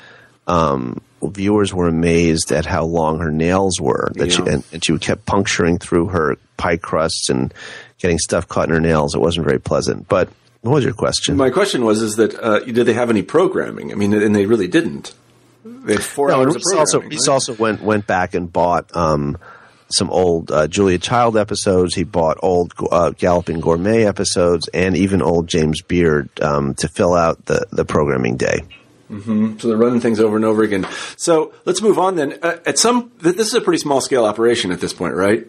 um, 0.48 1.00
viewers 1.22 1.72
were 1.72 1.87
amazed 1.87 2.50
at 2.50 2.66
how 2.66 2.85
long 2.85 3.20
her 3.20 3.30
nails 3.30 3.80
were 3.80 4.11
that 4.16 4.33
she 4.33 4.42
and, 4.42 4.64
and 4.72 4.85
she 4.85 4.98
kept 4.98 5.24
puncturing 5.24 5.78
through 5.78 6.09
her 6.09 6.37
pie 6.57 6.76
crusts 6.76 7.28
and 7.28 7.54
getting 7.98 8.18
stuff 8.18 8.48
caught 8.48 8.68
in 8.68 8.74
her 8.74 8.80
nails. 8.80 9.14
It 9.14 9.20
wasn't 9.20 9.46
very 9.46 9.61
pleasant. 9.61 10.09
But 10.09 10.30
what 10.62 10.72
was 10.72 10.85
your 10.85 10.92
question? 10.94 11.37
My 11.37 11.50
question 11.50 11.85
was: 11.85 12.02
Is 12.02 12.16
that 12.16 12.35
uh, 12.35 12.59
did 12.59 12.87
they 12.87 12.92
have 12.94 13.09
any 13.09 13.22
programming? 13.22 13.92
I 13.92 13.94
mean, 13.94 14.12
and 14.14 14.35
they 14.35 14.46
really 14.46 14.66
didn't. 14.68 15.14
They 15.64 15.92
had 15.94 16.02
four 16.02 16.28
No, 16.28 16.40
hours 16.40 16.48
of 16.48 16.54
Reese 16.57 16.64
programming. 16.64 16.80
also 16.80 17.00
right? 17.02 17.28
also 17.28 17.54
went 17.54 17.83
went 17.83 18.07
back 18.09 18.35
and 18.35 18.52
bought 18.52 18.94
um, 18.96 19.38
some 19.88 20.11
old 20.11 20.51
uh, 20.51 20.66
Julia 20.66 20.99
Child 20.99 21.37
episodes. 21.37 21.94
He 21.94 22.05
bought 22.05 22.38
old 22.42 22.73
uh, 22.90 23.11
Galloping 23.11 23.61
Gourmet 23.61 24.05
episodes 24.05 24.68
and 24.68 24.97
even 24.97 25.23
old 25.23 25.47
James 25.47 25.83
Beard 25.83 26.29
um, 26.40 26.75
to 26.77 26.88
fill 26.88 27.14
out 27.14 27.44
the 27.47 27.66
the 27.70 27.85
programming 27.85 28.37
day. 28.37 28.62
So 29.09 29.68
they're 29.68 29.77
running 29.77 30.01
things 30.01 30.18
over 30.18 30.35
and 30.35 30.44
over 30.44 30.62
again. 30.62 30.88
So 31.16 31.53
let's 31.66 31.81
move 31.81 31.99
on 31.99 32.16
then. 32.16 32.38
Uh, 32.42 32.57
at 32.66 32.79
some, 32.79 33.11
th- 33.23 33.37
this 33.37 33.49
is 33.49 33.55
a 33.55 33.61
pretty 33.61 33.79
small 33.79 34.01
scale 34.01 34.25
operation 34.25 34.73
at 34.73 34.81
this 34.81 34.92
point, 34.92 35.14
right? 35.14 35.47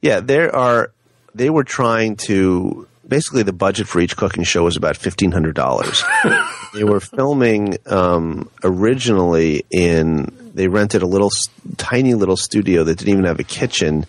Yeah, 0.00 0.20
there 0.20 0.54
are. 0.54 0.90
They 1.34 1.50
were 1.50 1.64
trying 1.64 2.16
to 2.28 2.88
basically 3.06 3.42
the 3.42 3.52
budget 3.52 3.86
for 3.86 4.00
each 4.00 4.16
cooking 4.16 4.42
show 4.42 4.64
was 4.64 4.76
about 4.76 4.96
fifteen 4.96 5.32
hundred 5.32 5.54
dollars. 5.54 6.02
they 6.74 6.82
were 6.82 7.00
filming 7.00 7.76
um, 7.86 8.50
originally 8.64 9.64
in. 9.70 10.35
They 10.56 10.68
rented 10.68 11.02
a 11.02 11.06
little 11.06 11.30
tiny 11.76 12.14
little 12.14 12.36
studio 12.36 12.82
that 12.84 12.96
didn't 12.96 13.12
even 13.12 13.24
have 13.24 13.38
a 13.38 13.44
kitchen. 13.44 14.06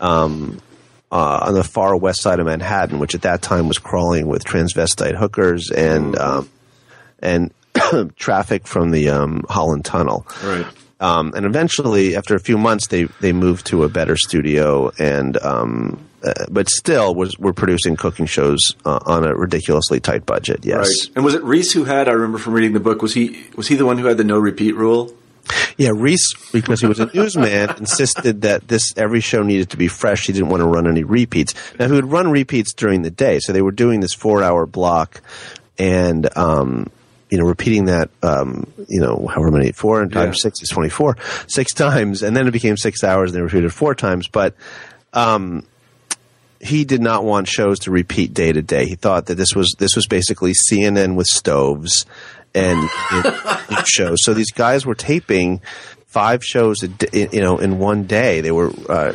Um, 0.00 0.62
uh, 1.12 1.40
on 1.48 1.54
the 1.54 1.64
far 1.64 1.96
west 1.96 2.22
side 2.22 2.38
of 2.38 2.46
Manhattan, 2.46 3.00
which 3.00 3.16
at 3.16 3.22
that 3.22 3.42
time 3.42 3.66
was 3.66 3.78
crawling 3.78 4.28
with 4.28 4.44
transvestite 4.44 5.16
hookers 5.16 5.68
and 5.72 6.16
um, 6.16 6.48
and 7.18 7.52
traffic 8.16 8.64
from 8.66 8.92
the 8.92 9.10
um, 9.10 9.44
Holland 9.48 9.84
Tunnel. 9.84 10.24
Right. 10.44 10.66
Um, 11.00 11.32
and 11.34 11.46
eventually, 11.46 12.14
after 12.14 12.36
a 12.36 12.38
few 12.38 12.58
months, 12.58 12.86
they 12.86 13.04
they 13.20 13.32
moved 13.32 13.66
to 13.66 13.82
a 13.82 13.88
better 13.88 14.16
studio, 14.16 14.92
and 14.98 15.36
um, 15.38 15.98
uh, 16.22 16.46
but 16.48 16.68
still 16.68 17.14
was 17.14 17.38
were 17.38 17.54
producing 17.54 17.96
cooking 17.96 18.26
shows 18.26 18.60
uh, 18.84 19.00
on 19.06 19.24
a 19.24 19.34
ridiculously 19.34 19.98
tight 19.98 20.26
budget. 20.26 20.64
Yes, 20.64 20.86
Right. 20.86 21.16
And 21.16 21.24
was 21.24 21.34
it 21.34 21.42
Reese 21.42 21.72
who 21.72 21.84
had? 21.84 22.08
I 22.08 22.12
remember 22.12 22.38
from 22.38 22.52
reading 22.52 22.74
the 22.74 22.80
book. 22.80 23.02
Was 23.02 23.14
he 23.14 23.46
was 23.56 23.66
he 23.66 23.74
the 23.74 23.86
one 23.86 23.98
who 23.98 24.06
had 24.06 24.18
the 24.18 24.24
no 24.24 24.38
repeat 24.38 24.76
rule? 24.76 25.12
Yeah. 25.76 25.90
Reese, 25.94 26.34
because 26.52 26.80
he 26.80 26.86
was 26.86 27.00
a 27.00 27.10
newsman, 27.14 27.70
insisted 27.78 28.42
that 28.42 28.68
this 28.68 28.96
every 28.96 29.20
show 29.20 29.42
needed 29.42 29.70
to 29.70 29.76
be 29.76 29.88
fresh. 29.88 30.26
He 30.26 30.32
didn't 30.32 30.48
want 30.48 30.62
to 30.62 30.66
run 30.68 30.86
any 30.86 31.04
repeats. 31.04 31.54
Now 31.78 31.86
he 31.86 31.92
would 31.92 32.10
run 32.10 32.30
repeats 32.30 32.72
during 32.72 33.02
the 33.02 33.10
day, 33.10 33.38
so 33.40 33.52
they 33.52 33.62
were 33.62 33.72
doing 33.72 34.00
this 34.00 34.14
four 34.14 34.42
hour 34.42 34.66
block, 34.66 35.20
and 35.78 36.28
um, 36.36 36.90
you 37.30 37.38
know, 37.38 37.44
repeating 37.44 37.84
that, 37.84 38.10
um, 38.24 38.66
you 38.88 39.00
know, 39.00 39.28
however 39.32 39.52
many, 39.52 39.70
four 39.70 40.02
and 40.02 40.12
times 40.12 40.38
Yeah. 40.38 40.48
six 40.48 40.62
is 40.62 40.68
24, 40.68 41.16
six 41.46 41.72
times, 41.72 42.22
and 42.24 42.36
then 42.36 42.48
it 42.48 42.50
became 42.50 42.76
six 42.76 43.04
hours, 43.04 43.30
and 43.30 43.38
they 43.38 43.42
repeated 43.42 43.72
four 43.72 43.94
times. 43.94 44.26
But, 44.26 44.56
um, 45.12 45.62
he 46.60 46.84
did 46.84 47.00
not 47.00 47.24
want 47.24 47.46
shows 47.48 47.78
to 47.80 47.90
repeat 47.92 48.34
day 48.34 48.52
to 48.52 48.60
day. 48.62 48.86
He 48.86 48.96
thought 48.96 49.26
that 49.26 49.36
this 49.36 49.54
was, 49.54 49.74
this 49.78 49.94
was 49.96 50.06
basically 50.08 50.52
CNN 50.52 51.14
with 51.14 51.26
stoves 51.28 52.04
and 52.54 52.88
shows. 53.86 54.18
So 54.24 54.34
these 54.34 54.50
guys 54.52 54.84
were 54.86 54.94
taping 54.94 55.60
five 56.06 56.44
shows 56.44 56.82
a 56.82 56.88
you 57.32 57.40
know, 57.40 57.58
in 57.58 57.78
one 57.78 58.04
day. 58.04 58.40
They 58.40 58.50
were, 58.50 58.72
uh, 58.88 59.12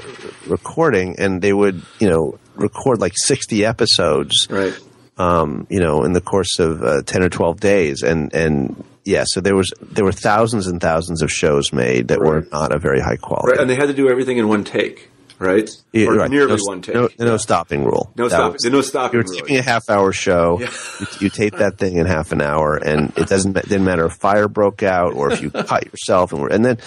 recording 0.47 1.15
and 1.19 1.41
they 1.41 1.53
would, 1.53 1.81
you 1.99 2.09
know, 2.09 2.39
record 2.55 2.99
like 3.01 3.13
60 3.15 3.65
episodes 3.65 4.47
Right. 4.49 4.77
um, 5.17 5.67
you 5.69 5.79
know, 5.79 6.03
in 6.03 6.13
the 6.13 6.21
course 6.21 6.59
of 6.59 6.83
uh, 6.83 7.01
ten 7.03 7.23
or 7.23 7.29
twelve 7.29 7.59
days, 7.59 8.03
and 8.03 8.33
and 8.33 8.83
yeah, 9.05 9.23
so 9.25 9.39
there 9.41 9.55
was 9.55 9.71
there 9.81 10.03
were 10.05 10.11
thousands 10.11 10.67
and 10.67 10.81
thousands 10.81 11.21
of 11.21 11.31
shows 11.31 11.71
made 11.71 12.09
that 12.09 12.19
were 12.19 12.45
not 12.51 12.73
of 12.73 12.81
very 12.81 12.99
high 12.99 13.15
quality. 13.17 13.51
Right. 13.51 13.59
And 13.61 13.69
they 13.69 13.75
had 13.75 13.87
to 13.87 13.93
do 13.93 14.09
everything 14.09 14.37
in 14.37 14.47
one 14.47 14.63
take, 14.65 15.09
right? 15.39 15.69
Or 15.93 16.15
right. 16.15 16.29
nearly 16.31 16.55
no, 16.57 16.63
one 16.63 16.81
take. 16.81 16.95
No, 16.95 17.09
no 17.19 17.37
stopping 17.37 17.83
rule. 17.83 18.11
No 18.15 18.29
That 18.29 18.35
stop- 18.35 18.53
was- 18.53 18.65
no 18.65 18.81
stopping 18.81 19.19
You 19.19 19.23
were 19.25 19.29
rule. 19.31 19.39
taping 19.41 19.57
a 19.57 19.61
half 19.61 19.89
hour 19.89 20.11
show. 20.11 20.59
Yeah. 20.59 20.71
You, 20.99 21.07
you 21.21 21.29
tape 21.29 21.55
that 21.57 21.77
thing 21.77 21.97
in 21.97 22.05
half 22.05 22.31
an 22.31 22.41
hour, 22.41 22.75
and 22.77 23.11
it 23.17 23.27
doesn't 23.27 23.53
didn't 23.53 23.83
matter 23.85 24.05
if 24.05 24.13
fire 24.13 24.47
broke 24.47 24.83
out 24.83 25.13
or 25.13 25.31
if 25.31 25.41
you 25.41 25.49
cut 25.51 25.85
yourself. 25.85 26.33
And, 26.33 26.51
and 26.51 26.65
then, 26.65 26.77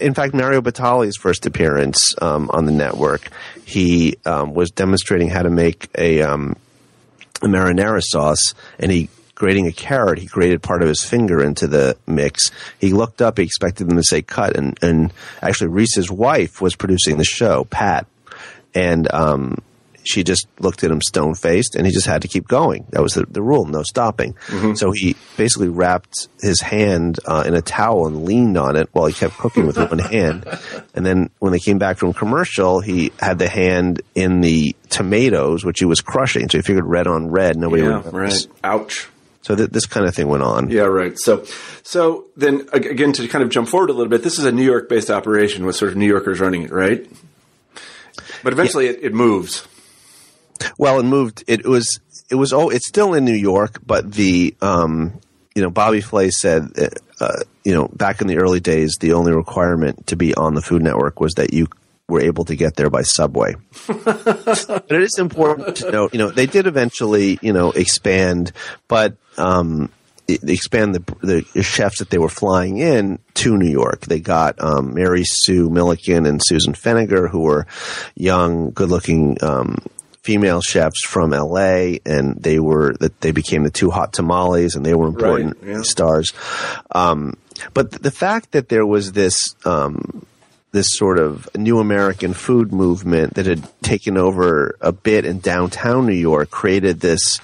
in 0.00 0.14
fact, 0.14 0.34
Mario 0.34 0.60
Batali's 0.60 1.16
first 1.16 1.46
appearance 1.46 2.14
um, 2.22 2.50
on 2.52 2.64
the 2.66 2.72
network, 2.72 3.28
he 3.64 4.16
um, 4.24 4.54
was 4.54 4.70
demonstrating 4.70 5.28
how 5.28 5.42
to 5.42 5.50
make 5.50 5.88
a, 5.96 6.22
um, 6.22 6.56
a 7.42 7.46
marinara 7.46 8.02
sauce, 8.02 8.54
and 8.78 8.90
he 8.90 9.08
grating 9.38 9.68
a 9.68 9.72
carrot, 9.72 10.18
he 10.18 10.26
grated 10.26 10.60
part 10.60 10.82
of 10.82 10.88
his 10.88 11.04
finger 11.04 11.40
into 11.40 11.68
the 11.68 11.96
mix. 12.08 12.50
He 12.80 12.92
looked 12.92 13.22
up, 13.22 13.38
he 13.38 13.44
expected 13.44 13.88
them 13.88 13.96
to 13.96 14.02
say 14.02 14.20
cut, 14.20 14.56
and, 14.56 14.76
and 14.82 15.12
actually 15.40 15.68
Reese's 15.68 16.10
wife 16.10 16.60
was 16.60 16.74
producing 16.74 17.18
the 17.18 17.24
show, 17.24 17.62
Pat, 17.70 18.06
and 18.74 19.06
um, 19.14 19.58
she 20.02 20.24
just 20.24 20.48
looked 20.58 20.82
at 20.82 20.90
him 20.90 21.00
stone 21.00 21.36
faced, 21.36 21.76
and 21.76 21.86
he 21.86 21.92
just 21.92 22.06
had 22.06 22.22
to 22.22 22.28
keep 22.28 22.48
going. 22.48 22.84
That 22.90 23.00
was 23.00 23.14
the, 23.14 23.26
the 23.30 23.40
rule, 23.40 23.64
no 23.66 23.84
stopping. 23.84 24.34
So 24.74 24.90
he 24.90 25.14
basically 25.36 25.68
wrapped 25.68 26.26
his 26.40 26.60
hand 26.60 27.20
uh, 27.24 27.44
in 27.46 27.54
a 27.54 27.62
towel 27.62 28.06
and 28.08 28.24
leaned 28.24 28.58
on 28.58 28.74
it 28.74 28.88
while 28.92 29.06
he 29.06 29.12
kept 29.12 29.34
cooking 29.34 29.66
with 29.68 29.76
one 29.76 29.98
hand. 30.00 30.46
And 30.94 31.06
then 31.06 31.30
when 31.38 31.52
they 31.52 31.58
came 31.60 31.78
back 31.78 31.98
from 31.98 32.12
commercial, 32.12 32.80
he 32.80 33.12
had 33.20 33.38
the 33.38 33.48
hand 33.48 34.02
in 34.16 34.40
the 34.40 34.74
tomatoes, 34.88 35.64
which 35.64 35.78
he 35.78 35.84
was 35.84 36.00
crushing. 36.00 36.48
So 36.48 36.58
he 36.58 36.62
figured 36.62 36.86
red 36.86 37.06
on 37.06 37.30
red, 37.30 37.56
nobody 37.56 37.82
Yeah. 37.84 38.00
would 38.00 38.12
Right. 38.12 38.46
Ouch. 38.64 39.08
So 39.48 39.56
th- 39.56 39.70
this 39.70 39.86
kind 39.86 40.04
of 40.04 40.14
thing 40.14 40.28
went 40.28 40.42
on. 40.42 40.68
Yeah, 40.68 40.82
right. 40.82 41.18
So, 41.18 41.46
so 41.82 42.26
then 42.36 42.68
again, 42.70 43.14
to 43.14 43.26
kind 43.28 43.42
of 43.42 43.48
jump 43.48 43.66
forward 43.66 43.88
a 43.88 43.94
little 43.94 44.10
bit, 44.10 44.22
this 44.22 44.38
is 44.38 44.44
a 44.44 44.52
New 44.52 44.62
York-based 44.62 45.10
operation 45.10 45.64
with 45.64 45.74
sort 45.74 45.90
of 45.90 45.96
New 45.96 46.06
Yorkers 46.06 46.38
running 46.38 46.64
it, 46.64 46.70
right? 46.70 47.10
But 48.44 48.52
eventually, 48.52 48.88
it, 48.88 48.98
it 49.02 49.14
moves. 49.14 49.66
Well, 50.76 51.00
it 51.00 51.04
moved. 51.04 51.44
It 51.46 51.66
was 51.66 51.98
it 52.28 52.34
was 52.34 52.52
oh, 52.52 52.68
it's 52.68 52.86
still 52.86 53.14
in 53.14 53.24
New 53.24 53.32
York, 53.32 53.80
but 53.86 54.12
the 54.12 54.54
um, 54.60 55.18
you 55.54 55.62
know, 55.62 55.70
Bobby 55.70 56.02
Flay 56.02 56.28
said, 56.28 56.70
uh, 57.18 57.42
you 57.64 57.72
know, 57.72 57.88
back 57.88 58.20
in 58.20 58.26
the 58.26 58.36
early 58.36 58.60
days, 58.60 58.98
the 59.00 59.14
only 59.14 59.32
requirement 59.32 60.08
to 60.08 60.16
be 60.16 60.34
on 60.34 60.54
the 60.54 60.60
Food 60.60 60.82
Network 60.82 61.20
was 61.20 61.36
that 61.36 61.54
you 61.54 61.68
were 62.08 62.20
able 62.20 62.44
to 62.46 62.56
get 62.56 62.76
there 62.76 62.90
by 62.90 63.02
subway. 63.02 63.54
but 63.86 64.84
it 64.88 65.02
is 65.02 65.18
important 65.18 65.76
to 65.76 65.90
note, 65.90 66.12
you 66.12 66.18
know, 66.18 66.30
they 66.30 66.46
did 66.46 66.66
eventually, 66.66 67.38
you 67.42 67.52
know, 67.52 67.70
expand, 67.72 68.52
but 68.88 69.16
um, 69.36 69.90
expand 70.26 70.94
the, 70.94 71.44
the 71.52 71.62
chefs 71.62 71.98
that 71.98 72.10
they 72.10 72.18
were 72.18 72.28
flying 72.30 72.78
in 72.78 73.18
to 73.34 73.56
New 73.56 73.70
York. 73.70 74.00
They 74.06 74.20
got 74.20 74.60
um, 74.62 74.94
Mary 74.94 75.22
Sue 75.24 75.68
Milliken 75.68 76.24
and 76.26 76.40
Susan 76.42 76.72
Feniger, 76.72 77.28
who 77.30 77.40
were 77.40 77.66
young, 78.14 78.70
good-looking 78.70 79.36
um, 79.42 79.76
female 80.22 80.60
chefs 80.62 81.06
from 81.06 81.30
LA, 81.30 81.96
and 82.06 82.36
they 82.42 82.58
were 82.58 82.94
that 83.00 83.20
they 83.20 83.32
became 83.32 83.64
the 83.64 83.70
two 83.70 83.90
hot 83.90 84.12
tamales, 84.14 84.74
and 84.76 84.84
they 84.84 84.94
were 84.94 85.06
important 85.06 85.56
Right, 85.62 85.76
yeah. 85.76 85.82
stars. 85.82 86.32
Um, 86.90 87.36
but 87.74 87.90
the 87.90 88.10
fact 88.10 88.52
that 88.52 88.68
there 88.68 88.86
was 88.86 89.12
this 89.12 89.38
um, 89.64 90.26
this 90.78 90.96
sort 90.96 91.18
of 91.18 91.48
new 91.56 91.80
American 91.80 92.32
food 92.32 92.72
movement 92.72 93.34
that 93.34 93.46
had 93.46 93.68
taken 93.82 94.16
over 94.16 94.76
a 94.80 94.92
bit 94.92 95.24
in 95.24 95.40
downtown 95.40 96.06
New 96.06 96.12
York 96.12 96.50
created 96.52 97.00
this 97.00 97.40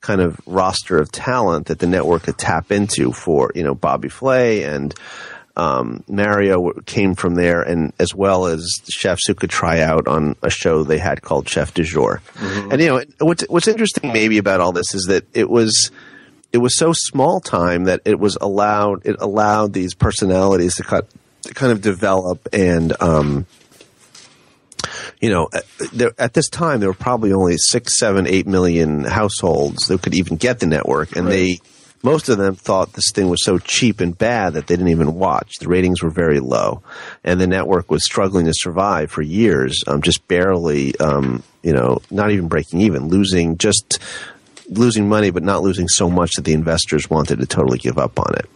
kind 0.00 0.22
of 0.22 0.40
roster 0.46 0.96
of 0.96 1.12
talent 1.12 1.66
that 1.66 1.80
the 1.80 1.86
network 1.86 2.22
could 2.22 2.38
tap 2.38 2.72
into 2.72 3.12
for 3.12 3.52
you 3.54 3.62
know 3.62 3.74
Bobby 3.74 4.08
Flay 4.08 4.62
and 4.62 4.94
um, 5.54 6.02
Mario 6.08 6.70
came 6.86 7.14
from 7.14 7.34
there, 7.34 7.60
and 7.60 7.92
as 7.98 8.14
well 8.14 8.46
as 8.46 8.64
chefs 8.88 9.26
who 9.26 9.34
could 9.34 9.50
try 9.50 9.80
out 9.80 10.08
on 10.08 10.36
a 10.40 10.48
show 10.48 10.82
they 10.82 10.98
had 10.98 11.20
called 11.20 11.46
Chef 11.46 11.74
du 11.74 11.82
Jour. 11.82 12.22
And 12.70 12.80
you 12.80 12.88
know 12.88 13.02
what's 13.18 13.42
what's 13.50 13.68
interesting 13.68 14.12
maybe 14.14 14.38
about 14.38 14.60
all 14.60 14.72
this 14.72 14.94
is 14.94 15.06
that 15.08 15.24
it 15.34 15.50
was 15.50 15.90
it 16.52 16.58
was 16.58 16.74
so 16.78 16.92
small 16.94 17.40
time 17.40 17.84
that 17.84 18.00
it 18.06 18.18
was 18.18 18.38
allowed 18.40 19.04
it 19.04 19.16
allowed 19.18 19.74
these 19.74 19.94
personalities 19.94 20.76
to 20.76 20.84
cut 20.84 21.06
to 21.48 21.54
kind 21.54 21.72
of 21.72 21.80
develop 21.80 22.48
and 22.52 22.94
um, 23.00 23.46
you 25.20 25.30
know 25.30 25.48
at, 25.52 26.14
at 26.18 26.34
this 26.34 26.48
time 26.48 26.80
there 26.80 26.88
were 26.88 26.94
probably 26.94 27.32
only 27.32 27.56
six 27.58 27.98
seven 27.98 28.26
eight 28.26 28.46
million 28.46 29.04
households 29.04 29.88
that 29.88 30.00
could 30.02 30.14
even 30.14 30.36
get 30.36 30.60
the 30.60 30.66
network 30.66 31.16
and 31.16 31.28
they 31.28 31.58
most 32.02 32.28
of 32.28 32.38
them 32.38 32.54
thought 32.54 32.92
this 32.92 33.10
thing 33.12 33.28
was 33.28 33.44
so 33.44 33.58
cheap 33.58 34.00
and 34.00 34.16
bad 34.16 34.52
that 34.52 34.68
they 34.68 34.76
didn't 34.76 34.90
even 34.90 35.14
watch. 35.14 35.56
The 35.58 35.66
ratings 35.66 36.00
were 36.00 36.10
very 36.10 36.38
low 36.38 36.82
and 37.24 37.40
the 37.40 37.46
network 37.48 37.90
was 37.90 38.04
struggling 38.04 38.46
to 38.46 38.54
survive 38.54 39.10
for 39.10 39.22
years 39.22 39.82
um, 39.88 40.02
just 40.02 40.26
barely 40.28 40.96
um, 41.00 41.42
you 41.62 41.72
know 41.72 42.00
not 42.10 42.30
even 42.30 42.48
breaking 42.48 42.82
even 42.82 43.08
losing 43.08 43.58
just 43.58 43.98
losing 44.68 45.08
money 45.08 45.30
but 45.30 45.42
not 45.42 45.62
losing 45.62 45.88
so 45.88 46.10
much 46.10 46.32
that 46.34 46.44
the 46.44 46.52
investors 46.52 47.08
wanted 47.10 47.40
to 47.40 47.46
totally 47.46 47.78
give 47.78 47.98
up 47.98 48.18
on 48.18 48.34
it 48.34 48.46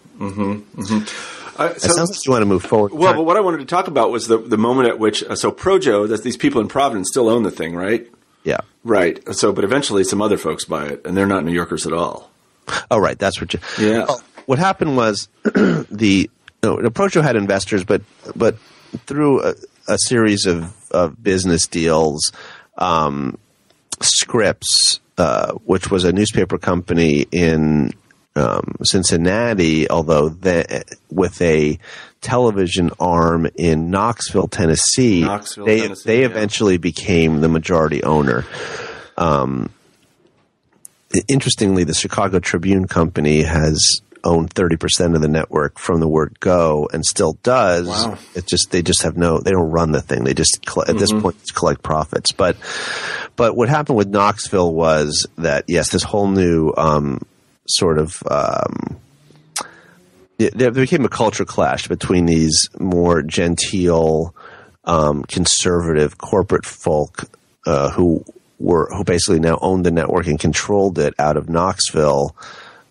Uh, 1.59 1.73
it 1.77 1.81
so, 1.81 1.88
sounds 1.88 2.11
like 2.11 2.25
you 2.25 2.33
want 2.33 2.43
to 2.43 2.47
move 2.47 2.62
forward 2.62 2.93
well, 2.93 3.15
but 3.15 3.25
what 3.25 3.37
I 3.37 3.41
wanted 3.41 3.59
to 3.59 3.67
talk 3.67 3.87
about 3.87 4.11
was 4.11 4.27
the 4.27 4.38
the 4.38 4.57
moment 4.57 4.88
at 4.88 4.99
which 4.99 5.23
uh, 5.25 5.37
so 5.37 5.53
Projo, 5.53 6.09
that 6.09 6.23
these 6.23 6.37
people 6.37 6.61
in 6.61 6.69
Providence 6.69 7.09
still 7.09 7.29
own 7.29 7.43
the 7.43 7.51
thing, 7.51 7.75
right? 7.75 8.07
yeah 8.45 8.61
Right. 8.85 9.21
So, 9.35 9.53
but 9.53 9.65
eventually 9.65 10.05
some 10.05 10.21
other 10.21 10.37
folks 10.37 10.65
buy 10.65 10.87
it, 10.87 11.07
and 11.07 11.17
they're 11.17 11.27
not 11.27 11.45
New 11.45 11.53
Yorkers 11.53 11.87
at 11.87 11.93
all. 11.93 12.31
Oh, 12.91 12.99
right. 12.99 13.19
That's 13.19 13.41
what 13.41 13.55
you. 13.55 13.61
Yeah. 13.79 14.05
Well, 14.07 14.23
what 14.47 14.59
happened 14.59 14.97
was 14.97 15.29
the 15.45 16.31
no, 16.62 16.77
Projo 16.77 17.23
had 17.23 17.37
investors, 17.37 17.85
but 17.85 18.03
but 18.35 18.57
through 19.07 19.43
a, 19.43 19.55
a 19.88 19.99
series 19.99 20.47
of, 20.47 20.75
of 20.91 21.23
business 21.23 21.67
deals, 21.67 22.33
um, 22.77 23.38
Scripps, 24.01 25.01
uh, 25.17 25.53
which 25.65 25.91
was 25.91 26.05
a 26.05 26.12
newspaper 26.12 26.59
company 26.59 27.27
in 27.31 27.93
um, 28.35 28.77
Cincinnati, 28.83 29.90
although 29.90 30.29
the, 30.29 30.85
with 31.11 31.40
a 31.42 31.79
television 32.21 32.90
arm 32.99 33.49
in 33.57 33.90
Knoxville, 33.90 34.49
Tennessee, 34.49 35.23
Knoxville, 35.23 35.66
they 35.66 35.81
Tennessee, 35.81 36.03
they 36.07 36.21
yeah. 36.21 36.27
eventually 36.27 36.79
became 36.79 37.40
the 37.40 37.49
majority 37.49 38.03
owner 38.03 38.45
Um, 39.16 39.71
interestingly, 41.29 41.85
the 41.85 41.95
Chicago 41.95 42.38
Tribune 42.38 42.87
Company 42.87 43.42
has 43.42 44.01
owned 44.25 44.55
30% 44.55 45.14
of 45.14 45.21
the 45.21 45.29
network 45.29 45.79
from 45.79 46.01
the 46.01 46.09
word 46.09 46.38
go 46.38 46.88
and 46.92 47.05
still 47.05 47.35
does. 47.42 47.88
Wow. 47.88 48.18
It 48.35 48.47
just, 48.47 48.71
they 48.71 48.81
just 48.81 49.03
have 49.03 49.16
no, 49.16 49.40
they 49.40 49.51
don't 49.51 49.71
run 49.71 49.92
the 49.92 50.01
thing. 50.01 50.25
They 50.25 50.35
just, 50.35 50.64
coll- 50.64 50.85
at 50.87 50.97
this 50.97 51.12
point, 51.12 51.37
collect 51.55 51.83
profits. 51.83 52.33
But, 52.33 52.57
but 53.37 53.57
what 53.57 53.68
happened 53.68 53.99
with 53.99 54.09
Knoxville 54.09 54.73
was 54.73 55.27
that, 55.38 55.64
yes, 55.66 55.90
this 55.90 56.05
whole 56.05 56.29
new, 56.29 56.73
um, 56.77 57.21
sort 57.66 57.98
of, 57.98 58.22
um, 58.31 59.01
there 60.38 60.70
became 60.70 61.05
a 61.05 61.09
culture 61.09 61.44
clash 61.44 61.88
between 61.88 62.27
these 62.27 62.68
more 62.79 63.22
genteel, 63.22 64.35
um, 64.85 65.22
conservative 65.25 66.18
corporate 66.18 66.66
folk 66.66 67.25
uh, 67.66 67.90
who 67.90 68.25
were 68.59 68.88
who 68.94 69.05
basically 69.05 69.40
now 69.40 69.59
owned 69.61 69.85
the 69.85 69.90
network 69.90 70.27
and 70.27 70.38
controlled 70.38 70.98
it 70.98 71.14
out 71.18 71.37
of 71.37 71.48
Knoxville 71.48 72.35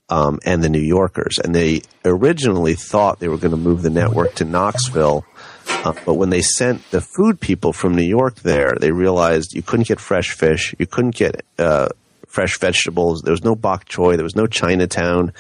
um, 0.10 0.39
and 0.45 0.63
the 0.63 0.69
New 0.69 0.81
Yorkers. 0.81 1.39
And 1.39 1.55
they 1.55 1.81
originally 2.05 2.75
thought 2.75 3.19
they 3.19 3.29
were 3.29 3.38
going 3.38 3.51
to 3.51 3.57
move 3.57 3.81
the 3.81 3.89
network 3.89 4.36
to 4.36 4.45
Knoxville. 4.45 5.25
Uh, 5.67 5.93
but 6.05 6.15
when 6.15 6.29
they 6.29 6.41
sent 6.41 6.89
the 6.91 7.01
food 7.01 7.39
people 7.39 7.71
from 7.73 7.95
New 7.95 8.03
York 8.03 8.36
there, 8.41 8.75
they 8.79 8.91
realized 8.91 9.53
you 9.53 9.62
couldn't 9.62 9.88
get 9.88 9.99
fresh 9.99 10.31
fish, 10.31 10.75
you 10.77 10.86
couldn't 10.86 11.15
get 11.15 11.43
uh, 11.57 11.88
fresh 12.32 12.58
vegetables. 12.58 13.22
There 13.22 13.32
was 13.32 13.44
no 13.44 13.56
bok 13.56 13.86
choy, 13.86 14.15
there 14.15 14.24
was 14.24 14.36
no 14.36 14.48
Chinatown, 14.48 15.34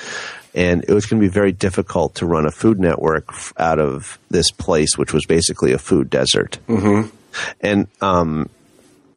and 0.53 0.83
it 0.83 0.93
was 0.93 1.05
going 1.05 1.21
to 1.21 1.25
be 1.25 1.31
very 1.31 1.51
difficult 1.51 2.15
to 2.15 2.25
run 2.25 2.45
a 2.45 2.51
food 2.51 2.79
network 2.79 3.33
out 3.57 3.79
of 3.79 4.19
this 4.29 4.51
place, 4.51 4.97
which 4.97 5.13
was 5.13 5.25
basically 5.25 5.71
a 5.71 5.79
food 5.79 6.09
desert. 6.09 6.59
Mm-hmm. 6.67 7.09
And 7.61 7.87
um, 8.01 8.49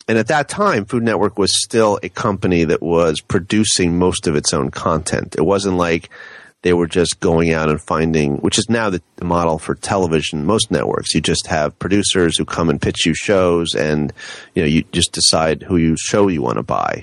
and 0.07 0.19
at 0.19 0.29
that 0.29 0.49
time, 0.49 0.85
Food 0.85 1.03
Network 1.03 1.39
was 1.39 1.63
still 1.65 1.99
a 2.03 2.09
company 2.09 2.65
that 2.65 2.83
was 2.83 3.21
producing 3.21 3.99
most 3.99 4.27
of 4.27 4.37
its 4.37 4.53
own 4.53 4.71
content. 4.71 5.35
It 5.37 5.45
wasn't 5.45 5.77
like 5.77 6.11
they 6.63 6.75
were 6.75 6.87
just 6.87 7.21
going 7.21 7.53
out 7.53 7.71
and 7.71 7.81
finding, 7.81 8.37
which 8.37 8.59
is 8.59 8.69
now 8.69 8.91
the, 8.91 9.03
the 9.17 9.25
model 9.25 9.59
for 9.59 9.75
television. 9.75 10.47
Most 10.47 10.71
networks, 10.71 11.15
you 11.15 11.21
just 11.21 11.47
have 11.47 11.79
producers 11.79 12.37
who 12.37 12.45
come 12.45 12.71
and 12.71 12.81
pitch 12.81 13.07
you 13.07 13.15
shows, 13.15 13.75
and 13.75 14.13
you 14.55 14.63
know 14.63 14.69
you 14.69 14.85
just 14.93 15.13
decide 15.13 15.63
who 15.63 15.77
you 15.77 15.97
show 15.97 16.29
you 16.29 16.43
want 16.43 16.57
to 16.57 16.63
buy. 16.63 17.01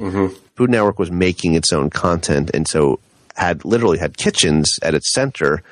Food 0.61 0.69
Network 0.69 0.99
was 0.99 1.09
making 1.09 1.55
its 1.55 1.73
own 1.73 1.89
content, 1.89 2.51
and 2.53 2.67
so 2.67 2.99
had 3.35 3.65
literally 3.65 3.97
had 3.97 4.15
kitchens 4.15 4.77
at 4.83 4.93
its 4.93 5.11
center, 5.11 5.63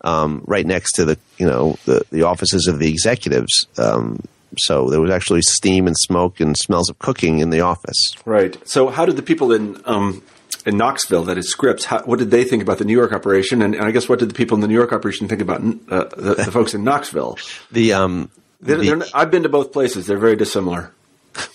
um, 0.00 0.42
right 0.46 0.64
next 0.64 0.92
to 0.92 1.04
the 1.04 1.18
you 1.36 1.46
know 1.46 1.76
the, 1.84 2.02
the 2.10 2.22
offices 2.22 2.66
of 2.66 2.78
the 2.78 2.88
executives. 2.88 3.66
Um, 3.76 4.22
so 4.56 4.88
there 4.88 5.02
was 5.02 5.10
actually 5.10 5.42
steam 5.42 5.86
and 5.86 5.94
smoke 5.98 6.40
and 6.40 6.56
smells 6.56 6.88
of 6.88 6.98
cooking 6.98 7.40
in 7.40 7.50
the 7.50 7.60
office. 7.60 8.14
Right. 8.24 8.56
So, 8.66 8.88
how 8.88 9.04
did 9.04 9.16
the 9.16 9.22
people 9.22 9.52
in 9.52 9.82
um, 9.84 10.22
in 10.64 10.78
Knoxville, 10.78 11.24
that 11.24 11.36
is 11.36 11.50
Scripps, 11.50 11.84
how, 11.84 12.00
what 12.04 12.18
did 12.18 12.30
they 12.30 12.44
think 12.44 12.62
about 12.62 12.78
the 12.78 12.86
New 12.86 12.96
York 12.96 13.12
operation? 13.12 13.60
And, 13.60 13.74
and 13.74 13.84
I 13.84 13.90
guess 13.90 14.08
what 14.08 14.18
did 14.18 14.30
the 14.30 14.34
people 14.34 14.54
in 14.54 14.62
the 14.62 14.68
New 14.68 14.74
York 14.74 14.94
operation 14.94 15.28
think 15.28 15.42
about 15.42 15.60
uh, 15.60 16.04
the, 16.16 16.34
the 16.46 16.50
folks 16.50 16.72
in 16.72 16.84
Knoxville? 16.84 17.36
The 17.70 17.92
um, 17.92 18.30
They're, 18.62 18.78
the- 18.78 18.86
they're, 18.86 18.96
not- 18.96 19.10
I've 19.12 19.30
been 19.30 19.42
to 19.42 19.50
both 19.50 19.72
places; 19.74 20.06
they're 20.06 20.16
very 20.16 20.36
dissimilar. 20.36 20.94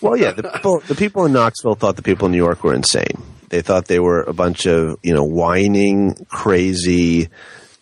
Well, 0.02 0.18
yeah, 0.18 0.32
the 0.32 0.44
people 0.44 0.80
the 0.82 0.96
people 0.96 1.26
in 1.26 1.34
Knoxville 1.34 1.76
thought 1.76 1.96
the 1.96 2.02
people 2.02 2.28
in 2.28 2.32
New 2.32 2.38
York 2.38 2.64
were 2.64 2.74
insane. 2.74 3.22
They 3.50 3.62
thought 3.62 3.86
they 3.86 4.00
were 4.00 4.22
a 4.22 4.34
bunch 4.34 4.66
of 4.66 4.98
you 5.04 5.14
know 5.14 5.24
whining, 5.24 6.26
crazy, 6.30 7.30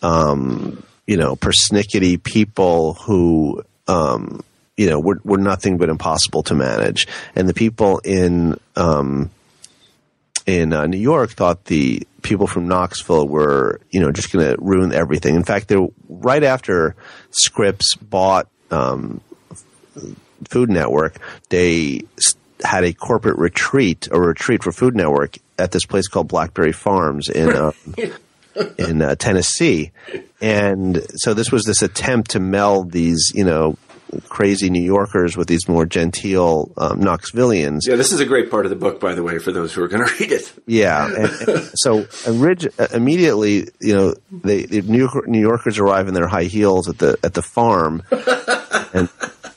um, 0.01 0.83
you 1.07 1.17
know, 1.17 1.35
persnickety 1.35 2.21
people 2.21 2.93
who 2.93 3.63
um, 3.87 4.43
you 4.77 4.89
know 4.89 4.99
were, 4.99 5.19
were 5.23 5.37
nothing 5.37 5.77
but 5.77 5.89
impossible 5.89 6.43
to 6.43 6.55
manage. 6.55 7.07
And 7.35 7.47
the 7.47 7.53
people 7.53 7.99
in 7.99 8.59
um, 8.75 9.29
in 10.45 10.73
uh, 10.73 10.87
New 10.87 10.97
York 10.97 11.31
thought 11.31 11.65
the 11.65 12.05
people 12.21 12.47
from 12.47 12.67
Knoxville 12.67 13.27
were, 13.27 13.81
you 13.89 13.99
know, 13.99 14.11
just 14.11 14.31
going 14.31 14.45
to 14.45 14.61
ruin 14.61 14.93
everything. 14.93 15.35
In 15.35 15.43
fact, 15.43 15.67
they 15.67 15.75
were, 15.75 15.89
right 16.09 16.43
after 16.43 16.95
Scripps 17.31 17.95
bought 17.95 18.47
um, 18.69 19.21
Food 20.49 20.69
Network, 20.69 21.15
they 21.49 22.01
had 22.63 22.83
a 22.83 22.93
corporate 22.93 23.37
retreat, 23.37 24.07
a 24.11 24.19
retreat 24.19 24.63
for 24.63 24.71
Food 24.71 24.95
Network 24.95 25.37
at 25.57 25.71
this 25.71 25.85
place 25.85 26.07
called 26.07 26.27
Blackberry 26.27 26.71
Farms 26.73 27.29
in 27.29 27.55
um, 27.55 27.73
in 28.77 29.01
uh, 29.01 29.15
Tennessee, 29.15 29.91
and 30.41 31.01
so 31.15 31.33
this 31.33 31.51
was 31.51 31.63
this 31.65 31.81
attempt 31.81 32.31
to 32.31 32.39
meld 32.39 32.91
these, 32.91 33.31
you 33.33 33.43
know. 33.45 33.77
Crazy 34.27 34.69
New 34.69 34.83
Yorkers 34.83 35.37
with 35.37 35.47
these 35.47 35.69
more 35.69 35.85
genteel 35.85 36.69
um, 36.75 36.99
Knoxvillians, 36.99 37.87
Yeah, 37.87 37.95
this 37.95 38.11
is 38.11 38.19
a 38.19 38.25
great 38.25 38.51
part 38.51 38.65
of 38.65 38.69
the 38.69 38.75
book, 38.75 38.99
by 38.99 39.15
the 39.15 39.23
way, 39.23 39.39
for 39.39 39.53
those 39.53 39.71
who 39.73 39.81
are 39.83 39.87
going 39.87 40.05
to 40.05 40.13
read 40.19 40.33
it. 40.33 40.51
yeah, 40.67 41.05
and, 41.07 41.17
and 41.47 41.71
so 41.75 42.05
orig- 42.27 42.73
uh, 42.77 42.87
immediately, 42.93 43.69
you 43.79 43.95
know, 43.95 44.13
they, 44.29 44.65
the 44.65 44.81
New, 44.81 44.97
York, 44.97 45.29
New 45.29 45.39
Yorkers 45.39 45.79
arrive 45.79 46.09
in 46.09 46.13
their 46.13 46.27
high 46.27 46.43
heels 46.43 46.89
at 46.89 46.97
the 46.97 47.17
at 47.23 47.35
the 47.35 47.41
farm, 47.41 48.03
and 48.93 49.07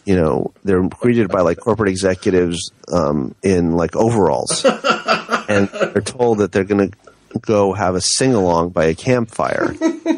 you 0.04 0.16
know, 0.16 0.52
they're 0.64 0.82
greeted 0.82 1.28
by 1.28 1.40
like 1.40 1.58
corporate 1.58 1.88
executives 1.88 2.72
um, 2.92 3.34
in 3.42 3.72
like 3.72 3.96
overalls, 3.96 4.64
and 5.48 5.68
they're 5.68 6.02
told 6.02 6.38
that 6.38 6.52
they're 6.52 6.64
going 6.64 6.90
to 6.90 6.96
go 7.40 7.72
have 7.72 7.94
a 7.94 8.00
sing 8.00 8.34
along 8.34 8.70
by 8.70 8.86
a 8.86 8.94
campfire, 8.94 9.74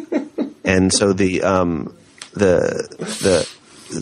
and 0.64 0.92
so 0.92 1.12
the 1.12 1.42
um, 1.42 1.94
the 2.32 2.88
the 2.98 3.48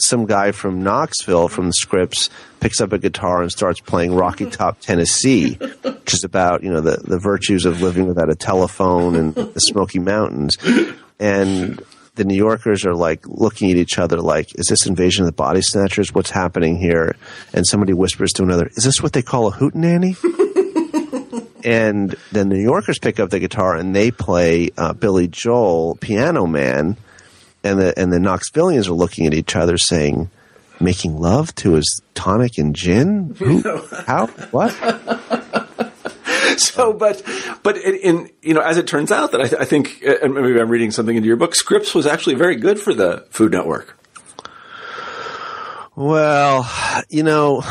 some 0.00 0.26
guy 0.26 0.52
from 0.52 0.82
Knoxville 0.82 1.48
from 1.48 1.66
the 1.66 1.72
Scripps 1.74 2.30
picks 2.60 2.80
up 2.80 2.92
a 2.92 2.98
guitar 2.98 3.42
and 3.42 3.52
starts 3.52 3.80
playing 3.80 4.14
Rocky 4.14 4.48
Top 4.48 4.80
Tennessee, 4.80 5.54
which 5.54 6.14
is 6.14 6.24
about 6.24 6.62
you 6.62 6.70
know 6.70 6.80
the 6.80 6.96
the 6.96 7.18
virtues 7.18 7.66
of 7.66 7.82
living 7.82 8.06
without 8.06 8.30
a 8.30 8.34
telephone 8.34 9.16
and 9.16 9.34
the 9.34 9.60
Smoky 9.60 9.98
Mountains, 9.98 10.56
and 11.18 11.82
the 12.14 12.24
New 12.24 12.36
Yorkers 12.36 12.84
are 12.84 12.94
like 12.94 13.26
looking 13.26 13.70
at 13.70 13.76
each 13.76 13.98
other 13.98 14.20
like, 14.20 14.54
is 14.58 14.66
this 14.66 14.86
invasion 14.86 15.24
of 15.24 15.26
the 15.26 15.32
body 15.32 15.60
snatchers? 15.62 16.14
What's 16.14 16.30
happening 16.30 16.78
here? 16.78 17.16
And 17.52 17.66
somebody 17.66 17.92
whispers 17.92 18.32
to 18.34 18.42
another, 18.42 18.68
is 18.76 18.84
this 18.84 19.02
what 19.02 19.12
they 19.12 19.22
call 19.22 19.48
a 19.48 19.52
hootenanny? 19.52 20.16
and 21.64 22.14
then 22.32 22.48
the 22.48 22.56
New 22.56 22.62
Yorkers 22.62 22.98
pick 22.98 23.18
up 23.18 23.30
the 23.30 23.40
guitar 23.40 23.76
and 23.76 23.94
they 23.94 24.10
play 24.10 24.70
uh, 24.76 24.92
Billy 24.92 25.26
Joel, 25.26 25.96
Piano 25.96 26.46
Man, 26.46 26.96
and 27.64 27.80
the 27.80 27.98
and 27.98 28.12
the 28.12 28.18
Knoxvillians 28.18 28.88
are 28.88 28.92
looking 28.92 29.26
at 29.26 29.34
each 29.34 29.56
other 29.56 29.78
saying, 29.78 30.30
making 30.80 31.18
love 31.18 31.54
to 31.56 31.74
his 31.74 32.02
tonic 32.14 32.58
and 32.58 32.76
gin? 32.76 33.34
Who, 33.38 33.62
how? 34.06 34.26
What? 34.50 34.72
so, 36.58 36.92
but, 36.92 37.22
but 37.62 37.76
in, 37.78 38.30
you 38.42 38.54
know, 38.54 38.60
as 38.60 38.78
it 38.78 38.86
turns 38.86 39.12
out, 39.12 39.32
that 39.32 39.40
I, 39.40 39.62
I 39.62 39.64
think, 39.64 40.02
and 40.02 40.34
maybe 40.34 40.60
I'm 40.60 40.70
reading 40.70 40.90
something 40.90 41.16
into 41.16 41.26
your 41.26 41.36
book, 41.36 41.54
Scripps 41.54 41.94
was 41.94 42.06
actually 42.06 42.34
very 42.34 42.56
good 42.56 42.80
for 42.80 42.94
the 42.94 43.26
Food 43.30 43.52
Network. 43.52 43.98
Well, 45.96 46.68
you 47.08 47.22
know, 47.22 47.62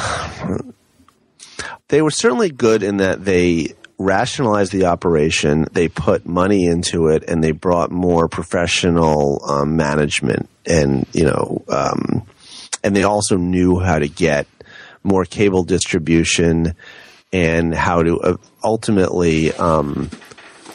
they 1.90 2.02
were 2.02 2.12
certainly 2.12 2.50
good 2.50 2.82
in 2.82 2.98
that 2.98 3.26
they 3.26 3.76
rationalized 3.98 4.72
the 4.72 4.86
operation, 4.86 5.68
they 5.72 5.88
put 5.88 6.26
money 6.26 6.66
into 6.66 7.08
it, 7.08 7.24
and 7.28 7.44
they 7.44 7.52
brought 7.52 7.92
more 7.92 8.28
professional 8.28 9.44
um, 9.46 9.76
management, 9.76 10.50
and 10.66 11.06
you 11.14 11.26
know, 11.26 11.64
um, 11.68 12.26
and 12.84 12.96
they 12.96 13.04
also 13.04 13.38
knew 13.38 13.80
how 13.80 14.00
to 14.00 14.08
get 14.08 14.48
more 15.04 15.26
cable 15.26 15.64
distribution 15.64 16.76
and 17.34 17.74
how 17.74 18.04
to 18.04 18.22
uh, 18.22 18.38
ultimately 18.64 19.52
um, 19.54 20.10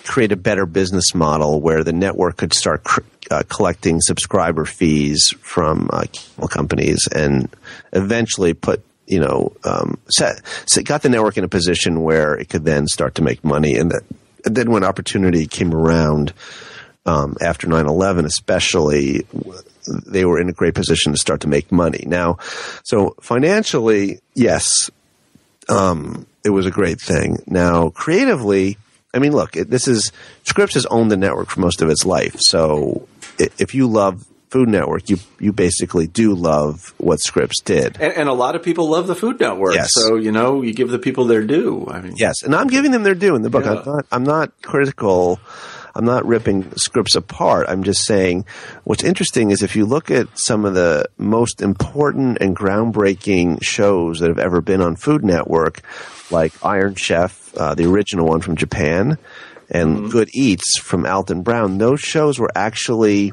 create 0.05 0.33
a 0.33 0.37
better 0.37 0.67
business 0.67 1.15
model 1.15 1.61
where 1.61 1.85
the 1.85 1.93
network 1.93 2.37
could 2.37 2.53
start 2.53 2.83
cr- 2.83 3.01
uh, 3.31 3.45
collecting 3.49 4.01
subscriber 4.01 4.65
fees 4.65 5.33
from 5.41 5.89
uh, 5.93 6.05
companies 6.51 7.09
and 7.15 7.49
eventually 7.93 8.53
put 8.53 8.85
you 9.07 9.21
know 9.21 9.53
um, 9.65 9.99
set, 10.09 10.45
set, 10.67 10.85
got 10.85 11.03
the 11.03 11.09
network 11.09 11.39
in 11.39 11.45
a 11.45 11.49
position 11.49 12.03
where 12.03 12.35
it 12.35 12.49
could 12.49 12.65
then 12.65 12.87
start 12.87 13.15
to 13.15 13.23
make 13.23 13.45
money. 13.45 13.77
And, 13.77 13.91
that, 13.93 14.03
and 14.45 14.57
then 14.57 14.71
when 14.71 14.83
opportunity 14.83 15.47
came 15.47 15.73
around 15.73 16.33
um, 17.07 17.37
after 17.41 17.67
9-11 17.67 18.27
especially 18.27 19.27
they 20.07 20.27
were 20.27 20.39
in 20.39 20.51
a 20.51 20.53
great 20.53 20.75
position 20.75 21.13
to 21.13 21.19
start 21.19 21.41
to 21.43 21.49
make 21.49 21.71
money. 21.71 22.05
Now 22.07 22.39
so 22.83 23.15
financially 23.21 24.21
yes 24.35 24.91
um, 25.69 26.27
it 26.45 26.51
was 26.51 26.67
a 26.67 26.71
great 26.71 27.01
thing. 27.01 27.39
Now, 27.47 27.91
creatively, 27.91 28.79
I 29.15 29.19
mean, 29.19 29.33
look, 29.33 29.57
it, 29.57 29.71
this 29.71 29.89
is 29.89 30.13
Scripps 30.45 30.75
has 30.75 30.87
owned 30.87 31.11
the 31.11 31.17
network 31.17 31.49
for 31.51 31.61
most 31.61 31.83
of 31.83 31.89
its 31.89 32.05
life. 32.05 32.37
So, 32.41 33.09
if 33.39 33.75
you 33.75 33.87
love 33.87 34.25
Food 34.51 34.69
Network, 34.69 35.11
you 35.11 35.19
you 35.39 35.53
basically 35.53 36.07
do 36.07 36.35
love 36.35 36.95
what 36.97 37.21
Scripps 37.21 37.61
did, 37.61 37.99
and, 38.01 38.15
and, 38.15 38.29
a 38.29 38.33
lot 38.33 38.57
of 38.57 38.63
people 38.63 38.89
love 38.89 39.07
the 39.07 39.15
Food 39.15 39.41
Network. 39.41 39.75
Yes. 39.75 39.91
So 39.93 40.17
you 40.17 40.33
know, 40.33 40.63
you 40.63 40.73
give 40.73 40.89
the 40.89 40.99
people 40.99 41.27
their 41.27 41.45
due. 41.45 41.87
I 41.91 42.01
mean, 42.01 42.15
yes, 42.17 42.43
and 42.43 42.55
I'm 42.55 42.69
giving 42.69 42.91
them 42.91 43.03
their 43.03 43.15
due 43.15 43.35
in 43.35 43.43
the 43.43 43.51
book. 43.51 43.67
Yeah. 43.67 43.81
I'm 43.81 43.85
not 43.85 44.07
I'm 44.11 44.25
not 44.25 44.63
critical. 44.63 45.39
I'm 45.99 46.05
not 46.05 46.25
ripping 46.25 46.71
Scripps 46.77 47.17
apart. 47.17 47.67
I'm 47.69 47.83
just 47.83 48.07
saying 48.07 48.47
what's 48.85 49.03
interesting 49.03 49.51
is 49.51 49.65
if 49.65 49.75
you 49.75 49.85
look 49.85 50.13
at 50.13 50.29
some 50.39 50.65
of 50.65 50.75
the 50.75 51.07
most 51.19 51.61
important 51.61 52.39
and 52.41 52.57
groundbreaking 52.57 53.65
shows 53.65 54.21
that 54.21 54.29
have 54.29 54.39
ever 54.39 54.61
been 54.61 54.81
on 54.81 54.95
Food 54.95 55.25
Network, 55.25 55.83
like 56.31 56.65
Iron 56.65 56.95
Chef, 56.95 57.53
uh, 57.57 57.75
the 57.75 57.87
original 57.87 58.29
one 58.29 58.41
from 58.41 58.55
Japan, 58.55 59.19
and 59.69 59.97
mm-hmm. 59.97 60.09
Good 60.11 60.31
Eats 60.33 60.79
from 60.79 61.05
Alton 61.05 61.43
Brown, 61.43 61.79
those 61.79 62.01
shows 62.01 62.39
were 62.39 62.53
actually 62.55 63.33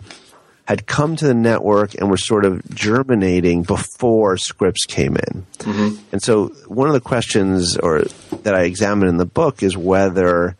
had 0.68 0.88
come 0.88 1.16
to 1.16 1.28
the 1.28 1.36
network 1.36 1.94
and 1.94 2.10
were 2.10 2.18
sort 2.18 2.46
of 2.46 2.68
germinating 2.74 3.62
before 3.62 4.38
Scripps 4.38 4.86
came 4.86 5.16
in. 5.18 5.46
Mm-hmm. 5.60 5.98
And 6.12 6.24
so 6.24 6.48
one 6.68 6.88
of 6.88 6.96
the 6.96 7.00
questions 7.00 7.78
or 7.78 8.06
that 8.42 8.56
I 8.56 8.64
examine 8.64 9.08
in 9.08 9.18
the 9.18 9.26
book 9.28 9.62
is 9.62 9.78
whether, 9.78 10.58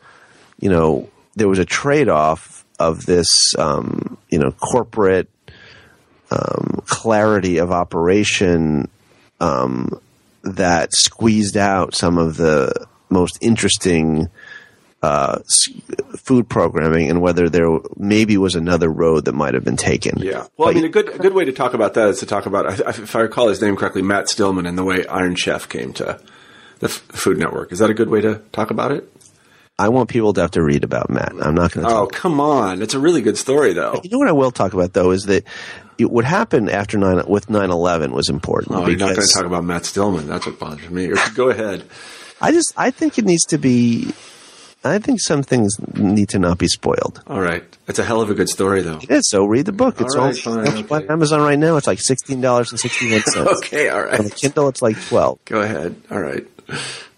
you 0.60 0.70
know, 0.70 1.10
there 1.36 1.48
was 1.48 1.60
a 1.60 1.66
trade 1.66 2.10
off 2.10 2.66
of 2.80 3.06
this, 3.06 3.56
um, 3.58 4.18
you 4.30 4.40
know, 4.40 4.52
corporate 4.52 5.30
um, 6.32 6.82
clarity 6.86 7.58
of 7.58 7.72
operation 7.72 8.90
um, 9.40 10.00
that 10.44 10.94
squeezed 10.94 11.58
out 11.58 11.96
some 11.96 12.18
of 12.18 12.38
the 12.38 12.88
most 13.10 13.38
interesting 13.42 14.30
uh, 15.02 15.40
food 16.18 16.50
programming 16.50 17.10
and 17.10 17.22
whether 17.22 17.48
there 17.48 17.80
maybe 17.96 18.38
was 18.38 18.56
another 18.56 18.90
road 18.90 19.26
that 19.26 19.34
might 19.34 19.54
have 19.54 19.64
been 19.64 19.78
taken. 19.78 20.18
Yeah. 20.18 20.48
Well, 20.58 20.70
but 20.70 20.70
I 20.70 20.74
mean, 20.74 20.86
a 20.86 20.90
good 20.90 21.10
a 21.10 21.20
good 21.20 21.34
way 21.34 21.46
to 21.46 21.52
talk 21.52 21.76
about 21.76 21.94
that 21.94 22.10
is 22.10 22.20
to 22.20 22.26
talk 22.26 22.48
about, 22.48 22.80
if 22.80 23.16
I 23.16 23.20
recall 23.20 23.48
his 23.50 23.62
name 23.62 23.76
correctly, 23.76 24.02
Matt 24.02 24.30
Stillman 24.30 24.66
and 24.66 24.78
the 24.78 24.84
way 24.84 25.06
Iron 25.06 25.36
Chef 25.36 25.70
came 25.70 25.94
to 25.94 26.20
the 26.80 26.90
Food 26.90 27.38
Network. 27.38 27.72
Is 27.72 27.80
that 27.80 27.90
a 27.90 27.94
good 27.94 28.10
way 28.10 28.22
to 28.22 28.42
talk 28.52 28.72
about 28.72 28.92
it? 28.92 29.15
I 29.78 29.90
want 29.90 30.10
people 30.10 30.32
to 30.34 30.42
have 30.42 30.52
to 30.52 30.64
read 30.64 30.86
about 30.86 31.10
Matt. 31.10 31.34
I'm 31.42 31.54
not 31.54 31.74
going 31.74 31.86
to. 31.86 31.94
Oh, 31.94 32.08
come 32.08 32.40
on! 32.40 32.82
It's 32.82 32.94
a 32.94 33.00
really 33.00 33.22
good 33.22 33.38
story, 33.38 33.74
though. 33.74 34.00
You 34.04 34.10
know 34.10 34.20
what 34.20 34.30
I 34.30 34.34
will 34.34 34.52
talk 34.52 34.74
about 34.74 34.94
though 34.94 35.12
is 35.12 35.24
that 35.24 35.44
it, 35.98 36.10
what 36.10 36.24
happened 36.24 36.70
after 36.70 36.98
nine 36.98 37.22
with 37.28 37.48
9/11 37.48 38.12
was 38.12 38.30
important. 38.30 38.76
Oh, 38.76 38.88
you're 38.88 38.98
not 38.98 39.16
going 39.16 39.28
to 39.28 39.34
talk 39.34 39.46
about 39.46 39.66
Matt 39.66 39.86
Stillman. 39.86 40.28
That's 40.28 40.46
what 40.46 40.60
bothers 40.60 40.90
me. 40.90 41.12
Go 41.36 41.50
ahead. 41.50 41.84
I 42.40 42.52
just 42.52 42.74
I 42.78 42.92
think 42.92 43.18
it 43.18 43.26
needs 43.26 43.46
to 43.48 43.58
be. 43.58 44.14
I 44.86 45.00
think 45.00 45.20
some 45.20 45.42
things 45.42 45.76
need 45.96 46.30
to 46.30 46.40
not 46.40 46.60
be 46.60 46.68
spoiled. 46.68 47.22
All 47.26 47.42
right, 47.42 47.64
it's 47.88 48.00
a 48.00 48.04
hell 48.04 48.22
of 48.22 48.30
a 48.30 48.36
good 48.36 48.50
story, 48.50 48.82
though. 48.82 49.00
It 49.02 49.10
is. 49.10 49.30
So 49.30 49.44
read 49.44 49.66
the 49.66 49.72
book. 49.72 50.00
It's 50.00 50.16
all 50.16 50.26
right, 50.26 50.38
fine, 50.38 50.68
okay. 50.68 50.96
on 50.96 51.12
Amazon 51.12 51.42
right 51.42 51.60
now. 51.60 51.76
It's 51.76 51.88
like 51.88 52.00
sixteen 52.00 52.40
dollars 52.40 52.72
and 52.72 52.80
sixty 52.80 53.12
one 53.12 53.24
cents. 53.24 53.50
okay, 53.58 53.90
all 53.90 54.04
right. 54.04 54.20
On 54.20 54.26
the 54.26 54.32
Kindle, 54.32 54.70
it's 54.70 54.82
like 54.82 55.02
twelve. 55.08 55.44
Go 55.46 55.62
ahead. 55.62 56.02
All 56.10 56.20
right. 56.20 56.46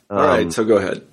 All 0.10 0.18
um, 0.18 0.26
right. 0.26 0.54
So 0.54 0.64
go 0.64 0.78
ahead. 0.78 1.06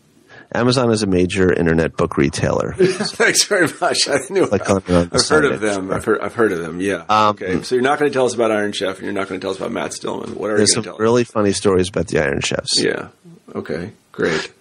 Amazon 0.55 0.91
is 0.93 1.03
a 1.03 1.07
major 1.07 1.53
internet 1.53 1.97
book 1.97 2.17
retailer. 2.17 2.75
Thanks 2.79 3.45
very 3.45 3.69
much. 3.81 4.09
I 4.09 4.19
knew. 4.31 4.47
Like 4.47 4.71
I've 4.71 4.87
heard 4.87 5.45
of 5.45 5.61
them. 5.61 5.91
I've 5.93 6.05
heard, 6.05 6.21
I've 6.21 6.35
heard 6.35 6.53
of 6.53 6.61
them. 6.61 6.81
Yeah. 6.81 7.05
Um, 7.09 7.31
okay. 7.31 7.63
So 7.63 7.75
you're 7.75 7.83
not 7.83 7.99
going 7.99 8.11
to 8.11 8.15
tell 8.15 8.27
us 8.27 8.35
about 8.35 8.51
Iron 8.53 8.73
Chef, 8.73 8.97
and 8.97 9.05
you're 9.05 9.13
not 9.13 9.29
going 9.29 9.41
to 9.41 9.45
tell 9.45 9.51
us 9.51 9.59
about 9.59 9.73
Matt 9.73 9.93
Stillman. 9.93 10.37
What 10.37 10.51
are 10.51 10.57
There's 10.57 10.75
you 10.75 10.83
some 10.83 10.97
really 10.99 11.25
funny 11.25 11.53
stories 11.53 11.89
about 11.89 12.07
the 12.07 12.21
Iron 12.21 12.41
Chefs. 12.41 12.81
Yeah. 12.81 13.09
Okay. 13.55 13.91
Great. 14.13 14.53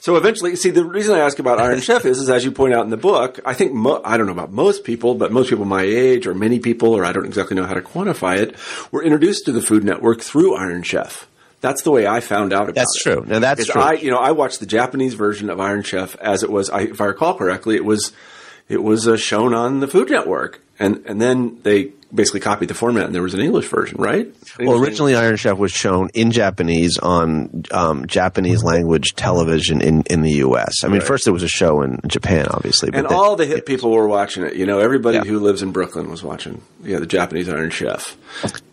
So 0.00 0.16
eventually, 0.16 0.56
see, 0.56 0.70
the 0.70 0.84
reason 0.84 1.14
I 1.14 1.20
ask 1.20 1.38
about 1.38 1.60
Iron 1.60 1.80
Chef 1.80 2.04
is, 2.04 2.18
is 2.20 2.30
as 2.30 2.44
you 2.44 2.52
point 2.52 2.74
out 2.74 2.84
in 2.84 2.90
the 2.90 2.96
book, 2.96 3.40
I 3.44 3.54
think 3.54 3.72
mo- 3.72 4.00
I 4.04 4.16
don't 4.16 4.26
know 4.26 4.32
about 4.32 4.52
most 4.52 4.84
people, 4.84 5.14
but 5.14 5.32
most 5.32 5.48
people 5.50 5.64
my 5.64 5.82
age, 5.82 6.26
or 6.26 6.34
many 6.34 6.58
people, 6.60 6.92
or 6.92 7.04
I 7.04 7.12
don't 7.12 7.26
exactly 7.26 7.56
know 7.56 7.64
how 7.64 7.74
to 7.74 7.80
quantify 7.80 8.38
it, 8.38 8.54
were 8.92 9.02
introduced 9.02 9.46
to 9.46 9.52
the 9.52 9.62
Food 9.62 9.84
Network 9.84 10.20
through 10.20 10.54
Iron 10.56 10.82
Chef. 10.82 11.26
That's 11.60 11.82
the 11.82 11.90
way 11.90 12.06
I 12.06 12.20
found 12.20 12.52
out 12.52 12.64
about 12.64 12.74
that's 12.74 12.96
it. 12.96 13.02
true. 13.02 13.24
Now 13.26 13.38
that's 13.38 13.66
true. 13.66 13.80
I, 13.80 13.94
you 13.94 14.10
know, 14.10 14.18
I 14.18 14.32
watched 14.32 14.60
the 14.60 14.66
Japanese 14.66 15.14
version 15.14 15.50
of 15.50 15.58
Iron 15.60 15.82
Chef 15.82 16.14
as 16.16 16.42
it 16.42 16.50
was. 16.50 16.70
I, 16.70 16.82
if 16.82 17.00
I 17.00 17.06
recall 17.06 17.34
correctly, 17.34 17.76
it 17.76 17.84
was 17.84 18.12
it 18.68 18.82
was 18.82 19.08
uh, 19.08 19.16
shown 19.16 19.54
on 19.54 19.80
the 19.80 19.88
Food 19.88 20.10
Network, 20.10 20.60
and 20.78 21.02
and 21.06 21.20
then 21.20 21.58
they 21.62 21.92
basically 22.14 22.40
copied 22.40 22.68
the 22.68 22.74
format, 22.74 23.06
and 23.06 23.14
there 23.14 23.22
was 23.22 23.34
an 23.34 23.40
English 23.40 23.66
version, 23.68 24.00
right? 24.00 24.32
well, 24.60 24.80
originally 24.80 25.14
Iron 25.14 25.36
Chef 25.36 25.58
was 25.58 25.72
shown 25.72 26.08
in 26.14 26.30
Japanese 26.30 26.98
on 26.98 27.64
um, 27.70 28.06
Japanese 28.06 28.62
language 28.62 29.14
television 29.16 29.80
in, 29.80 30.02
in 30.02 30.22
the 30.22 30.32
U.S. 30.32 30.84
I 30.84 30.88
mean, 30.88 31.00
right. 31.00 31.06
first 31.06 31.26
it 31.26 31.32
was 31.32 31.42
a 31.42 31.48
show 31.48 31.82
in 31.82 32.00
Japan, 32.06 32.46
obviously, 32.50 32.90
and 32.92 33.06
then, 33.06 33.12
all 33.12 33.36
the 33.36 33.46
hip 33.46 33.66
people 33.66 33.90
were 33.90 34.08
watching 34.08 34.44
it. 34.44 34.54
You 34.54 34.66
know, 34.66 34.78
everybody 34.78 35.18
yeah. 35.18 35.24
who 35.24 35.40
lives 35.40 35.62
in 35.62 35.72
Brooklyn 35.72 36.08
was 36.10 36.22
watching. 36.22 36.62
Yeah, 36.82 36.98
the 36.98 37.06
Japanese 37.06 37.48
Iron 37.48 37.70
Chef, 37.70 38.16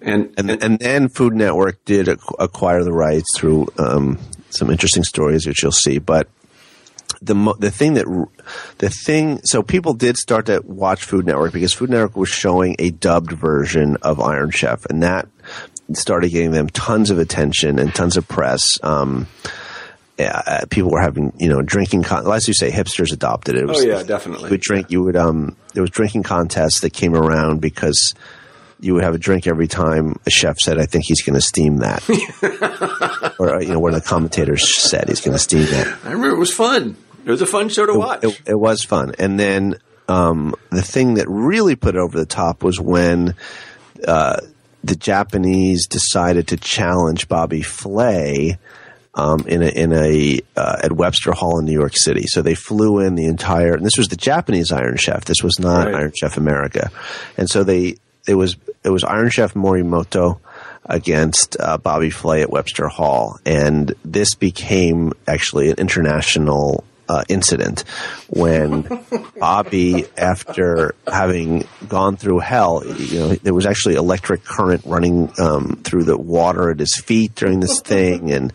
and 0.02 0.34
and, 0.38 0.50
and, 0.50 0.64
and 0.64 0.80
then 0.80 1.10
Food 1.10 1.34
Network 1.34 1.84
did 1.86 2.08
acquire 2.08 2.84
the 2.84 2.94
rights 2.94 3.38
through 3.38 3.68
um, 3.78 4.20
some 4.50 4.70
interesting 4.70 5.04
stories, 5.04 5.46
which 5.46 5.64
you'll 5.64 5.72
see, 5.72 6.00
but 6.00 6.28
the 7.26 7.56
the 7.60 7.72
thing 7.72 7.94
that 7.94 8.28
the 8.80 8.90
thing 8.90 9.40
so 9.44 9.64
people 9.64 9.94
did 9.94 10.18
start 10.18 10.48
to 10.48 10.62
watch 10.66 11.04
Food 11.04 11.26
Network 11.26 11.54
because 11.54 11.74
Food 11.74 11.90
Network 11.90 12.16
was 12.16 12.30
showing 12.30 12.76
a 12.80 12.92
dubbed 12.92 13.32
version 13.32 13.98
of 14.02 14.20
Iron 14.20 14.52
Chef, 14.52 14.86
and 14.86 15.04
that 15.04 15.28
started 15.94 16.30
getting 16.30 16.52
them 16.52 16.70
tons 16.70 17.10
of 17.10 17.20
attention 17.20 17.80
and 17.80 17.94
tons 17.94 18.18
of 18.18 18.28
press. 18.28 18.78
Um, 18.84 19.28
yeah, 20.18 20.64
people 20.70 20.92
were 20.92 21.02
having 21.02 21.34
you 21.38 21.50
know 21.50 21.62
drinking. 21.62 22.04
Con- 22.04 22.30
as 22.32 22.48
you 22.48 22.54
say, 22.54 22.70
hipsters 22.70 23.12
adopted 23.12 23.56
it. 23.56 23.62
it 23.62 23.68
was, 23.68 23.84
oh 23.84 23.88
yeah, 23.88 24.04
definitely. 24.04 24.46
You 24.46 24.52
would 24.52 24.62
drink. 24.62 24.92
You 24.92 25.04
would 25.04 25.16
um. 25.16 25.56
There 25.74 25.82
was 25.82 25.90
drinking 25.90 26.24
contests 26.24 26.82
that 26.82 26.94
came 26.94 27.16
around 27.16 27.62
because 27.62 28.14
you 28.80 28.94
would 28.94 29.04
have 29.04 29.16
a 29.16 29.18
drink 29.18 29.48
every 29.48 29.68
time 29.68 30.20
a 30.26 30.30
chef 30.30 30.60
said, 30.60 30.78
"I 30.78 30.86
think 30.86 31.06
he's 31.06 31.24
going 31.24 31.36
to 31.36 31.42
steam 31.42 31.78
that," 31.78 32.04
or 33.40 33.62
you 33.62 33.70
know, 33.70 33.80
one 33.80 33.96
of 33.96 34.04
the 34.04 34.08
commentators 34.08 34.78
said 34.78 35.10
he's 35.10 35.22
going 35.22 35.34
to 35.34 35.40
steam 35.40 35.66
that. 35.66 35.88
I 36.04 36.12
remember 36.12 36.36
it 36.36 36.40
was 36.40 36.54
fun. 36.54 36.96
It 37.26 37.32
was 37.32 37.42
a 37.42 37.46
fun 37.46 37.70
show 37.70 37.86
to 37.86 37.94
watch. 37.98 38.24
It, 38.24 38.42
it 38.48 38.60
was 38.60 38.84
fun, 38.84 39.14
and 39.20 39.40
then 39.40 39.76
um, 40.08 40.56
the 40.70 40.82
thing 40.82 41.16
that 41.16 41.28
really 41.30 41.76
put 41.76 41.96
it 41.96 42.00
over 42.00 42.18
the 42.18 42.26
top 42.26 42.64
was 42.64 42.80
when 42.80 43.36
uh, 44.08 44.40
the 44.84 44.96
Japanese 44.96 45.88
decided 45.88 46.50
to 46.50 46.58
challenge 46.58 47.28
Bobby 47.28 47.62
Flay 47.62 48.58
um, 49.16 49.46
in 49.48 49.62
a 49.62 49.68
in 49.68 49.94
a 49.94 50.42
uh, 50.58 50.82
at 50.84 50.92
Webster 50.92 51.32
Hall 51.32 51.60
in 51.60 51.66
New 51.66 51.72
York 51.74 51.96
City. 51.96 52.24
So 52.28 52.42
they 52.42 52.56
flew 52.56 53.00
in 53.00 53.16
the 53.16 53.26
entire, 53.26 53.74
and 53.74 53.86
this 53.86 53.98
was 53.98 54.10
the 54.10 54.16
Japanese 54.16 54.72
Iron 54.72 54.98
Chef. 54.98 55.26
This 55.26 55.44
was 55.44 55.60
not 55.60 55.86
Right. 55.88 55.96
Iron 55.96 56.12
Chef 56.16 56.38
America, 56.38 56.92
and 57.38 57.50
so 57.50 57.64
they 57.64 57.98
it 58.28 58.36
was 58.36 58.58
it 58.84 58.90
was 58.90 59.04
Iron 59.04 59.30
Chef 59.30 59.54
Morimoto 59.54 60.40
against 60.86 61.56
uh, 61.60 61.78
Bobby 61.78 62.10
Flay 62.10 62.42
at 62.42 62.50
Webster 62.50 62.88
Hall, 62.90 63.40
and 63.46 63.94
this 64.04 64.36
became 64.36 65.14
actually 65.28 65.70
an 65.70 65.76
international. 65.78 66.84
Uh, 67.10 67.22
incident 67.28 67.84
when 68.30 68.88
Bobby, 69.38 70.06
after 70.18 70.96
having 71.06 71.68
gone 71.88 72.16
through 72.16 72.40
hell, 72.40 72.82
you 72.86 73.20
know, 73.20 73.36
there 73.36 73.54
was 73.54 73.66
actually 73.66 73.96
electric 73.96 74.44
current 74.44 74.84
running 74.86 75.32
um, 75.38 75.82
through 75.84 76.04
the 76.04 76.18
water 76.18 76.72
at 76.72 76.80
his 76.80 76.96
feet 76.96 77.36
during 77.36 77.60
this 77.60 77.82
thing, 77.86 78.32
and 78.32 78.54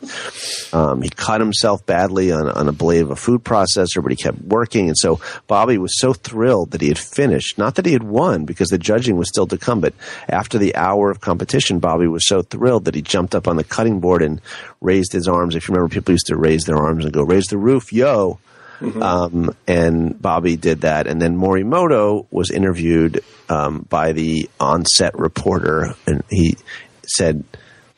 um, 0.72 1.03
he 1.03 1.11
cut 1.11 1.40
himself 1.40 1.84
badly 1.86 2.32
on, 2.32 2.49
on 2.49 2.68
a 2.68 2.72
blade 2.72 3.03
of 3.03 3.11
a 3.11 3.16
food 3.16 3.44
processor, 3.44 4.03
but 4.03 4.11
he 4.11 4.16
kept 4.16 4.40
working. 4.40 4.88
And 4.88 4.99
so 4.99 5.20
Bobby 5.46 5.78
was 5.78 5.99
so 5.99 6.12
thrilled 6.12 6.72
that 6.72 6.80
he 6.80 6.88
had 6.88 6.99
finished. 6.99 7.59
Not 7.59 7.76
that 7.76 7.86
he 7.86 7.92
had 7.92 8.03
won, 8.03 8.44
because 8.44 8.68
the 8.68 8.78
judging 8.78 9.16
was 9.16 9.28
still 9.28 9.46
to 9.46 9.59
come, 9.59 9.80
but 9.80 9.94
after 10.28 10.59
the 10.59 10.74
hour 10.74 11.11
of 11.11 11.20
competition, 11.20 11.78
Bobby 11.78 12.09
was 12.09 12.26
so 12.26 12.42
thrilled 12.42 12.86
that 12.86 12.94
he 12.94 13.03
jumped 13.03 13.34
up 13.34 13.46
on 13.46 13.57
the 13.57 13.64
cutting 13.64 14.01
board 14.01 14.22
and 14.22 14.40
raised 14.81 15.12
his 15.12 15.29
arms. 15.29 15.55
If 15.55 15.68
you 15.68 15.74
remember, 15.74 15.93
people 15.93 16.12
used 16.12 16.26
to 16.26 16.37
raise 16.37 16.64
their 16.64 16.76
arms 16.76 17.05
and 17.05 17.12
go, 17.12 17.22
raise 17.22 17.47
the 17.47 17.59
roof, 17.59 17.93
yo. 17.93 18.39
Um, 18.81 19.55
and 19.66 20.20
Bobby 20.20 20.57
did 20.57 20.83
that. 20.83 21.07
And 21.09 21.20
then 21.20 21.37
Morimoto 21.37 22.26
was 22.31 22.51
interviewed 22.51 23.24
um, 23.49 23.85
by 23.89 24.12
the 24.12 24.49
on-set 24.61 25.18
reporter, 25.18 25.95
and 26.07 26.22
he 26.31 26.57
said, 27.05 27.43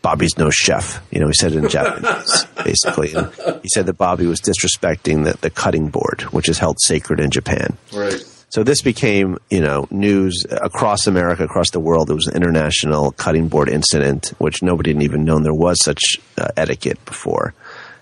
"Bobby's 0.00 0.38
no 0.38 0.48
chef." 0.48 1.06
You 1.10 1.20
know, 1.20 1.26
he 1.26 1.34
said 1.34 1.52
it 1.52 1.58
in 1.58 1.68
Japanese, 1.68 2.46
basically. 2.64 3.12
And 3.12 3.30
he 3.62 3.68
said 3.68 3.84
that 3.86 3.98
Bobby 3.98 4.24
was 4.26 4.40
disrespecting 4.40 5.24
the, 5.24 5.36
the 5.42 5.50
cutting 5.50 5.88
board, 5.88 6.22
which 6.32 6.48
is 6.48 6.58
held 6.58 6.78
sacred 6.80 7.20
in 7.20 7.30
Japan. 7.30 7.76
right. 7.94 8.24
So 8.50 8.64
this 8.64 8.82
became, 8.82 9.38
you 9.48 9.60
know, 9.60 9.86
news 9.90 10.44
across 10.50 11.06
America, 11.06 11.44
across 11.44 11.70
the 11.70 11.78
world. 11.78 12.10
It 12.10 12.14
was 12.14 12.26
an 12.26 12.36
international 12.36 13.12
cutting 13.12 13.46
board 13.46 13.68
incident, 13.68 14.32
which 14.38 14.60
nobody 14.60 14.92
had 14.92 15.02
even 15.02 15.24
known 15.24 15.44
there 15.44 15.54
was 15.54 15.82
such 15.82 16.20
uh, 16.36 16.48
etiquette 16.56 17.02
before. 17.04 17.54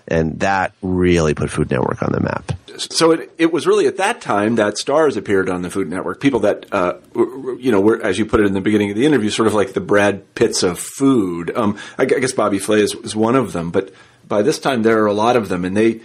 And 0.07 0.39
that 0.39 0.73
really 0.81 1.35
put 1.35 1.51
Food 1.51 1.69
Network 1.69 2.01
on 2.01 2.11
the 2.11 2.19
map. 2.19 2.51
So 2.79 3.11
it, 3.11 3.31
it 3.37 3.53
was 3.53 3.67
really 3.67 3.85
at 3.85 3.97
that 3.97 4.21
time 4.21 4.55
that 4.55 4.79
stars 4.79 5.17
appeared 5.17 5.51
on 5.51 5.61
the 5.61 5.69
Food 5.69 5.87
Network. 5.87 6.19
People 6.19 6.39
that, 6.39 6.65
uh, 6.73 6.95
you 7.13 7.71
know, 7.71 7.79
were, 7.79 8.01
as 8.01 8.17
you 8.17 8.25
put 8.25 8.39
it 8.39 8.47
in 8.47 8.53
the 8.53 8.61
beginning 8.61 8.89
of 8.89 8.97
the 8.97 9.05
interview, 9.05 9.29
sort 9.29 9.47
of 9.47 9.53
like 9.53 9.73
the 9.73 9.81
Brad 9.81 10.33
Pitts 10.33 10.63
of 10.63 10.79
food. 10.79 11.55
Um, 11.55 11.77
I, 11.99 12.03
I 12.03 12.05
guess 12.05 12.31
Bobby 12.31 12.57
Flay 12.57 12.81
is, 12.81 12.95
is 12.95 13.15
one 13.15 13.35
of 13.35 13.53
them, 13.53 13.69
but 13.69 13.93
by 14.27 14.41
this 14.41 14.57
time 14.57 14.81
there 14.81 15.03
are 15.03 15.07
a 15.07 15.13
lot 15.13 15.35
of 15.35 15.47
them, 15.47 15.63
and 15.63 15.77
they 15.77 16.01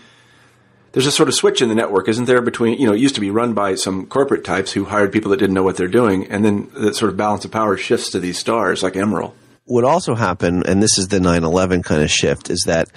there's 0.94 1.06
a 1.06 1.12
sort 1.12 1.28
of 1.28 1.34
switch 1.34 1.60
in 1.60 1.68
the 1.68 1.74
network, 1.74 2.08
isn't 2.08 2.24
there? 2.24 2.40
Between 2.40 2.78
you 2.78 2.86
know, 2.86 2.94
it 2.94 3.00
used 3.00 3.16
to 3.16 3.20
be 3.20 3.30
run 3.30 3.52
by 3.52 3.74
some 3.74 4.06
corporate 4.06 4.44
types 4.44 4.72
who 4.72 4.84
hired 4.84 5.12
people 5.12 5.30
that 5.32 5.38
didn't 5.38 5.54
know 5.54 5.64
what 5.64 5.76
they're 5.76 5.88
doing, 5.88 6.26
and 6.28 6.44
then 6.44 6.70
that 6.74 6.94
sort 6.94 7.10
of 7.10 7.16
balance 7.16 7.44
of 7.44 7.50
power 7.50 7.76
shifts 7.76 8.10
to 8.10 8.20
these 8.20 8.38
stars 8.38 8.82
like 8.82 8.94
Emeril. 8.94 9.32
what 9.66 9.84
also 9.84 10.14
happened, 10.14 10.66
and 10.66 10.82
this 10.82 10.96
is 10.96 11.08
the 11.08 11.18
9-11 11.18 11.84
kind 11.84 12.02
of 12.02 12.10
shift, 12.10 12.48
is 12.48 12.62
that 12.66 12.88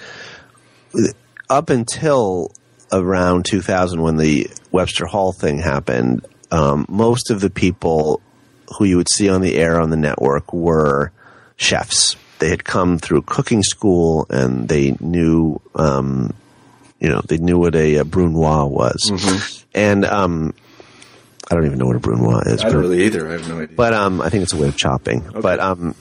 up 1.50 1.70
until 1.70 2.52
around 2.92 3.44
2000 3.46 4.00
when 4.00 4.16
the 4.16 4.48
Webster 4.70 5.06
Hall 5.06 5.32
thing 5.32 5.58
happened, 5.58 6.24
um, 6.50 6.86
most 6.88 7.30
of 7.30 7.40
the 7.40 7.50
people 7.50 8.20
who 8.76 8.84
you 8.84 8.96
would 8.96 9.10
see 9.10 9.28
on 9.28 9.40
the 9.40 9.56
air 9.56 9.80
on 9.80 9.90
the 9.90 9.96
network 9.96 10.52
were 10.52 11.10
chefs. 11.56 12.16
They 12.38 12.50
had 12.50 12.64
come 12.64 12.98
through 12.98 13.22
cooking 13.22 13.62
school 13.62 14.26
and 14.30 14.68
they 14.68 14.96
knew, 15.00 15.60
um, 15.74 16.32
you 17.00 17.08
know, 17.08 17.20
they 17.26 17.38
knew 17.38 17.58
what 17.58 17.74
a, 17.74 17.96
a 17.96 18.04
brunoise 18.04 18.70
was. 18.70 19.64
And 19.74 20.04
um, 20.04 20.54
I 21.50 21.54
don't 21.54 21.66
even 21.66 21.78
know 21.78 21.86
what 21.86 21.96
a 21.96 22.00
brunoise 22.00 22.46
is. 22.46 22.60
I 22.60 22.64
don't 22.64 22.72
but- 22.74 22.78
really 22.80 23.04
either. 23.04 23.28
I 23.28 23.32
have 23.32 23.48
no 23.48 23.60
idea. 23.60 23.76
but 23.76 23.92
um, 23.94 24.20
I 24.20 24.28
think 24.30 24.42
it's 24.42 24.52
a 24.52 24.56
way 24.56 24.68
of 24.68 24.76
chopping. 24.76 25.20
But 25.40 25.60
um, 25.60 25.94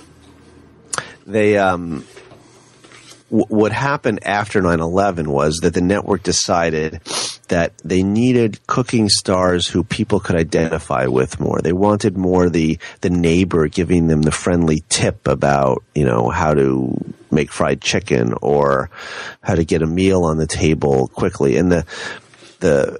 they 1.26 1.58
um, 1.58 2.06
w- 3.30 3.46
what 3.48 3.72
happened 3.72 4.20
after 4.26 4.62
9-11 4.62 5.28
was 5.28 5.58
that 5.58 5.74
the 5.74 5.82
network 5.82 6.24
decided 6.24 7.02
that 7.48 7.78
they 7.80 8.04
needed 8.04 8.66
cooking 8.68 9.10
stars 9.10 9.68
who 9.68 9.84
people 9.84 10.20
could 10.20 10.36
identify 10.36 11.08
with 11.08 11.40
more. 11.40 11.60
They 11.62 11.74
wanted 11.74 12.18
more 12.18 12.50
the 12.50 12.80
the 13.02 13.10
neighbor 13.10 13.68
giving 13.68 14.08
them 14.08 14.22
the 14.22 14.32
friendly 14.32 14.84
tip 14.90 15.28
about 15.28 15.84
you 15.96 16.06
know 16.06 16.30
how 16.30 16.54
to 16.54 16.94
make 17.32 17.52
fried 17.52 17.82
chicken 17.82 18.34
or 18.42 18.90
how 19.42 19.56
to 19.56 19.66
get 19.66 19.82
a 19.82 19.88
meal 19.88 20.24
on 20.24 20.38
the 20.38 20.48
table 20.48 21.08
quickly. 21.10 21.58
And 21.58 21.72
the 21.72 21.86
the 22.60 23.00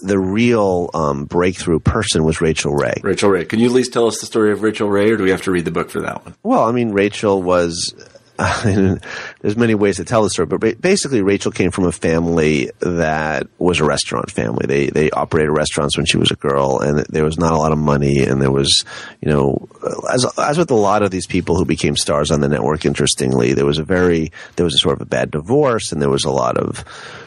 the 0.00 0.18
real 0.18 0.90
um, 0.94 1.26
breakthrough 1.26 1.78
person 1.78 2.24
was 2.24 2.40
Rachael 2.40 2.74
Ray. 2.74 2.94
Rachael 3.02 3.30
Ray. 3.30 3.44
Can 3.44 3.58
you 3.58 3.66
at 3.66 3.72
least 3.72 3.92
tell 3.92 4.06
us 4.06 4.20
the 4.20 4.26
story 4.26 4.52
of 4.52 4.62
Rachael 4.62 4.88
Ray, 4.88 5.10
or 5.10 5.16
do 5.16 5.24
we 5.24 5.30
have 5.30 5.42
to 5.42 5.50
read 5.50 5.64
the 5.64 5.70
book 5.70 5.90
for 5.90 6.00
that 6.00 6.24
one? 6.24 6.34
Well, 6.42 6.64
I 6.64 6.72
mean, 6.72 6.92
Rachael 6.92 7.42
was. 7.42 7.94
there's 8.62 9.56
many 9.56 9.74
ways 9.74 9.96
to 9.96 10.04
tell 10.04 10.22
the 10.22 10.30
story, 10.30 10.46
but 10.46 10.80
basically, 10.80 11.22
Rachael 11.22 11.50
came 11.50 11.72
from 11.72 11.86
a 11.86 11.92
family 11.92 12.70
that 12.78 13.48
was 13.58 13.80
a 13.80 13.84
restaurant 13.84 14.30
family. 14.30 14.64
They 14.64 14.86
they 14.86 15.10
operated 15.10 15.50
restaurants 15.50 15.96
when 15.96 16.06
she 16.06 16.18
was 16.18 16.30
a 16.30 16.36
girl, 16.36 16.78
and 16.78 17.00
there 17.08 17.24
was 17.24 17.36
not 17.36 17.52
a 17.52 17.56
lot 17.56 17.72
of 17.72 17.78
money, 17.78 18.22
and 18.22 18.40
there 18.40 18.52
was, 18.52 18.84
you 19.20 19.28
know, 19.28 19.68
as 20.12 20.24
as 20.38 20.56
with 20.56 20.70
a 20.70 20.76
lot 20.76 21.02
of 21.02 21.10
these 21.10 21.26
people 21.26 21.56
who 21.56 21.64
became 21.64 21.96
stars 21.96 22.30
on 22.30 22.40
the 22.40 22.48
network. 22.48 22.84
Interestingly, 22.84 23.54
there 23.54 23.66
was 23.66 23.78
a 23.78 23.84
very 23.84 24.30
there 24.54 24.64
was 24.64 24.74
a 24.74 24.78
sort 24.78 24.94
of 24.94 25.00
a 25.00 25.06
bad 25.06 25.32
divorce, 25.32 25.90
and 25.90 26.00
there 26.00 26.08
was 26.08 26.24
a 26.24 26.30
lot 26.30 26.56
of 26.56 26.84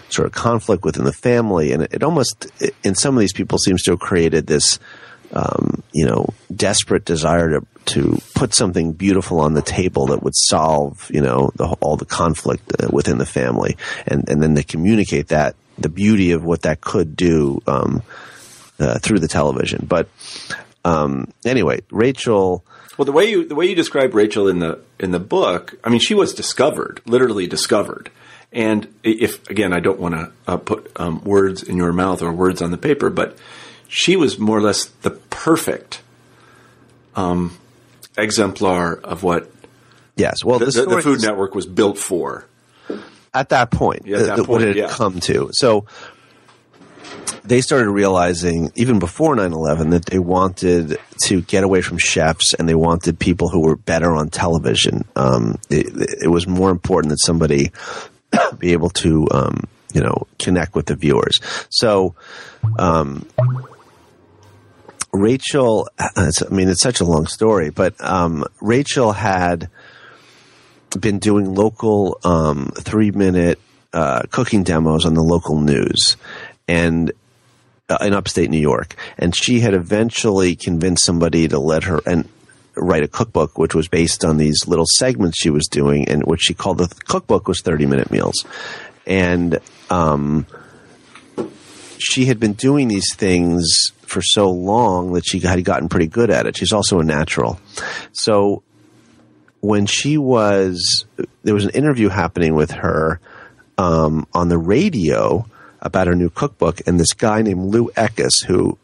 sort 0.07 0.27
of 0.27 0.31
conflict 0.31 0.85
within 0.85 1.03
the 1.03 1.11
family, 1.11 1.73
and 1.73 1.83
it, 1.83 1.95
it 1.95 2.03
almost 2.03 2.49
in 2.83 2.95
some 2.95 3.17
of 3.17 3.19
these 3.19 3.33
people 3.33 3.57
seems 3.57 3.83
to 3.83 3.91
have 3.91 3.99
created 3.99 4.47
this 4.47 4.79
um, 5.33 5.83
you 5.91 6.05
know, 6.05 6.27
desperate 6.53 7.05
desire 7.05 7.59
to 7.59 7.65
to 7.83 8.21
put 8.35 8.53
something 8.53 8.93
beautiful 8.93 9.39
on 9.39 9.53
the 9.53 9.61
table 9.61 10.07
that 10.07 10.21
would 10.21 10.35
solve, 10.35 11.09
you 11.11 11.21
know, 11.21 11.51
the, 11.55 11.65
all 11.81 11.97
the 11.97 12.05
conflict 12.05 12.71
uh, 12.79 12.87
within 12.91 13.17
the 13.17 13.25
family, 13.25 13.77
and 14.05 14.27
and 14.29 14.41
then 14.41 14.55
to 14.55 14.63
communicate 14.63 15.29
that 15.29 15.55
the 15.77 15.89
beauty 15.89 16.31
of 16.31 16.43
what 16.43 16.63
that 16.63 16.81
could 16.81 17.15
do 17.15 17.61
um, 17.67 18.03
uh, 18.79 18.99
through 18.99 19.19
the 19.19 19.27
television. 19.27 19.85
But 19.87 20.09
um, 20.85 21.33
anyway, 21.45 21.81
Rachael. 21.91 22.63
Well, 22.97 23.05
the 23.05 23.11
way 23.11 23.29
you 23.29 23.47
the 23.47 23.55
way 23.55 23.67
you 23.67 23.75
describe 23.75 24.13
Rachael 24.13 24.47
in 24.47 24.59
the 24.59 24.79
in 24.99 25.11
the 25.11 25.19
book, 25.19 25.75
I 25.83 25.89
mean, 25.89 25.99
she 25.99 26.13
was 26.13 26.33
discovered, 26.33 27.01
literally 27.05 27.47
discovered. 27.47 28.11
And 28.51 28.93
if 29.03 29.49
again, 29.49 29.71
I 29.71 29.79
don't 29.79 29.99
want 29.99 30.15
to 30.15 30.31
uh, 30.45 30.57
put 30.57 30.91
um, 30.97 31.23
words 31.23 31.63
in 31.63 31.77
your 31.77 31.93
mouth 31.93 32.21
or 32.21 32.33
words 32.33 32.61
on 32.61 32.71
the 32.71 32.77
paper, 32.77 33.09
but 33.09 33.37
she 33.93 34.15
was 34.15 34.39
more 34.39 34.57
or 34.57 34.61
less 34.61 34.85
the 34.85 35.11
perfect 35.11 36.01
um, 37.15 37.57
exemplar 38.17 38.93
of 38.95 39.21
what 39.21 39.51
Yes, 40.15 40.43
well, 40.45 40.59
the, 40.59 40.65
the, 40.65 40.71
the, 40.85 40.95
the 40.97 41.01
Food 41.01 41.21
Network 41.21 41.55
was 41.55 41.65
built 41.65 41.97
for. 41.97 42.45
at 43.33 43.49
that 43.49 43.69
point, 43.71 44.05
Yeah, 44.05 44.17
at 44.19 44.25
that 44.27 44.35
the- 44.37 44.43
what 44.43 44.59
point, 44.59 44.63
it 44.63 44.67
had 44.67 44.75
yeah. 44.75 44.87
come 44.89 45.19
to. 45.21 45.49
So 45.53 45.85
they 47.43 47.61
started 47.61 47.89
realizing, 47.89 48.71
even 48.75 48.99
before 48.99 49.35
9 49.35 49.51
11, 49.51 49.89
that 49.91 50.05
they 50.05 50.19
wanted 50.19 50.97
to 51.23 51.41
get 51.41 51.63
away 51.63 51.81
from 51.81 51.97
chefs 51.97 52.53
and 52.53 52.67
they 52.69 52.75
wanted 52.75 53.17
people 53.19 53.49
who 53.49 53.61
were 53.61 53.75
better 53.75 54.11
on 54.13 54.29
television. 54.29 55.05
Um, 55.15 55.57
it, 55.69 55.87
it 56.23 56.29
was 56.29 56.45
more 56.47 56.69
important 56.69 57.09
that 57.09 57.19
somebody 57.19 57.71
be 58.59 58.73
able 58.73 58.89
to, 58.91 59.27
um, 59.31 59.63
you 59.93 60.01
know, 60.01 60.27
connect 60.39 60.75
with 60.75 60.85
the 60.85 60.95
viewers. 60.95 61.39
So, 61.69 62.15
um, 62.77 63.25
Rachael, 65.13 65.87
it's- 65.99 66.41
I 66.43 66.53
mean, 66.53 66.69
it's 66.69 66.81
such 66.81 67.01
a 67.01 67.05
long 67.05 67.27
story, 67.27 67.69
but 67.69 67.93
um, 67.99 68.45
Rachael 68.61 69.11
had 69.11 69.69
been 70.99 71.19
doing 71.19 71.53
local 71.53 72.17
um, 72.23 72.71
three 72.75 73.11
minute 73.11 73.59
uh, 73.93 74.21
cooking 74.31 74.63
demos 74.63 75.05
on 75.05 75.13
the 75.13 75.21
local 75.23 75.59
news 75.59 76.17
and 76.67 77.11
uh, 77.89 77.97
in 78.01 78.13
upstate 78.13 78.49
New 78.49 78.59
York. 78.59 78.95
And 79.17 79.35
she 79.35 79.59
had 79.59 79.73
eventually 79.73 80.55
convinced 80.55 81.05
somebody 81.05 81.47
to 81.49 81.59
let 81.59 81.83
her 81.83 81.99
and 82.05 82.27
write 82.75 83.03
a 83.03 83.07
cookbook, 83.07 83.57
which 83.57 83.75
was 83.75 83.89
based 83.89 84.23
on 84.23 84.37
these 84.37 84.65
little 84.65 84.85
segments 84.87 85.37
she 85.37 85.49
was 85.49 85.67
doing, 85.67 86.07
and 86.07 86.23
what 86.23 86.39
she 86.41 86.53
called 86.53 86.77
the 86.77 86.87
cookbook 87.05 87.47
was 87.49 87.61
thirty 87.61 87.85
minute 87.85 88.09
meals. 88.11 88.45
And 89.05 89.59
um, 89.89 90.45
she 91.97 92.25
had 92.25 92.39
been 92.39 92.53
doing 92.53 92.87
these 92.87 93.13
things 93.13 93.91
for 94.11 94.21
so 94.21 94.51
long 94.51 95.13
that 95.13 95.25
she 95.25 95.39
had 95.39 95.63
gotten 95.63 95.87
pretty 95.87 96.07
good 96.07 96.29
at 96.29 96.45
it. 96.45 96.57
She's 96.57 96.73
also 96.73 96.99
a 96.99 97.03
natural. 97.03 97.59
So 98.11 98.61
when 99.61 99.85
she 99.85 100.17
was, 100.17 101.05
there 101.43 101.53
was 101.53 101.63
an 101.63 101.71
interview 101.71 102.09
happening 102.09 102.53
with 102.53 102.71
her 102.71 103.21
um, 103.77 104.27
on 104.33 104.49
the 104.49 104.57
radio 104.57 105.45
about 105.79 106.07
her 106.07 106.15
new 106.15 106.29
cookbook, 106.29 106.81
and 106.85 106.99
this 106.99 107.13
guy 107.13 107.41
named 107.41 107.73
Lou 107.73 107.89
Ekus, 107.91 108.45
who 108.45 108.77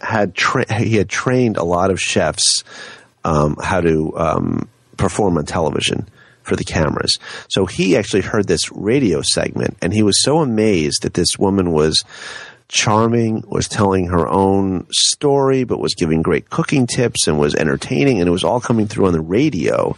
had 0.00 0.34
tra- 0.34 0.72
he 0.72 0.96
had 0.96 1.08
trained 1.08 1.56
a 1.56 1.64
lot 1.64 1.90
of 1.90 2.00
chefs 2.00 2.64
um, 3.24 3.56
how 3.62 3.80
to 3.80 4.12
um, 4.18 4.68
perform 4.96 5.38
on 5.38 5.46
television 5.46 6.08
for 6.42 6.56
the 6.56 6.64
cameras. 6.64 7.18
So 7.48 7.66
he 7.66 7.96
actually 7.96 8.22
heard 8.22 8.48
this 8.48 8.72
radio 8.72 9.22
segment, 9.22 9.76
and 9.80 9.92
he 9.92 10.02
was 10.02 10.22
so 10.22 10.40
amazed 10.40 11.02
that 11.02 11.14
this 11.14 11.38
woman 11.38 11.70
was 11.70 12.02
charming, 12.70 13.44
was 13.46 13.68
telling 13.68 14.06
her 14.06 14.28
own 14.28 14.86
story, 14.90 15.64
but 15.64 15.80
was 15.80 15.94
giving 15.94 16.22
great 16.22 16.50
cooking 16.50 16.86
tips 16.86 17.26
and 17.26 17.38
was 17.38 17.54
entertaining, 17.54 18.20
and 18.20 18.28
it 18.28 18.32
was 18.32 18.44
all 18.44 18.60
coming 18.60 18.86
through 18.86 19.06
on 19.06 19.12
the 19.12 19.20
radio 19.20 19.96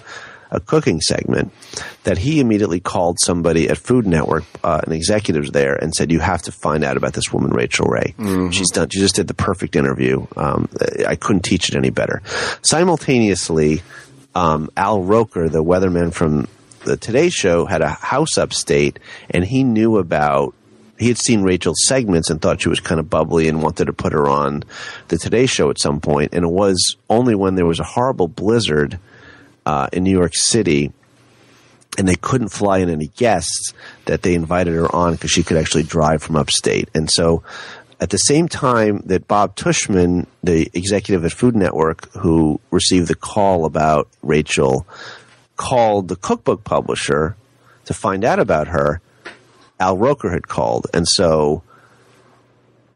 a 0.50 0.60
cooking 0.60 1.00
segment 1.00 1.50
that 2.04 2.18
he 2.18 2.38
immediately 2.38 2.78
called 2.78 3.18
somebody 3.18 3.70
at 3.70 3.78
Food 3.78 4.06
Network, 4.06 4.44
uh, 4.62 4.82
an 4.86 4.92
executive 4.92 5.50
there, 5.52 5.74
and 5.74 5.94
said, 5.94 6.12
"You 6.12 6.20
have 6.20 6.42
to 6.42 6.52
find 6.52 6.84
out 6.84 6.98
about 6.98 7.14
this 7.14 7.32
woman, 7.32 7.52
Rachael 7.52 7.86
Ray. 7.86 8.14
Mm-hmm. 8.18 8.50
She's 8.50 8.70
done. 8.70 8.90
She 8.90 9.00
just 9.00 9.14
did 9.14 9.28
the 9.28 9.34
perfect 9.34 9.76
interview. 9.76 10.26
Um, 10.36 10.68
I 11.06 11.16
couldn't 11.16 11.44
teach 11.44 11.70
it 11.70 11.74
any 11.74 11.90
better." 11.90 12.22
Simultaneously, 12.60 13.82
um, 14.34 14.70
Al 14.76 15.02
Roker, 15.02 15.48
the 15.48 15.64
weatherman 15.64 16.12
from 16.12 16.46
the 16.84 16.98
Today 16.98 17.30
Show, 17.30 17.64
had 17.64 17.80
a 17.80 17.88
house 17.88 18.36
upstate, 18.36 18.98
and 19.30 19.44
he 19.44 19.64
knew 19.64 19.96
about 19.96 20.54
he 21.02 21.08
had 21.08 21.18
seen 21.18 21.42
Rachael's 21.42 21.84
segments 21.86 22.30
and 22.30 22.40
thought 22.40 22.62
she 22.62 22.68
was 22.68 22.80
kind 22.80 23.00
of 23.00 23.10
bubbly 23.10 23.48
and 23.48 23.62
wanted 23.62 23.86
to 23.86 23.92
put 23.92 24.12
her 24.12 24.28
on 24.28 24.64
the 25.08 25.18
Today 25.18 25.46
Show 25.46 25.70
at 25.70 25.80
some 25.80 26.00
point. 26.00 26.32
And 26.32 26.44
it 26.44 26.50
was 26.50 26.96
only 27.10 27.34
when 27.34 27.56
there 27.56 27.66
was 27.66 27.80
a 27.80 27.84
horrible 27.84 28.28
blizzard 28.28 28.98
uh, 29.66 29.88
in 29.92 30.04
New 30.04 30.10
York 30.10 30.32
City 30.34 30.92
and 31.98 32.08
they 32.08 32.14
couldn't 32.14 32.48
fly 32.48 32.78
in 32.78 32.88
any 32.88 33.08
guests 33.08 33.74
that 34.06 34.22
they 34.22 34.34
invited 34.34 34.74
her 34.74 34.94
on 34.94 35.12
because 35.12 35.30
she 35.30 35.42
could 35.42 35.58
actually 35.58 35.82
drive 35.82 36.22
from 36.22 36.36
upstate. 36.36 36.88
And 36.94 37.10
so 37.10 37.42
at 38.00 38.10
the 38.10 38.18
same 38.18 38.48
time 38.48 39.02
that 39.06 39.28
Bob 39.28 39.56
Tuschman, 39.56 40.26
the 40.42 40.70
executive 40.72 41.24
at 41.24 41.32
Food 41.32 41.54
Network, 41.54 42.10
who 42.12 42.60
received 42.70 43.08
the 43.08 43.14
call 43.14 43.64
about 43.64 44.08
Rachael, 44.22 44.86
called 45.56 46.08
the 46.08 46.16
cookbook 46.16 46.64
publisher 46.64 47.36
to 47.84 47.94
find 47.94 48.24
out 48.24 48.38
about 48.38 48.68
her, 48.68 49.00
Al 49.82 49.98
Roker 49.98 50.30
had 50.30 50.46
called. 50.46 50.86
And 50.94 51.06
so 51.06 51.62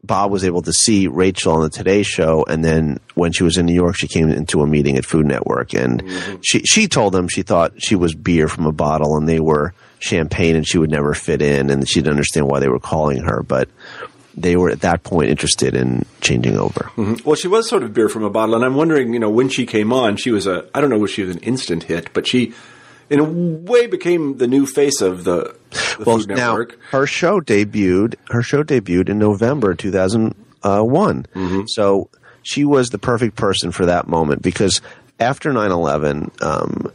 Bob 0.03 0.31
was 0.31 0.45
able 0.45 0.61
to 0.61 0.71
see 0.71 1.07
Rachael 1.07 1.53
on 1.53 1.61
the 1.61 1.69
Today 1.69 2.01
Show, 2.01 2.45
and 2.47 2.63
then 2.63 2.99
when 3.15 3.33
she 3.33 3.43
was 3.43 3.57
in 3.57 3.65
New 3.65 3.73
York, 3.73 3.97
she 3.97 4.07
came 4.07 4.29
into 4.29 4.61
a 4.61 4.67
meeting 4.67 4.97
at 4.97 5.05
Food 5.05 5.25
Network, 5.25 5.73
and 5.73 6.01
mm-hmm. 6.01 6.35
she 6.41 6.59
she 6.59 6.87
told 6.87 7.13
them 7.13 7.27
she 7.27 7.43
thought 7.43 7.73
she 7.77 7.95
was 7.95 8.15
beer 8.15 8.47
from 8.47 8.65
a 8.65 8.71
bottle, 8.71 9.17
and 9.17 9.27
they 9.27 9.41
were 9.41 9.73
champagne, 9.99 10.55
and 10.55 10.65
she 10.65 10.77
would 10.77 10.89
never 10.89 11.13
fit 11.13 11.41
in, 11.41 11.69
and 11.69 11.87
she 11.87 11.99
didn't 11.99 12.11
understand 12.11 12.47
why 12.47 12.59
they 12.59 12.69
were 12.69 12.79
calling 12.79 13.23
her, 13.23 13.43
but 13.43 13.67
they 14.35 14.55
were 14.55 14.69
at 14.69 14.81
that 14.81 15.03
point 15.03 15.29
interested 15.29 15.75
in 15.75 16.05
changing 16.21 16.57
over. 16.57 16.91
Mm-hmm. 16.95 17.27
Well, 17.27 17.35
she 17.35 17.47
was 17.47 17.67
sort 17.67 17.83
of 17.83 17.93
beer 17.93 18.07
from 18.07 18.23
a 18.23 18.29
bottle, 18.29 18.55
and 18.55 18.63
I'm 18.63 18.75
wondering, 18.75 19.13
you 19.13 19.19
know, 19.19 19.31
when 19.31 19.49
she 19.49 19.65
came 19.65 19.91
on, 19.91 20.15
she 20.15 20.31
was 20.31 20.47
a 20.47 20.69
I 20.73 20.79
don't 20.79 20.89
know 20.89 21.03
if 21.03 21.11
she 21.11 21.23
was 21.23 21.35
an 21.35 21.41
instant 21.41 21.83
hit, 21.83 22.13
but 22.13 22.25
she 22.25 22.53
in 23.09 23.19
a 23.19 23.23
way 23.23 23.87
became 23.87 24.37
the 24.37 24.47
new 24.47 24.65
face 24.65 25.01
of 25.01 25.23
the, 25.23 25.55
the 25.71 26.03
well, 26.05 26.19
Food 26.19 26.29
Network. 26.29 26.71
Now, 26.71 26.99
her 26.99 27.07
show 27.07 27.39
debuted. 27.39 28.15
Her 28.29 28.41
show 28.41 28.63
debuted 28.63 29.09
in 29.09 29.19
November 29.19 29.73
2001. 29.73 31.25
Mm-hmm. 31.33 31.61
So 31.67 32.09
she 32.43 32.65
was 32.65 32.89
the 32.89 32.97
perfect 32.97 33.35
person 33.35 33.71
for 33.71 33.85
that 33.85 34.07
moment 34.07 34.41
because 34.41 34.81
after 35.19 35.51
9/11, 35.51 36.43
um, 36.43 36.91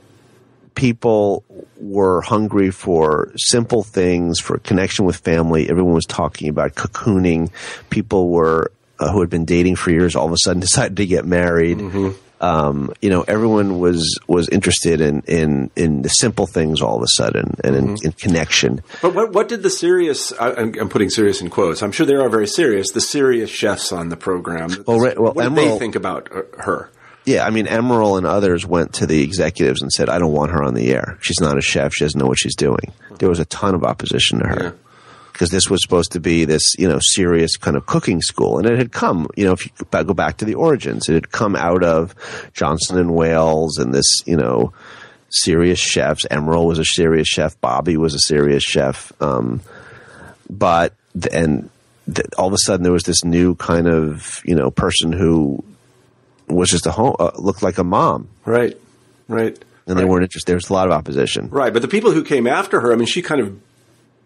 people 0.75 1.45
were 1.77 2.21
hungry 2.21 2.71
for 2.71 3.33
simple 3.37 3.83
things, 3.83 4.39
for 4.39 4.59
connection 4.59 5.05
with 5.05 5.17
family. 5.17 5.69
Everyone 5.69 5.95
was 5.95 6.07
talking 6.07 6.49
about 6.49 6.75
cocooning. 6.75 7.51
People 7.91 8.29
were 8.29 8.71
uh, 8.99 9.11
who 9.11 9.21
had 9.21 9.31
been 9.31 9.45
dating 9.45 9.77
for 9.77 9.91
years 9.91 10.15
all 10.15 10.27
of 10.27 10.33
a 10.33 10.39
sudden 10.39 10.61
decided 10.61 10.97
to 10.99 11.07
get 11.07 11.25
married. 11.25 11.79
Mm-hmm 11.79 12.19
um, 12.43 12.93
you 13.01 13.09
know, 13.09 13.23
everyone 13.23 13.79
was 13.79 14.19
was 14.27 14.49
interested 14.49 15.01
in 15.01 15.23
in 15.29 15.71
in 15.77 16.03
the 16.03 16.09
simple 16.09 16.47
things 16.47 16.83
all 16.83 16.97
of 16.97 17.03
a 17.03 17.09
sudden 17.09 17.55
and 17.63 17.77
in, 17.77 17.87
mm-hmm. 17.87 18.07
in 18.07 18.13
connection. 18.13 18.83
But 19.01 19.15
what 19.15 19.33
what 19.33 19.49
did 19.49 19.63
the 19.63 19.71
serious? 19.71 20.33
I'm, 20.39 20.75
I'm, 20.79 20.89
putting 20.89 21.09
serious 21.09 21.41
in 21.41 21.51
quotes. 21.51 21.83
I'm 21.83 21.93
sure 21.93 22.05
they 22.05 22.15
are 22.15 22.29
very 22.29 22.49
serious. 22.49 22.91
The 22.91 23.01
serious 23.01 23.49
chefs 23.49 23.93
on 23.93 24.09
the 24.09 24.17
program. 24.17 24.71
Well, 24.87 24.99
right, 24.99 25.19
well, 25.19 25.33
what 25.33 25.47
Emeril, 25.47 25.55
did 25.55 25.73
they 25.73 25.79
think 25.79 25.95
about 25.95 26.29
her? 26.59 26.91
Yeah, 27.25 27.47
I 27.47 27.51
mean, 27.51 27.67
Emeril 27.67 28.19
and 28.19 28.27
others 28.27 28.67
went 28.67 28.95
to 28.95 29.07
the 29.07 29.23
executives 29.23 29.81
and 29.81 29.93
said, 29.93 30.09
"I 30.09 30.19
don't 30.19 30.33
want 30.33 30.51
her 30.51 30.65
on 30.65 30.75
the 30.75 30.93
air. 30.93 31.19
She's 31.21 31.41
not 31.41 31.57
a 31.57 31.61
chef. 31.61 31.95
She 31.95 32.05
doesn't 32.05 32.19
know 32.19 32.27
what 32.27 32.39
she's 32.39 32.57
doing." 32.57 32.93
There 33.21 33.29
was 33.29 33.39
a 33.39 33.45
ton 33.45 33.77
of 33.77 33.85
opposition 33.85 34.41
to 34.41 34.49
her. 34.49 34.63
Yeah 34.65 34.73
because 35.33 35.51
this 35.51 35.71
was 35.71 35.83
supposed 35.83 36.13
to 36.13 36.21
be 36.21 36.45
this, 36.45 36.75
you 36.79 36.89
know, 36.89 36.99
serious 37.01 37.57
kind 37.57 37.77
of 37.77 37.87
cooking 37.87 38.21
school. 38.21 38.59
And 38.59 38.67
it 38.67 38.79
had 38.79 38.93
come, 38.93 39.29
you 39.37 39.45
know, 39.45 39.53
if 39.53 39.65
you 39.65 39.73
go 39.91 40.15
back 40.15 40.39
to 40.39 40.45
the 40.45 40.55
origins, 40.55 41.09
it 41.09 41.15
had 41.15 41.33
come 41.33 41.57
out 41.57 41.83
of 41.83 42.15
Johnson 42.53 42.99
and 42.99 43.15
Wales 43.15 43.79
and 43.79 43.95
this, 43.95 44.21
you 44.27 44.37
know, 44.37 44.73
serious 45.31 45.79
chefs. 45.79 46.27
Emeril 46.31 46.67
was 46.67 46.79
a 46.79 46.85
serious 46.85 47.27
chef. 47.27 47.61
Bobby 47.61 47.97
was 47.97 48.15
a 48.15 48.19
serious 48.19 48.63
chef. 48.63 49.13
Um, 49.21 49.63
but, 50.51 50.95
and 51.33 51.71
all 52.37 52.49
of 52.49 52.53
a 52.53 52.59
sudden 52.59 52.83
there 52.83 52.93
was 52.93 53.05
this 53.05 53.25
new 53.25 53.55
kind 53.55 53.89
of, 53.89 54.43
you 54.45 54.55
know, 54.55 54.71
person 54.71 55.13
who 55.13 55.65
was 56.49 56.69
just 56.69 56.87
a 56.87 56.91
home, 56.91 57.17
uh, 57.19 57.31
looked 57.37 57.63
like 57.63 57.79
a 57.79 57.85
mom. 57.85 58.29
Right. 58.45 58.77
Right. 59.29 59.59
And 59.87 59.97
right. 59.97 60.03
they 60.03 60.05
weren't 60.05 60.25
interested. 60.25 60.49
There 60.49 60.57
was 60.57 60.69
a 60.69 60.75
lot 60.75 60.87
of 60.87 60.93
opposition. 60.93 61.49
Right. 61.49 61.73
But 61.73 61.83
the 61.83 61.89
people 61.89 62.13
who 62.13 62.23
came 62.23 62.47
after 62.47 62.81
her, 62.81 62.93
I 62.93 62.97
mean, 62.97 63.07
she 63.07 63.23
kind 63.23 63.41
of 63.41 63.59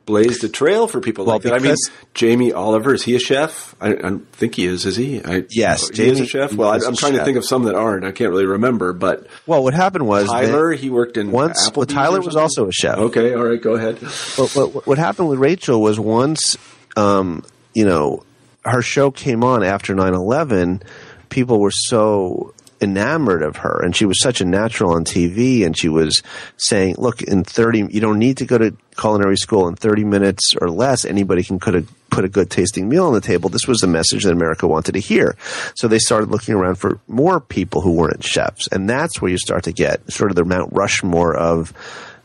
blazed 0.06 0.44
a 0.44 0.48
trail 0.48 0.86
for 0.86 1.00
people 1.00 1.26
well, 1.26 1.34
like 1.34 1.42
that. 1.42 1.52
I 1.52 1.58
mean, 1.58 1.74
Jamie 2.14 2.52
Oliver 2.52 2.94
is 2.94 3.02
he 3.02 3.14
a 3.16 3.18
chef? 3.18 3.74
I, 3.80 3.90
I 3.90 3.94
don't 3.94 4.32
think 4.32 4.54
he 4.54 4.64
is. 4.64 4.86
Is 4.86 4.96
he? 4.96 5.22
I, 5.22 5.44
yes, 5.50 5.88
he 5.88 5.94
Jamie 5.96 6.10
is 6.12 6.20
a 6.20 6.26
chef. 6.26 6.54
Well, 6.54 6.70
I, 6.70 6.76
am 6.76 6.94
trying 6.94 7.12
chef. 7.12 7.20
to 7.20 7.24
think 7.24 7.36
of 7.36 7.44
some 7.44 7.64
that 7.64 7.74
aren't. 7.74 8.04
I 8.04 8.12
can't 8.12 8.30
really 8.30 8.46
remember. 8.46 8.92
But 8.92 9.26
well, 9.46 9.62
what 9.62 9.74
happened 9.74 10.06
was 10.06 10.28
Tyler. 10.28 10.72
He 10.72 10.88
worked 10.88 11.16
in 11.16 11.30
once. 11.30 11.70
Well, 11.74 11.84
Tyler 11.84 12.20
was 12.20 12.36
also 12.36 12.68
a 12.68 12.72
chef. 12.72 12.96
Okay, 12.96 13.34
all 13.34 13.44
right, 13.44 13.60
go 13.60 13.74
ahead. 13.74 13.98
But 14.00 14.54
what, 14.54 14.86
what 14.86 14.98
happened 14.98 15.28
with 15.28 15.38
Rachael 15.38 15.82
was 15.82 16.00
once, 16.00 16.56
um, 16.96 17.44
you 17.74 17.84
know, 17.84 18.24
her 18.64 18.82
show 18.82 19.10
came 19.10 19.44
on 19.44 19.62
after 19.62 19.94
9-11, 19.94 20.82
people 21.28 21.60
were 21.60 21.70
so 21.70 22.54
enamored 22.80 23.42
of 23.42 23.56
her 23.56 23.82
and 23.82 23.96
she 23.96 24.04
was 24.04 24.20
such 24.20 24.40
a 24.40 24.44
natural 24.44 24.92
on 24.92 25.04
TV 25.04 25.64
and 25.64 25.76
she 25.76 25.88
was 25.88 26.22
saying, 26.56 26.96
look, 26.98 27.22
in 27.22 27.44
30, 27.44 27.88
you 27.90 28.00
don't 28.00 28.18
need 28.18 28.38
to 28.38 28.46
go 28.46 28.58
to 28.58 28.76
culinary 28.98 29.36
school 29.36 29.68
in 29.68 29.76
30 29.76 30.04
minutes 30.04 30.54
or 30.60 30.70
less. 30.70 31.04
Anybody 31.04 31.42
can 31.42 31.58
put 31.58 31.74
a, 31.74 31.86
put 32.10 32.24
a 32.24 32.28
good 32.28 32.50
tasting 32.50 32.88
meal 32.88 33.06
on 33.06 33.12
the 33.12 33.20
table. 33.20 33.48
This 33.48 33.66
was 33.66 33.80
the 33.80 33.86
message 33.86 34.24
that 34.24 34.32
America 34.32 34.66
wanted 34.66 34.92
to 34.92 35.00
hear. 35.00 35.36
So 35.74 35.88
they 35.88 35.98
started 35.98 36.30
looking 36.30 36.54
around 36.54 36.76
for 36.76 37.00
more 37.08 37.40
people 37.40 37.80
who 37.80 37.92
weren't 37.92 38.24
chefs. 38.24 38.68
And 38.68 38.88
that's 38.88 39.20
where 39.20 39.30
you 39.30 39.38
start 39.38 39.64
to 39.64 39.72
get 39.72 40.12
sort 40.12 40.30
of 40.30 40.36
the 40.36 40.44
Mount 40.44 40.72
Rushmore 40.72 41.36
of 41.36 41.72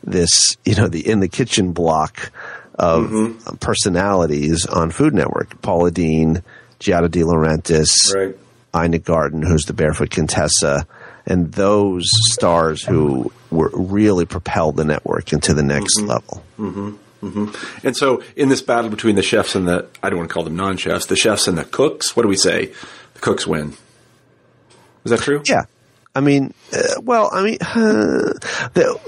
this, 0.04 0.56
you 0.64 0.74
know, 0.74 0.88
the 0.88 1.08
in 1.08 1.20
the 1.20 1.28
kitchen 1.28 1.72
block 1.72 2.32
of 2.74 3.04
mm-hmm. 3.04 3.56
personalities 3.56 4.66
on 4.66 4.90
Food 4.90 5.14
Network. 5.14 5.60
Paula 5.62 5.90
Deen, 5.90 6.42
Giada 6.80 7.10
De 7.10 7.20
Laurentiis, 7.20 8.14
right. 8.14 8.36
Ina 8.74 8.98
Garten, 8.98 9.42
who's 9.42 9.64
the 9.64 9.72
Barefoot 9.72 10.10
Contessa, 10.10 10.86
and 11.26 11.52
those 11.52 12.08
stars 12.32 12.82
who 12.82 13.32
were 13.50 13.70
really 13.74 14.24
propelled 14.24 14.76
the 14.76 14.84
network 14.84 15.32
into 15.32 15.54
the 15.54 15.62
next 15.62 15.98
mm-hmm. 15.98 16.08
level. 16.08 16.44
Mm-hmm. 16.58 16.96
Mm-hmm. 17.26 17.86
And 17.86 17.96
so, 17.96 18.22
in 18.34 18.48
this 18.48 18.62
battle 18.62 18.90
between 18.90 19.14
the 19.14 19.22
chefs 19.22 19.54
and 19.54 19.68
the, 19.68 19.86
I 20.02 20.10
don't 20.10 20.18
want 20.18 20.30
to 20.30 20.34
call 20.34 20.42
them 20.42 20.56
non 20.56 20.76
chefs, 20.76 21.06
the 21.06 21.16
chefs 21.16 21.46
and 21.46 21.56
the 21.56 21.64
cooks, 21.64 22.16
what 22.16 22.24
do 22.24 22.28
we 22.28 22.36
say? 22.36 22.72
The 23.14 23.20
cooks 23.20 23.46
win. 23.46 23.74
Is 25.04 25.10
that 25.10 25.20
true? 25.20 25.42
Yeah. 25.44 25.64
I 26.14 26.20
mean, 26.20 26.52
uh, 26.72 27.00
well, 27.00 27.30
I 27.32 27.42
mean, 27.42 27.58
uh, 27.60 27.64
the, 28.74 28.98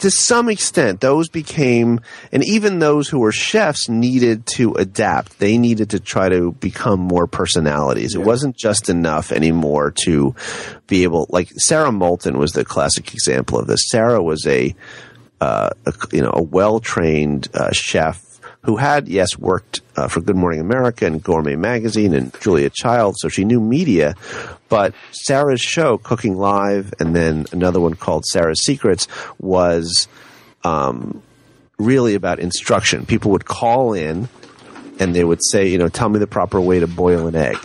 to 0.00 0.10
some 0.10 0.48
extent, 0.48 1.00
those 1.00 1.28
became, 1.28 2.00
and 2.32 2.42
even 2.44 2.78
those 2.78 3.08
who 3.08 3.20
were 3.20 3.32
chefs 3.32 3.88
needed 3.88 4.46
to 4.46 4.74
adapt. 4.74 5.38
They 5.38 5.58
needed 5.58 5.90
to 5.90 6.00
try 6.00 6.28
to 6.28 6.52
become 6.52 7.00
more 7.00 7.26
personalities. 7.26 8.14
Yeah. 8.14 8.20
It 8.20 8.26
wasn't 8.26 8.56
just 8.56 8.88
enough 8.88 9.30
anymore 9.30 9.92
to 10.04 10.34
be 10.86 11.02
able, 11.02 11.26
like 11.28 11.50
Sarah 11.56 11.92
Moulton 11.92 12.38
was 12.38 12.52
the 12.52 12.64
classic 12.64 13.12
example 13.12 13.58
of 13.58 13.66
this. 13.66 13.88
Sarah 13.88 14.22
was 14.22 14.46
a, 14.46 14.74
uh, 15.40 15.70
a 15.86 15.92
you 16.12 16.22
know, 16.22 16.32
a 16.34 16.42
well 16.42 16.80
trained 16.80 17.48
uh, 17.54 17.70
chef 17.72 18.29
who 18.62 18.76
had, 18.76 19.08
yes, 19.08 19.38
worked 19.38 19.80
uh, 19.96 20.08
for 20.08 20.20
Good 20.20 20.36
Morning 20.36 20.60
America 20.60 21.06
and 21.06 21.22
Gourmet 21.22 21.56
Magazine 21.56 22.14
and 22.14 22.32
Julia 22.40 22.70
Child, 22.70 23.16
so 23.18 23.28
she 23.28 23.44
knew 23.44 23.60
media, 23.60 24.14
but 24.68 24.94
Sarah's 25.12 25.60
show, 25.60 25.98
Cooking 25.98 26.36
Live, 26.36 26.92
and 27.00 27.16
then 27.16 27.46
another 27.52 27.80
one 27.80 27.94
called 27.94 28.26
Sarah's 28.26 28.62
Secrets, 28.62 29.08
was 29.38 30.08
um, 30.62 31.22
really 31.78 32.14
about 32.14 32.38
instruction. 32.38 33.06
People 33.06 33.30
would 33.30 33.46
call 33.46 33.94
in 33.94 34.28
and 35.00 35.14
they 35.14 35.24
would 35.24 35.40
say, 35.42 35.66
you 35.66 35.78
know, 35.78 35.88
tell 35.88 36.10
me 36.10 36.18
the 36.18 36.26
proper 36.26 36.60
way 36.60 36.78
to 36.78 36.86
boil 36.86 37.26
an 37.26 37.34
egg. 37.34 37.56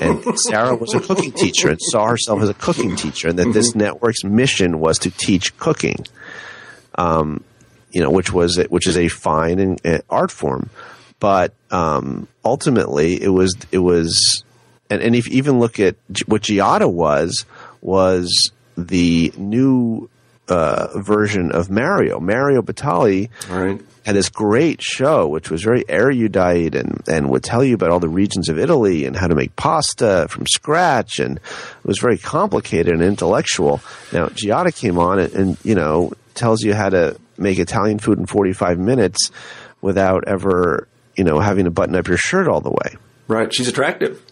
and 0.00 0.38
Sarah 0.38 0.74
was 0.74 0.92
a 0.92 1.00
cooking 1.00 1.30
teacher 1.30 1.70
and 1.70 1.80
saw 1.80 2.08
herself 2.08 2.42
as 2.42 2.48
a 2.48 2.54
cooking 2.54 2.96
teacher, 2.96 3.28
and 3.28 3.38
that 3.38 3.52
this 3.52 3.74
network's 3.74 4.24
mission 4.24 4.80
was 4.80 4.98
to 4.98 5.10
teach 5.10 5.56
cooking. 5.56 6.04
Um, 6.96 7.44
you 7.94 8.02
know, 8.02 8.10
which 8.10 8.32
was 8.32 8.58
which 8.68 8.86
is 8.86 8.98
a 8.98 9.08
fine 9.08 9.58
and, 9.58 9.86
uh, 9.86 10.00
art 10.10 10.30
form, 10.30 10.68
but 11.20 11.54
um, 11.70 12.28
ultimately 12.44 13.22
it 13.22 13.28
was 13.30 13.56
it 13.70 13.78
was, 13.78 14.44
and, 14.90 15.00
and 15.00 15.14
if 15.14 15.28
you 15.28 15.38
even 15.38 15.60
look 15.60 15.78
at 15.78 15.96
what 16.26 16.42
Giada 16.42 16.92
was 16.92 17.46
was 17.80 18.50
the 18.76 19.32
new 19.36 20.10
uh, 20.48 20.88
version 20.98 21.52
of 21.52 21.70
Mario. 21.70 22.20
Mario 22.20 22.62
Batali 22.62 23.30
right. 23.48 23.80
had 24.04 24.14
this 24.16 24.28
great 24.28 24.82
show, 24.82 25.28
which 25.28 25.50
was 25.50 25.62
very 25.62 25.84
erudite 25.88 26.74
and, 26.74 27.02
and 27.08 27.30
would 27.30 27.42
tell 27.44 27.64
you 27.64 27.74
about 27.74 27.90
all 27.90 28.00
the 28.00 28.08
regions 28.08 28.48
of 28.48 28.58
Italy 28.58 29.06
and 29.06 29.16
how 29.16 29.26
to 29.26 29.34
make 29.34 29.54
pasta 29.56 30.26
from 30.28 30.46
scratch. 30.46 31.18
And 31.18 31.38
it 31.38 31.84
was 31.84 31.98
very 31.98 32.18
complicated 32.18 32.92
and 32.92 33.02
intellectual. 33.02 33.80
Now, 34.12 34.26
Giada 34.26 34.74
came 34.74 34.98
on 34.98 35.18
and, 35.18 35.32
and, 35.32 35.56
you 35.64 35.74
know, 35.74 36.12
tells 36.34 36.62
you 36.62 36.74
how 36.74 36.90
to 36.90 37.16
make 37.36 37.58
Italian 37.58 37.98
food 37.98 38.18
in 38.18 38.26
45 38.26 38.78
minutes 38.78 39.30
without 39.80 40.24
ever, 40.26 40.88
you 41.16 41.24
know, 41.24 41.40
having 41.40 41.64
to 41.64 41.70
button 41.70 41.94
up 41.94 42.08
your 42.08 42.16
shirt 42.16 42.48
all 42.48 42.60
the 42.60 42.70
way. 42.70 42.96
Right. 43.28 43.52
She's 43.52 43.68
attractive. 43.68 44.22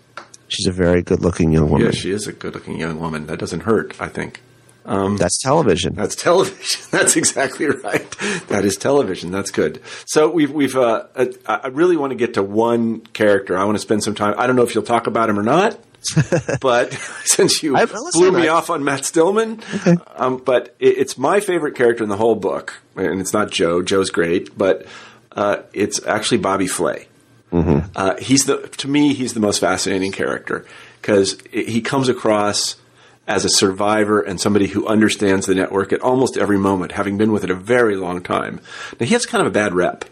She's 0.48 0.66
a 0.66 0.72
very 0.72 1.02
good 1.02 1.20
looking 1.20 1.52
young 1.52 1.70
woman. 1.70 1.86
Yeah, 1.86 1.92
she 1.92 2.10
is 2.10 2.26
a 2.26 2.32
good 2.32 2.54
looking 2.54 2.78
young 2.78 3.00
woman. 3.00 3.26
That 3.26 3.38
doesn't 3.38 3.60
hurt, 3.60 3.98
I 4.00 4.08
think. 4.08 4.40
That's 4.84 5.40
television. 5.40 5.94
That's 5.94 6.16
television. 6.16 6.80
That's 6.90 7.16
exactly 7.16 7.66
right. 7.66 8.10
That 8.48 8.64
is 8.64 8.76
television. 8.76 9.30
That's 9.30 9.50
good. 9.50 9.80
So 10.06 10.30
we've 10.30 10.50
we've. 10.50 10.76
Uh, 10.76 11.06
uh, 11.14 11.26
I 11.46 11.68
really 11.68 11.96
want 11.96 12.10
to 12.10 12.16
get 12.16 12.34
to 12.34 12.42
one 12.42 13.00
character. 13.00 13.56
I 13.56 13.64
want 13.64 13.76
to 13.76 13.82
spend 13.82 14.02
some 14.02 14.14
time. 14.14 14.34
I 14.36 14.46
don't 14.46 14.56
know 14.56 14.62
if 14.62 14.74
you'll 14.74 14.84
talk 14.84 15.06
about 15.06 15.30
him 15.30 15.38
or 15.38 15.42
not, 15.42 15.78
but 16.60 16.92
since 17.24 17.62
you 17.62 17.76
I- 17.76 17.86
blew 17.86 18.32
me 18.32 18.48
I- 18.48 18.54
off 18.54 18.70
on 18.70 18.84
Matt 18.84 19.04
Stillman, 19.04 19.60
um, 20.16 20.38
but 20.38 20.74
it, 20.78 20.98
it's 20.98 21.18
my 21.18 21.40
favorite 21.40 21.74
character 21.74 22.02
in 22.02 22.08
the 22.08 22.16
whole 22.16 22.34
book, 22.34 22.80
and 22.96 23.20
it's 23.20 23.32
not 23.32 23.50
Joe. 23.50 23.82
Joe's 23.82 24.10
great, 24.10 24.56
but 24.56 24.86
uh, 25.32 25.58
it's 25.72 26.04
actually 26.06 26.38
Bobby 26.38 26.66
Flay. 26.66 27.08
Uh, 27.94 28.16
he's 28.16 28.46
the 28.46 28.66
to 28.78 28.88
me 28.88 29.12
he's 29.12 29.34
the 29.34 29.40
most 29.40 29.58
fascinating 29.58 30.10
character 30.10 30.64
because 31.02 31.38
he 31.50 31.82
comes 31.82 32.08
across 32.08 32.76
as 33.28 33.44
a 33.44 33.48
survivor 33.50 34.20
and 34.22 34.40
somebody 34.40 34.66
who 34.68 34.86
understands 34.86 35.44
the 35.46 35.54
network 35.54 35.92
at 35.92 36.00
almost 36.00 36.38
every 36.38 36.56
moment, 36.58 36.92
having 36.92 37.18
been 37.18 37.30
with 37.30 37.44
it 37.44 37.50
a 37.50 37.54
very 37.54 37.94
long 37.94 38.22
time. 38.22 38.58
Now 38.98 39.04
he 39.06 39.12
has 39.12 39.26
kind 39.26 39.42
of 39.42 39.48
a 39.48 39.54
bad 39.54 39.74
rep. 39.74 40.06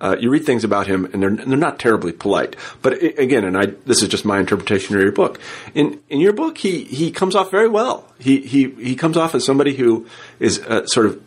Uh, 0.00 0.16
you 0.18 0.28
read 0.30 0.44
things 0.44 0.64
about 0.64 0.86
him, 0.86 1.06
and 1.06 1.22
they're 1.22 1.30
they're 1.30 1.56
not 1.56 1.78
terribly 1.78 2.12
polite. 2.12 2.56
But 2.82 2.94
i 2.94 3.14
again, 3.18 3.44
and 3.44 3.56
I 3.56 3.66
this 3.86 4.02
is 4.02 4.08
just 4.08 4.24
my 4.24 4.38
interpretation 4.38 4.94
of 4.94 5.02
your 5.02 5.12
book. 5.12 5.40
In 5.74 6.00
in 6.10 6.20
your 6.20 6.32
book, 6.32 6.58
he 6.58 6.84
he 6.84 7.10
comes 7.10 7.34
off 7.34 7.50
very 7.50 7.68
well. 7.68 8.12
He 8.18 8.40
he 8.40 8.70
he 8.70 8.94
comes 8.94 9.16
off 9.16 9.34
as 9.34 9.44
somebody 9.44 9.74
who 9.74 10.06
is 10.38 10.58
uh, 10.60 10.86
sort 10.86 11.06
of 11.06 11.22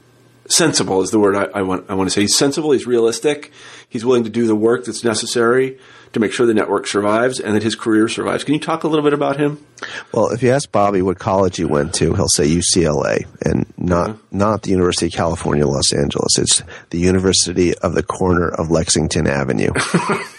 sensible 0.47 1.01
is 1.01 1.11
the 1.11 1.19
word 1.19 1.35
I, 1.35 1.59
I 1.59 1.61
want. 1.63 1.89
I 1.89 1.95
want 1.95 2.09
to 2.09 2.13
say 2.13 2.21
he's 2.21 2.37
sensible. 2.37 2.71
He's 2.71 2.85
realistic. 2.85 3.51
He's 3.87 4.05
willing 4.05 4.23
to 4.25 4.29
do 4.29 4.45
the 4.45 4.55
work 4.55 4.85
that's 4.85 5.03
necessary 5.03 5.79
to 6.13 6.19
make 6.19 6.31
sure 6.31 6.45
the 6.45 6.53
network 6.53 6.87
survives 6.87 7.39
and 7.39 7.55
that 7.55 7.63
his 7.63 7.75
career 7.75 8.07
survives. 8.07 8.43
Can 8.43 8.53
you 8.53 8.59
talk 8.59 8.83
a 8.83 8.87
little 8.87 9.03
bit 9.03 9.13
about 9.13 9.37
him? 9.37 9.63
Well, 10.11 10.29
if 10.29 10.43
you 10.43 10.51
ask 10.51 10.71
Bobby 10.71 11.01
what 11.01 11.19
college 11.19 11.57
he 11.57 11.65
went 11.65 11.93
to, 11.95 12.13
he'll 12.13 12.27
say 12.27 12.47
UCLA 12.47 13.25
and 13.45 13.71
not 13.77 14.09
uh-huh. 14.09 14.19
not 14.31 14.63
the 14.63 14.71
University 14.71 15.07
of 15.07 15.13
California, 15.13 15.65
Los 15.65 15.93
Angeles. 15.93 16.37
It's 16.37 16.63
the 16.89 16.99
University 16.99 17.77
of 17.77 17.93
the 17.93 18.03
corner 18.03 18.49
of 18.49 18.71
Lexington 18.71 19.27
Avenue. 19.27 19.71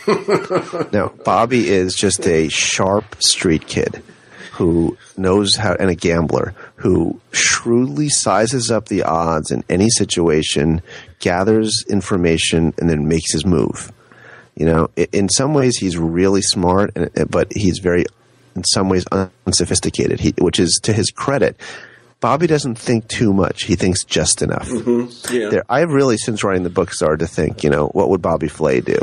now, 0.93 1.13
Bobby 1.25 1.69
is 1.69 1.95
just 1.95 2.27
a 2.27 2.49
sharp 2.49 3.23
street 3.23 3.67
kid 3.67 4.03
who 4.53 4.99
knows 5.17 5.57
how 5.57 5.75
and 5.75 5.89
a 5.89 5.95
gambler 5.95 6.55
who 6.77 7.19
shrewdly 7.33 8.11
sizes 8.11 8.71
up 8.71 8.89
the 8.89 9.03
odds 9.03 9.51
in 9.51 9.65
any 9.71 9.89
situation, 9.89 10.83
gathers 11.19 11.83
information 11.89 12.75
and 12.79 12.91
then 12.91 13.09
makes 13.09 13.33
his 13.33 13.47
move. 13.47 13.91
You 14.61 14.67
know, 14.67 14.91
in 14.95 15.31
some 15.31 15.55
ways 15.55 15.79
he's 15.79 15.97
really 15.97 16.43
smart, 16.43 16.95
but 17.31 17.51
he's 17.51 17.79
very, 17.79 18.05
in 18.55 18.63
some 18.63 18.91
ways, 18.91 19.07
unsophisticated. 19.47 20.21
He, 20.21 20.35
which 20.37 20.61
is 20.61 20.79
to 20.83 20.93
his 20.93 21.11
credit. 21.11 21.59
Bobby 22.21 22.47
doesn't 22.47 22.75
think 22.75 23.09
too 23.09 23.33
much; 23.33 23.63
he 23.63 23.75
thinks 23.75 24.05
just 24.05 24.43
enough. 24.43 24.69
Yeah. 25.31 25.49
There, 25.49 25.65
I've 25.71 25.89
really, 25.89 26.19
since 26.19 26.45
writing 26.45 26.65
the 26.65 26.69
book, 26.69 26.93
started 26.93 27.21
to 27.21 27.27
think, 27.27 27.65
you 27.65 27.71
know, 27.71 27.87
what 27.87 28.11
would 28.11 28.21
Bobby 28.21 28.49
Flay 28.49 28.83
do? 28.83 28.99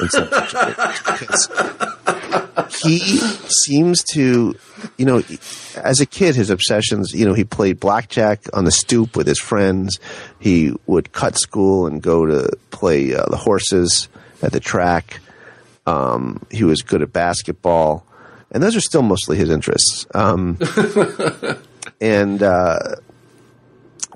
in 0.00 0.08
some 0.08 0.30
situations? 0.30 1.50
Because 2.54 2.80
he 2.82 2.98
seems 3.48 4.02
to, 4.14 4.54
you 4.96 5.04
know, 5.04 5.22
as 5.76 6.00
a 6.00 6.06
kid, 6.06 6.34
his 6.34 6.48
obsessions, 6.48 7.12
you 7.12 7.26
know, 7.26 7.34
he 7.34 7.44
played 7.44 7.78
blackjack 7.78 8.44
on 8.54 8.64
the 8.64 8.70
stoop 8.70 9.16
with 9.16 9.26
his 9.26 9.38
friends. 9.38 9.98
He 10.38 10.72
would 10.86 11.12
cut 11.12 11.36
school 11.36 11.86
and 11.86 12.00
go 12.00 12.24
to 12.24 12.50
play 12.70 13.14
uh, 13.14 13.26
the 13.26 13.36
horses 13.36 14.08
at 14.44 14.52
the 14.52 14.60
track. 14.60 15.20
Um, 15.86 16.44
he 16.50 16.64
was 16.64 16.82
good 16.82 17.02
at 17.02 17.12
basketball. 17.12 18.06
And 18.50 18.62
those 18.62 18.76
are 18.76 18.80
still 18.80 19.02
mostly 19.02 19.36
his 19.36 19.50
interests. 19.50 20.06
Um, 20.14 20.58
and, 22.00 22.42
uh, 22.42 22.78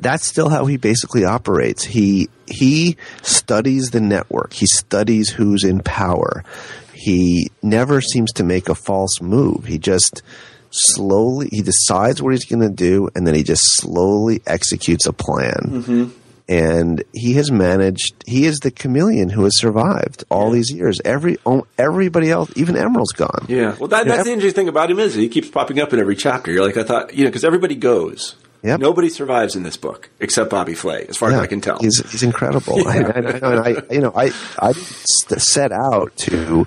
that's 0.00 0.26
still 0.26 0.48
how 0.48 0.66
he 0.66 0.76
basically 0.76 1.24
operates. 1.24 1.84
He 1.84 2.28
he 2.46 2.96
studies 3.22 3.90
the 3.90 4.00
network. 4.00 4.52
He 4.52 4.66
studies 4.66 5.30
who's 5.30 5.64
in 5.64 5.80
power. 5.80 6.44
He 6.92 7.50
never 7.62 8.00
seems 8.00 8.32
to 8.34 8.44
make 8.44 8.68
a 8.68 8.74
false 8.74 9.20
move. 9.20 9.64
He 9.64 9.78
just 9.78 10.22
slowly 10.70 11.48
he 11.50 11.62
decides 11.62 12.22
what 12.22 12.32
he's 12.32 12.44
going 12.44 12.62
to 12.62 12.70
do, 12.70 13.08
and 13.14 13.26
then 13.26 13.34
he 13.34 13.42
just 13.42 13.76
slowly 13.76 14.42
executes 14.46 15.06
a 15.06 15.12
plan. 15.12 16.12
And 16.48 17.04
he 17.12 17.34
has 17.34 17.50
managed. 17.50 18.24
He 18.26 18.46
is 18.46 18.60
the 18.60 18.70
chameleon 18.70 19.28
who 19.28 19.44
has 19.44 19.58
survived 19.58 20.24
all 20.30 20.50
these 20.50 20.72
years. 20.72 20.98
Every 21.04 21.36
oh, 21.44 21.66
everybody 21.76 22.30
else, 22.30 22.50
even 22.56 22.74
Emeril's 22.74 23.12
gone. 23.12 23.44
Yeah. 23.48 23.76
Well, 23.78 23.88
that, 23.88 24.06
that's 24.06 24.24
the 24.24 24.32
interesting 24.32 24.62
thing 24.62 24.68
about 24.68 24.90
him 24.90 24.98
is 24.98 25.14
he 25.14 25.28
keeps 25.28 25.50
popping 25.50 25.78
up 25.78 25.92
in 25.92 26.00
every 26.00 26.16
chapter. 26.16 26.50
You're 26.50 26.64
like, 26.64 26.78
I 26.78 26.84
thought, 26.84 27.12
you 27.14 27.24
know, 27.24 27.30
because 27.30 27.44
everybody 27.44 27.74
goes. 27.74 28.34
Yep. 28.62 28.80
Nobody 28.80 29.08
survives 29.08 29.54
in 29.54 29.62
this 29.62 29.76
book 29.76 30.10
except 30.18 30.50
Bobby 30.50 30.74
Flay, 30.74 31.06
as 31.08 31.16
far 31.16 31.30
as 31.30 31.38
I 31.38 31.46
can 31.46 31.60
tell. 31.60 31.78
He's 31.78 31.98
he's 32.10 32.24
incredible. 32.24 32.88
I, 32.88 32.98
know, 32.98 33.10
and 33.10 33.60
I 33.60 33.82
you 33.90 34.00
know 34.00 34.12
I 34.14 34.32
I 34.58 34.72
set 34.72 35.70
out 35.70 36.16
to 36.18 36.66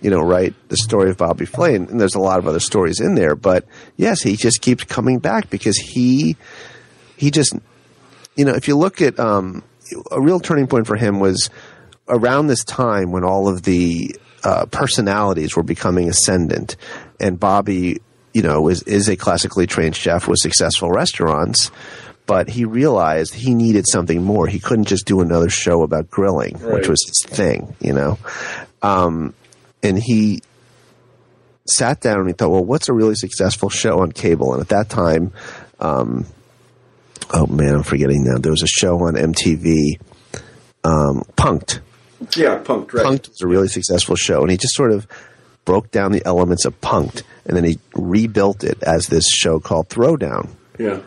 you 0.00 0.10
know 0.10 0.18
write 0.20 0.54
the 0.68 0.76
story 0.76 1.10
of 1.10 1.16
Bobby 1.16 1.44
Flay, 1.44 1.76
and, 1.76 1.88
and 1.90 2.00
there's 2.00 2.16
a 2.16 2.20
lot 2.20 2.40
of 2.40 2.48
other 2.48 2.58
stories 2.58 2.98
in 2.98 3.14
there. 3.14 3.36
But 3.36 3.66
yes, 3.96 4.20
he 4.20 4.34
just 4.34 4.60
keeps 4.60 4.82
coming 4.82 5.20
back 5.20 5.48
because 5.48 5.76
he 5.76 6.36
he 7.16 7.30
just 7.30 7.54
you 8.38 8.44
know 8.46 8.54
if 8.54 8.68
you 8.68 8.76
look 8.76 9.02
at 9.02 9.18
um, 9.18 9.62
a 10.10 10.20
real 10.20 10.40
turning 10.40 10.66
point 10.66 10.86
for 10.86 10.96
him 10.96 11.20
was 11.20 11.50
around 12.08 12.46
this 12.46 12.64
time 12.64 13.10
when 13.12 13.24
all 13.24 13.48
of 13.48 13.62
the 13.62 14.16
uh, 14.44 14.64
personalities 14.66 15.56
were 15.56 15.62
becoming 15.62 16.08
ascendant, 16.08 16.76
and 17.20 17.38
Bobby, 17.38 18.00
you 18.32 18.42
know, 18.42 18.68
is 18.68 18.82
is 18.84 19.08
a 19.08 19.16
classically 19.16 19.66
trained 19.66 19.96
chef 19.96 20.28
with 20.28 20.38
successful 20.38 20.90
restaurants, 20.90 21.70
but 22.26 22.48
he 22.48 22.64
realized 22.64 23.34
he 23.34 23.54
needed 23.54 23.86
something 23.88 24.22
more. 24.22 24.46
He 24.46 24.60
couldn't 24.60 24.86
just 24.86 25.06
do 25.06 25.20
another 25.20 25.50
show 25.50 25.82
about 25.82 26.08
grilling, 26.08 26.56
which 26.60 26.88
was 26.88 27.04
his 27.06 27.36
thing, 27.36 27.74
you 27.80 27.92
know. 27.92 28.18
Um, 28.82 29.34
and 29.82 29.98
he 29.98 30.42
sat 31.66 32.00
down 32.00 32.20
and 32.20 32.28
he 32.28 32.32
thought, 32.32 32.50
well, 32.50 32.64
what's 32.64 32.88
a 32.88 32.92
really 32.92 33.16
successful 33.16 33.68
show 33.68 34.00
on 34.00 34.12
cable? 34.12 34.52
And 34.52 34.62
at 34.62 34.68
that 34.68 34.88
time, 34.88 35.32
um, 35.80 36.26
oh 37.32 37.46
man, 37.46 37.74
I'm 37.74 37.82
forgetting 37.82 38.24
now. 38.24 38.38
There 38.38 38.52
was 38.52 38.62
a 38.62 38.66
show 38.66 39.00
on 39.04 39.14
MTV, 39.14 40.00
um, 40.84 41.22
Punked. 41.36 41.80
yeah, 42.36 42.58
punked, 42.62 42.92
right. 42.92 43.06
Punked 43.06 43.28
was 43.28 43.40
a 43.42 43.46
really 43.46 43.68
successful 43.68 44.16
show, 44.16 44.42
and 44.42 44.50
he 44.50 44.56
just 44.56 44.74
sort 44.74 44.92
of 44.92 45.06
broke 45.64 45.90
down 45.90 46.12
the 46.12 46.22
elements 46.24 46.64
of 46.64 46.80
Punked, 46.80 47.22
and 47.44 47.56
then 47.56 47.64
he 47.64 47.78
rebuilt 47.94 48.64
it 48.64 48.82
as 48.82 49.06
this 49.06 49.28
show 49.28 49.60
called 49.60 49.88
Throwdown, 49.88 50.48
Yeah. 50.78 51.00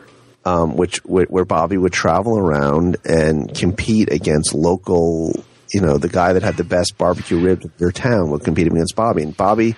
um, 0.44 0.76
which 0.76 0.98
where 1.04 1.44
Bobby 1.44 1.76
would 1.76 1.92
travel 1.92 2.38
around 2.38 2.96
and 3.04 3.52
compete 3.54 4.12
against 4.12 4.54
local. 4.54 5.44
You 5.74 5.80
know, 5.80 5.96
the 5.96 6.08
guy 6.08 6.34
that 6.34 6.42
had 6.42 6.58
the 6.58 6.64
best 6.64 6.98
barbecue 6.98 7.40
ribs 7.40 7.64
in 7.64 7.72
their 7.78 7.90
town 7.92 8.30
would 8.30 8.44
compete 8.44 8.66
against 8.66 8.94
Bobby, 8.94 9.22
and 9.22 9.36
Bobby 9.36 9.74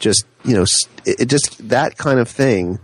just 0.00 0.24
you 0.44 0.54
know 0.54 0.64
it, 1.06 1.20
it 1.20 1.26
just 1.26 1.68
that 1.68 1.96
kind 1.96 2.18
of 2.20 2.28
thing 2.28 2.78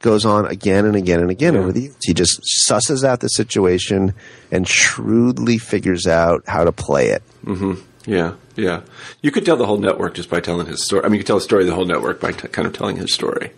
goes 0.00 0.24
on 0.26 0.46
again 0.46 0.84
and 0.84 0.96
again 0.96 1.20
and 1.20 1.30
again 1.30 1.54
Yeah. 1.54 1.60
over 1.60 1.72
the 1.72 1.80
years. 1.82 1.96
He 2.02 2.12
just 2.14 2.40
susses 2.68 3.04
out 3.04 3.20
the 3.20 3.28
situation 3.28 4.12
and 4.52 4.68
shrewdly 4.68 5.58
figures 5.58 6.06
out 6.06 6.42
how 6.46 6.64
to 6.64 6.72
play 6.72 7.08
it. 7.08 7.22
Yeah, 8.06 8.34
yeah. 8.56 8.82
You 9.22 9.30
could 9.30 9.46
tell 9.46 9.56
the 9.56 9.64
whole 9.66 9.78
network 9.78 10.14
just 10.14 10.28
by 10.28 10.40
telling 10.40 10.66
his 10.66 10.84
story. 10.84 11.04
I 11.04 11.08
mean, 11.08 11.14
you 11.14 11.18
could 11.20 11.26
tell 11.26 11.36
the 11.36 11.42
story 11.42 11.62
of 11.62 11.68
the 11.68 11.74
whole 11.74 11.86
network 11.86 12.20
by 12.20 12.32
t- 12.32 12.48
kind 12.48 12.66
of 12.66 12.74
telling 12.74 12.96
his 12.96 13.14
story 13.14 13.52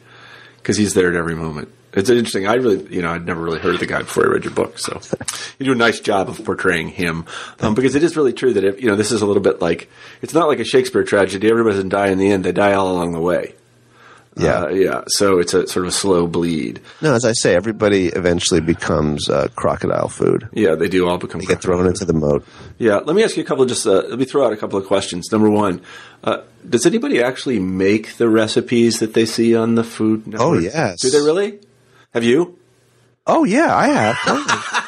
because 0.58 0.76
he's 0.76 0.94
there 0.94 1.08
at 1.08 1.16
every 1.16 1.34
moment. 1.34 1.68
It's 1.94 2.10
interesting. 2.10 2.46
I 2.46 2.54
really, 2.54 2.86
you 2.94 3.00
know, 3.02 3.10
I'd 3.10 3.24
never 3.26 3.40
really 3.42 3.58
heard 3.58 3.74
of 3.74 3.80
the 3.80 3.86
guy 3.86 4.00
before 4.00 4.26
I 4.26 4.28
read 4.28 4.44
your 4.44 4.52
book. 4.52 4.78
So 4.78 5.00
you 5.58 5.64
do 5.66 5.72
a 5.72 5.74
nice 5.74 5.98
job 5.98 6.28
of 6.28 6.44
portraying 6.44 6.88
him, 6.90 7.24
um, 7.60 7.74
because 7.74 7.94
it 7.96 8.02
is 8.04 8.16
really 8.16 8.34
true 8.34 8.52
that 8.52 8.62
if, 8.64 8.80
you 8.82 8.88
know 8.88 8.96
this 8.96 9.10
is 9.10 9.22
a 9.22 9.26
little 9.26 9.42
bit 9.42 9.60
like 9.62 9.88
it's 10.22 10.34
not 10.34 10.46
like 10.46 10.60
a 10.60 10.64
Shakespeare 10.64 11.02
tragedy. 11.04 11.48
Everybody 11.50 11.74
doesn't 11.76 11.88
die 11.88 12.08
in 12.08 12.18
the 12.18 12.30
end; 12.30 12.44
they 12.44 12.52
die 12.52 12.74
all 12.74 12.92
along 12.92 13.12
the 13.12 13.20
way. 13.20 13.54
Yeah. 14.36 14.64
Uh, 14.64 14.68
yeah. 14.68 15.04
So 15.08 15.38
it's 15.38 15.54
a 15.54 15.66
sort 15.66 15.86
of 15.86 15.88
a 15.88 15.92
slow 15.92 16.26
bleed. 16.26 16.80
No, 17.00 17.14
as 17.14 17.24
I 17.24 17.32
say, 17.32 17.54
everybody 17.54 18.08
eventually 18.08 18.60
becomes 18.60 19.28
uh, 19.30 19.48
crocodile 19.56 20.08
food. 20.08 20.48
Yeah, 20.52 20.74
they 20.74 20.88
do 20.88 21.08
all 21.08 21.18
become. 21.18 21.40
They 21.40 21.46
get 21.46 21.62
thrown 21.62 21.86
into 21.86 22.04
the 22.04 22.12
moat. 22.12 22.46
Yeah, 22.78 22.96
let 22.96 23.16
me 23.16 23.24
ask 23.24 23.36
you 23.36 23.42
a 23.42 23.46
couple 23.46 23.62
of 23.62 23.68
just. 23.68 23.86
Uh, 23.86 24.02
let 24.08 24.18
me 24.18 24.24
throw 24.26 24.44
out 24.46 24.52
a 24.52 24.56
couple 24.56 24.78
of 24.78 24.86
questions. 24.86 25.32
Number 25.32 25.48
one, 25.48 25.80
uh, 26.22 26.42
does 26.68 26.84
anybody 26.84 27.22
actually 27.22 27.58
make 27.58 28.16
the 28.16 28.28
recipes 28.28 28.98
that 28.98 29.14
they 29.14 29.24
see 29.24 29.56
on 29.56 29.74
the 29.74 29.84
Food 29.84 30.26
Network? 30.26 30.46
Oh, 30.46 30.58
yes. 30.58 31.00
Do 31.00 31.10
they 31.10 31.20
really? 31.20 31.60
Have 32.12 32.24
you? 32.24 32.58
Oh 33.26 33.44
yeah, 33.44 33.74
I 33.74 33.88
have. 33.88 34.16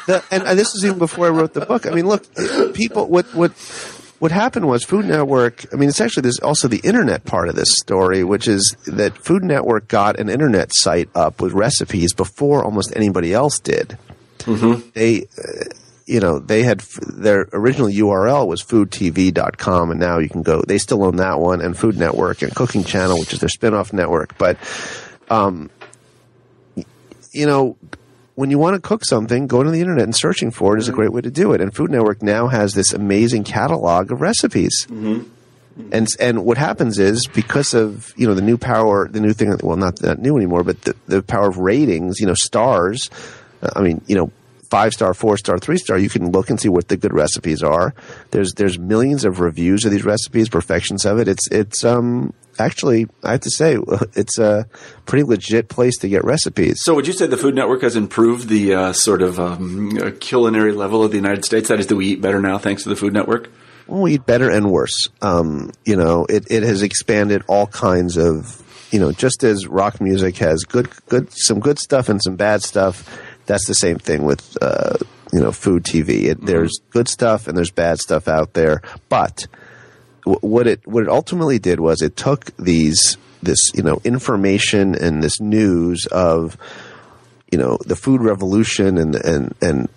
the, 0.07 0.25
and, 0.31 0.45
and 0.45 0.59
this 0.59 0.75
is 0.75 0.85
even 0.85 0.99
before 0.99 1.27
I 1.27 1.31
wrote 1.31 1.55
the 1.55 1.67
book. 1.67 1.87
I 1.87 1.91
mean, 1.91 2.07
look, 2.07 2.25
people. 2.75 3.09
What 3.09 3.27
what 3.35 3.53
what 4.19 4.33
happened 4.33 4.67
was 4.67 4.85
Food 4.85 5.07
Network. 5.07 5.65
I 5.73 5.77
mean, 5.77 5.89
it's 5.89 6.01
actually 6.01 6.23
there's 6.23 6.41
also 6.41 6.69
the 6.69 6.81
internet 6.85 7.25
part 7.25 7.49
of 7.49 7.55
this 7.55 7.77
story, 7.77 8.25
which 8.25 8.49
is 8.49 8.77
that 8.87 9.17
Food 9.17 9.45
Network 9.45 9.89
got 9.89 10.19
an 10.19 10.29
internet 10.29 10.75
site 10.75 11.09
up 11.15 11.41
with 11.41 11.53
recipes 11.53 12.13
before 12.13 12.65
almost 12.65 12.93
anybody 12.97 13.33
else 13.33 13.59
did. 13.59 13.97
They. 14.95 15.23
Uh, 15.23 15.65
you 16.07 16.21
know, 16.21 16.39
they 16.39 16.63
had 16.63 16.81
f- 16.81 17.01
their 17.03 17.49
original 17.53 17.89
URL 17.89 18.47
was 18.47 18.65
foodtv.com, 18.65 19.91
and 19.91 20.01
now 20.01 20.17
you 20.17 20.31
can 20.31 20.43
go. 20.43 20.63
They 20.63 20.79
still 20.79 21.05
own 21.05 21.17
that 21.17 21.39
one, 21.39 21.61
and 21.61 21.77
Food 21.77 21.99
Network 21.99 22.41
and 22.41 22.55
Cooking 22.55 22.83
Channel, 22.83 23.19
which 23.21 23.35
is 23.35 23.41
their 23.41 23.51
spin-off 23.51 23.93
network. 23.93 24.39
But 24.39 24.57
um, 25.29 25.69
you 27.33 27.45
know, 27.47 27.77
when 28.39 28.51
you 28.51 28.59
want 28.59 28.77
to 28.77 28.81
cook 28.81 29.05
something, 29.05 29.49
going 29.49 29.65
to 29.65 29.73
the 29.73 29.81
internet 29.81 30.05
and 30.05 30.15
searching 30.15 30.53
for 30.53 30.77
it 30.77 30.79
is 30.79 30.87
a 30.87 30.93
mm-hmm. 30.93 31.01
great 31.01 31.13
way 31.13 31.21
to 31.21 31.31
do 31.31 31.55
it. 31.55 31.61
And 31.61 31.75
Food 31.75 31.91
Network 31.91 32.23
now 32.23 32.47
has 32.47 32.73
this 32.73 32.93
amazing 32.93 33.43
catalog 33.43 34.13
of 34.13 34.21
recipes. 34.21 34.87
Mm-hmm. 34.89 35.15
Mm-hmm. 35.15 35.89
And 35.91 36.07
and 36.21 36.45
what 36.45 36.57
happens 36.57 37.01
is 37.01 37.27
because 37.27 37.75
of 37.75 38.15
you 38.17 38.29
know 38.29 38.35
the 38.35 38.43
new 38.43 38.57
power, 38.57 39.09
the 39.09 39.19
new 39.19 39.33
thing. 39.33 39.57
Well, 39.61 39.77
not 39.77 39.97
that 40.03 40.21
new 40.21 40.37
anymore, 40.37 40.63
but 40.63 40.81
the, 40.83 40.95
the 41.07 41.21
power 41.21 41.49
of 41.49 41.59
ratings. 41.59 42.21
You 42.21 42.29
know, 42.29 42.35
stars. 42.35 43.11
uh, 43.61 43.71
I 43.75 43.83
mean, 43.83 44.03
you 44.07 44.15
know, 44.15 44.31
five 44.71 44.93
star, 44.93 45.15
four 45.15 45.37
star, 45.37 45.59
three 45.59 45.79
star. 45.79 45.99
You 45.99 46.09
can 46.09 46.31
look 46.31 46.51
and 46.51 46.61
see 46.61 46.69
what 46.69 46.89
the 46.89 46.97
good 46.97 47.13
recipes 47.13 47.63
are. 47.63 47.95
There's 48.31 48.55
there's 48.55 48.79
millions 48.79 49.25
of 49.25 49.41
reviews 49.41 49.85
of 49.85 49.91
these 49.91 50.05
recipes, 50.05 50.49
perfections 50.49 51.05
of 51.05 51.19
it. 51.19 51.29
It's 51.29 51.49
it's 51.51 51.85
um 51.85 52.33
actually 52.59 53.07
I 53.23 53.33
have 53.33 53.41
to 53.41 53.51
say 53.51 53.79
it's 54.15 54.39
a 54.39 54.67
pretty 55.07 55.25
legit 55.25 55.69
place 55.69 55.97
to 55.99 56.09
get 56.09 56.25
recipes. 56.25 56.83
So, 56.83 56.95
would 56.95 57.07
you 57.07 57.13
say 57.13 57.27
the 57.27 57.37
Food 57.37 57.55
Network 57.55 57.83
has 57.83 57.97
improved 57.97 58.49
the 58.49 58.75
uh, 58.75 58.93
sort 58.93 59.23
of 59.23 59.39
um, 59.39 60.13
culinary 60.21 60.73
level 60.73 61.03
of 61.03 61.11
the 61.11 61.17
United 61.17 61.45
States? 61.45 61.69
That 61.69 61.81
is, 61.81 61.87
do 61.87 61.97
we 61.97 62.07
eat 62.07 62.21
better 62.21 62.41
now 62.41 62.59
thanks 62.59 62.83
to 62.85 62.89
the 62.89 62.97
Food 62.97 63.13
Network? 63.13 63.51
Well, 63.87 64.03
we 64.03 64.15
eat 64.15 64.27
better 64.27 64.51
and 64.51 64.71
worse. 64.71 65.09
Um, 65.23 65.73
you 65.85 65.97
know, 65.97 66.27
it, 66.27 66.51
it 66.51 66.63
has 66.63 66.83
expanded 66.83 67.43
all 67.49 67.67
kinds 67.67 68.19
of, 68.19 68.63
you 68.91 69.01
know, 69.01 69.13
just 69.13 69.43
as 69.45 69.67
rock 69.67 70.01
music 70.01 70.37
has 70.37 70.65
good, 70.65 70.91
good, 71.07 71.33
some 71.33 71.59
good 71.59 71.79
stuff 71.79 72.11
and 72.11 72.23
some 72.23 72.37
bad 72.37 72.63
stuff. 72.63 73.09
That's 73.49 73.67
the 73.67 73.75
same 73.75 73.99
thing 73.99 74.23
with, 74.25 74.57
uh, 74.63 74.99
you 75.33 75.41
know, 75.41 75.53
food 75.53 75.83
TV. 75.83 76.25
It, 76.25 76.45
There's 76.45 76.81
good 76.91 77.09
stuff 77.09 77.49
and 77.49 77.57
there's 77.57 77.71
bad 77.71 77.99
stuff 77.99 78.29
out 78.29 78.53
there. 78.53 78.83
But 79.09 79.47
wh- 80.25 80.45
what 80.45 80.67
it, 80.67 80.87
what 80.87 81.03
it 81.03 81.09
ultimately 81.09 81.59
did 81.59 81.81
was 81.81 82.03
it 82.03 82.15
took 82.15 82.55
these, 82.59 83.17
this, 83.43 83.73
you 83.75 83.83
know, 83.83 84.01
information 84.05 84.95
and 84.95 85.23
this 85.23 85.41
news 85.41 86.07
of, 86.13 86.59
you 87.51 87.57
know, 87.57 87.79
the 87.87 87.97
food 87.97 88.21
revolution 88.21 88.99
and, 88.99 89.15
and, 89.17 89.55
and 89.63 89.89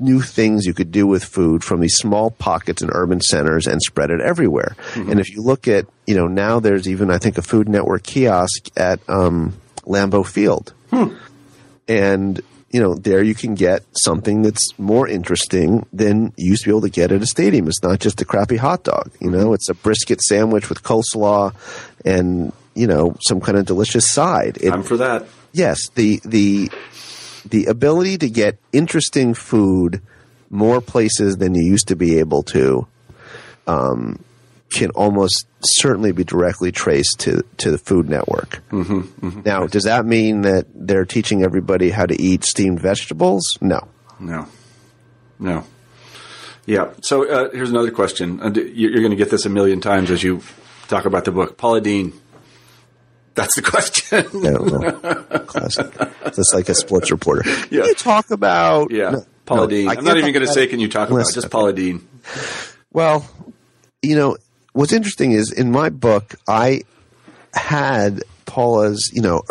new 0.00 0.20
things 0.20 0.66
you 0.66 0.74
could 0.74 0.90
do 0.90 1.06
with 1.06 1.22
food 1.22 1.62
from 1.62 1.80
these 1.80 1.94
small 1.94 2.30
pockets 2.32 2.82
in 2.82 2.90
urban 2.92 3.20
centers 3.20 3.68
and 3.68 3.80
spread 3.82 4.10
it 4.10 4.20
everywhere. 4.20 4.74
And 5.10 5.20
if 5.20 5.30
you 5.30 5.42
look 5.42 5.68
at, 5.68 5.86
you 6.06 6.16
know, 6.16 6.26
now 6.26 6.58
there's 6.58 6.88
even, 6.88 7.10
I 7.10 7.18
think, 7.18 7.38
a 7.38 7.42
Food 7.42 7.68
Network 7.68 8.02
kiosk 8.02 8.68
at 8.76 8.98
um, 9.08 9.54
Lambeau 9.84 10.26
Field. 10.26 10.72
And, 11.86 12.42
you 12.76 12.82
know, 12.82 12.94
there 12.94 13.22
you 13.22 13.34
can 13.34 13.54
get 13.54 13.82
something 14.04 14.42
that's 14.42 14.78
more 14.78 15.08
interesting 15.08 15.86
than 15.94 16.34
you 16.36 16.50
used 16.50 16.64
to 16.64 16.68
be 16.68 16.72
able 16.72 16.82
to 16.82 16.90
get 16.90 17.10
at 17.10 17.22
a 17.22 17.26
stadium. 17.26 17.68
It's 17.68 17.82
not 17.82 18.00
just 18.00 18.20
a 18.20 18.26
crappy 18.26 18.58
hot 18.58 18.84
dog, 18.84 19.10
you 19.18 19.30
know, 19.30 19.54
it's 19.54 19.70
a 19.70 19.74
brisket 19.74 20.20
sandwich 20.20 20.68
with 20.68 20.82
coleslaw 20.82 21.54
and, 22.04 22.52
you 22.74 22.86
know, 22.86 23.16
some 23.22 23.40
kind 23.40 23.56
of 23.56 23.64
delicious 23.64 24.12
side. 24.12 24.58
It, 24.60 24.74
I'm 24.74 24.82
for 24.82 24.98
that. 24.98 25.24
yes, 25.54 25.88
the 25.94 26.20
the 26.22 26.70
the 27.48 27.64
ability 27.64 28.18
to 28.18 28.28
get 28.28 28.58
interesting 28.74 29.32
food 29.32 30.02
more 30.50 30.82
places 30.82 31.38
than 31.38 31.54
you 31.54 31.62
used 31.62 31.88
to 31.88 31.96
be 31.96 32.18
able 32.18 32.42
to 32.42 32.86
um, 33.66 34.22
can 34.72 34.90
almost 34.90 35.46
certainly 35.60 36.12
be 36.12 36.24
directly 36.24 36.72
traced 36.72 37.20
to 37.20 37.42
to 37.58 37.70
the 37.70 37.78
Food 37.78 38.08
Network. 38.08 38.62
Mm-hmm, 38.70 39.40
Now, 39.44 39.66
does 39.66 39.84
that 39.84 40.04
mean 40.06 40.42
that 40.42 40.66
they're 40.74 41.04
teaching 41.04 41.42
everybody 41.42 41.90
how 41.90 42.06
to 42.06 42.20
eat 42.20 42.44
steamed 42.44 42.80
vegetables? 42.80 43.42
No. 43.60 43.88
No, 44.18 44.46
no. 45.38 45.64
Yeah. 46.66 46.90
So 47.02 47.28
uh, 47.30 47.50
here's 47.52 47.70
another 47.70 47.90
question. 47.92 48.40
And 48.40 48.56
you're 48.56 48.92
going 48.98 49.10
to 49.10 49.16
get 49.16 49.30
this 49.30 49.46
a 49.46 49.48
million 49.50 49.80
times 49.80 50.10
as 50.10 50.22
you 50.22 50.42
talk 50.88 51.04
about 51.04 51.24
the 51.24 51.32
book. 51.32 51.56
Paula 51.56 51.80
Deen. 51.80 52.12
That's 53.34 53.54
the 53.54 53.62
question. 53.62 54.26
I 54.26 54.50
don't. 54.50 55.46
Classic. 55.46 55.86
Just 56.34 56.54
like 56.54 56.68
a 56.68 56.74
sports 56.74 57.10
reporter. 57.10 57.42
Yeah. 57.70 57.84
You 57.84 57.94
talk 57.94 58.30
about 58.30 58.90
yeah. 58.90 59.10
No, 59.10 59.26
Paula 59.44 59.60
no, 59.62 59.66
Deen. 59.68 59.88
I'm 59.88 59.96
can't 60.04 60.18
even 60.18 60.32
going 60.32 60.46
to 60.46 60.52
say, 60.52 60.66
can 60.66 60.80
you 60.80 60.88
talk 60.88 61.10
about 61.10 61.28
it? 61.28 61.34
Just 61.34 61.50
Paula 61.50 61.72
Deen. 61.72 62.06
Well, 62.92 63.28
you 64.02 64.16
know, 64.16 64.36
what's 64.76 64.92
interesting 64.92 65.32
is 65.32 65.50
in 65.50 65.72
my 65.72 65.88
book, 65.88 66.34
I 66.46 66.82
had 67.54 68.22
Paula's, 68.44 69.10
you 69.12 69.22
know, 69.22 69.42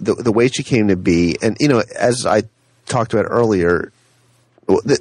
the 0.00 0.14
the 0.14 0.32
way 0.32 0.48
she 0.48 0.62
came 0.62 0.88
to 0.88 0.96
be, 0.96 1.36
and 1.40 1.56
you 1.60 1.68
know, 1.68 1.82
as 1.98 2.26
I 2.26 2.42
talked 2.86 3.12
about 3.14 3.26
earlier, 3.28 3.92
the, 4.66 5.00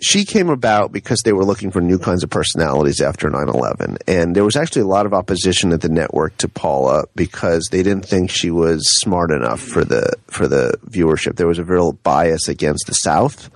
she 0.00 0.26
came 0.26 0.50
about 0.50 0.92
because 0.92 1.22
they 1.24 1.32
were 1.32 1.44
looking 1.44 1.70
for 1.70 1.80
new 1.80 1.98
kinds 1.98 2.22
of 2.22 2.28
personalities 2.28 3.00
after 3.00 3.30
9-11 3.30 3.96
and 4.06 4.34
there 4.34 4.44
was 4.44 4.56
actually 4.56 4.82
a 4.82 4.86
lot 4.86 5.06
of 5.06 5.14
opposition 5.14 5.72
at 5.72 5.80
the 5.80 5.88
network 5.88 6.36
to 6.38 6.48
paula 6.48 7.04
because 7.14 7.68
they 7.70 7.82
didn't 7.82 8.04
think 8.04 8.28
she 8.28 8.50
was 8.50 8.82
smart 9.00 9.30
enough 9.30 9.60
for 9.60 9.84
the 9.84 10.12
for 10.26 10.46
the 10.46 10.76
viewership. 10.90 11.36
There 11.36 11.46
was 11.46 11.58
a 11.58 11.64
real 11.64 11.92
bias 11.92 12.48
against 12.48 12.86
the 12.86 12.94
south 12.94 13.48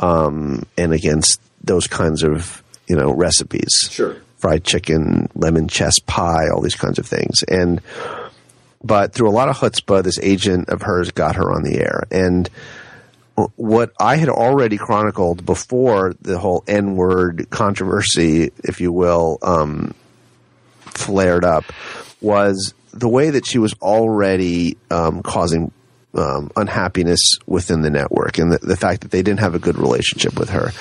um, 0.00 0.64
and 0.76 0.92
against 0.92 1.40
those 1.62 1.86
kinds 1.86 2.22
of 2.22 2.62
you 2.86 2.96
know 2.96 3.12
recipes. 3.12 3.88
Sure. 3.90 4.16
Fried 4.40 4.64
chicken 4.64 5.28
lemon 5.34 5.68
chess 5.68 5.98
pie 6.00 6.48
all 6.52 6.60
these 6.60 6.74
kinds 6.74 6.98
of 6.98 7.06
things 7.06 7.42
and 7.44 7.80
but 8.82 9.12
through 9.12 9.28
a 9.28 9.30
lot 9.30 9.48
of 9.48 9.56
chutzpah 9.56 10.02
this 10.02 10.18
agent 10.20 10.68
of 10.68 10.82
hers 10.82 11.10
got 11.10 11.36
her 11.36 11.52
on 11.52 11.62
the 11.62 11.78
air 11.78 12.04
and 12.10 12.50
what 13.56 13.92
I 13.98 14.16
had 14.16 14.28
already 14.28 14.76
chronicled 14.76 15.44
before 15.46 16.14
the 16.20 16.38
whole 16.38 16.64
N 16.66 16.96
word 16.96 17.48
controversy, 17.50 18.52
if 18.58 18.80
you 18.80 18.92
will, 18.92 19.38
um, 19.42 19.94
flared 20.80 21.44
up 21.44 21.64
was 22.20 22.74
the 22.92 23.08
way 23.08 23.30
that 23.30 23.46
she 23.46 23.58
was 23.58 23.74
already 23.80 24.76
um, 24.90 25.22
causing 25.22 25.72
um, 26.14 26.50
unhappiness 26.56 27.38
within 27.46 27.82
the 27.82 27.90
network 27.90 28.38
and 28.38 28.52
the, 28.52 28.58
the 28.58 28.76
fact 28.76 29.02
that 29.02 29.10
they 29.10 29.22
didn't 29.22 29.40
have 29.40 29.54
a 29.54 29.58
good 29.58 29.78
relationship 29.78 30.38
with 30.38 30.50
her. 30.50 30.72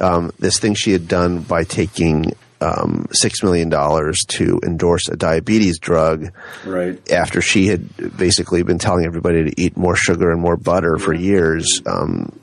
Um, 0.00 0.32
this 0.38 0.58
thing 0.58 0.74
she 0.74 0.92
had 0.92 1.06
done 1.06 1.40
by 1.40 1.64
taking 1.64 2.32
um, 2.60 3.06
$6 3.22 3.42
million 3.42 3.70
to 3.70 4.60
endorse 4.64 5.08
a 5.08 5.16
diabetes 5.16 5.78
drug 5.78 6.30
Right. 6.64 7.10
after 7.10 7.40
she 7.40 7.66
had 7.68 8.16
basically 8.16 8.62
been 8.62 8.78
telling 8.78 9.04
everybody 9.06 9.44
to 9.50 9.60
eat 9.60 9.76
more 9.76 9.96
sugar 9.96 10.30
and 10.30 10.40
more 10.40 10.56
butter 10.56 10.98
for 10.98 11.12
years, 11.14 11.80
um, 11.86 12.38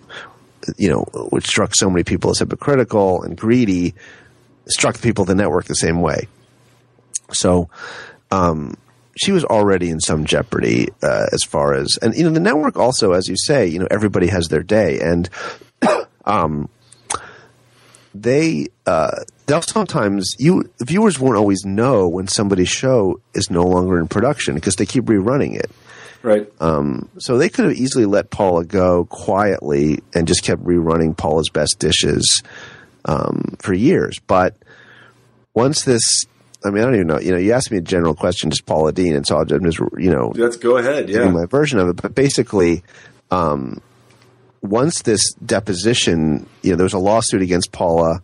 you 0.77 0.89
know, 0.89 1.03
which 1.29 1.45
struck 1.45 1.75
so 1.75 1.89
many 1.89 2.03
people 2.03 2.31
as 2.31 2.39
hypocritical 2.39 3.21
and 3.23 3.37
greedy, 3.37 3.93
struck 4.67 4.95
the 4.95 5.01
people 5.01 5.21
of 5.21 5.27
the 5.27 5.35
network 5.35 5.65
the 5.65 5.75
same 5.75 6.01
way. 6.01 6.27
So, 7.31 7.69
um, 8.31 8.75
she 9.19 9.31
was 9.31 9.43
already 9.43 9.89
in 9.89 9.99
some 9.99 10.25
jeopardy 10.25 10.89
uh, 11.01 11.25
as 11.31 11.43
far 11.43 11.73
as, 11.73 11.97
and 12.01 12.15
you 12.15 12.23
know, 12.23 12.29
the 12.29 12.39
network 12.39 12.77
also, 12.77 13.13
as 13.13 13.27
you 13.27 13.35
say, 13.35 13.65
you 13.65 13.79
know, 13.79 13.87
everybody 13.89 14.27
has 14.27 14.47
their 14.47 14.61
day, 14.61 14.99
and 14.99 15.29
um, 16.25 16.69
they 18.13 18.67
uh, 18.85 19.23
they'll 19.47 19.61
sometimes 19.61 20.35
you 20.37 20.69
viewers 20.79 21.19
won't 21.19 21.37
always 21.37 21.65
know 21.65 22.07
when 22.07 22.27
somebody's 22.27 22.69
show 22.69 23.19
is 23.33 23.49
no 23.49 23.63
longer 23.63 23.99
in 23.99 24.07
production 24.07 24.55
because 24.55 24.75
they 24.75 24.85
keep 24.85 25.05
rerunning 25.05 25.55
it. 25.55 25.71
Right. 26.21 26.47
So 27.19 27.37
they 27.37 27.49
could 27.49 27.65
have 27.65 27.75
easily 27.75 28.05
let 28.05 28.29
Paula 28.29 28.65
go 28.65 29.05
quietly 29.05 30.03
and 30.13 30.27
just 30.27 30.43
kept 30.43 30.63
rerunning 30.63 31.15
Paula's 31.15 31.49
best 31.49 31.79
dishes 31.79 32.43
um, 33.05 33.55
for 33.59 33.73
years. 33.73 34.19
But 34.19 34.55
once 35.53 35.83
this 35.83 36.25
I 36.65 36.69
mean, 36.69 36.81
I 36.81 36.85
don't 36.85 36.95
even 36.95 37.07
know. 37.07 37.19
You 37.19 37.31
know, 37.31 37.37
you 37.37 37.53
asked 37.53 37.71
me 37.71 37.77
a 37.77 37.81
general 37.81 38.15
question, 38.15 38.49
just 38.49 38.65
Paula 38.65 38.91
Deen, 38.91 39.15
and 39.15 39.25
so 39.25 39.37
I'm 39.37 39.47
just, 39.47 39.79
you 39.97 40.09
know, 40.09 40.33
Let's 40.35 40.57
go 40.57 40.77
ahead. 40.77 41.07
Yeah. 41.07 41.29
my 41.29 41.45
version 41.45 41.79
of 41.79 41.87
it. 41.87 42.01
But 42.01 42.15
basically, 42.15 42.83
um, 43.29 43.79
once 44.61 45.03
this 45.03 45.33
deposition, 45.33 46.47
you 46.63 46.71
know, 46.71 46.77
there 46.77 46.83
was 46.83 46.93
a 46.93 46.99
lawsuit 46.99 47.41
against 47.41 47.71
Paula 47.71 48.21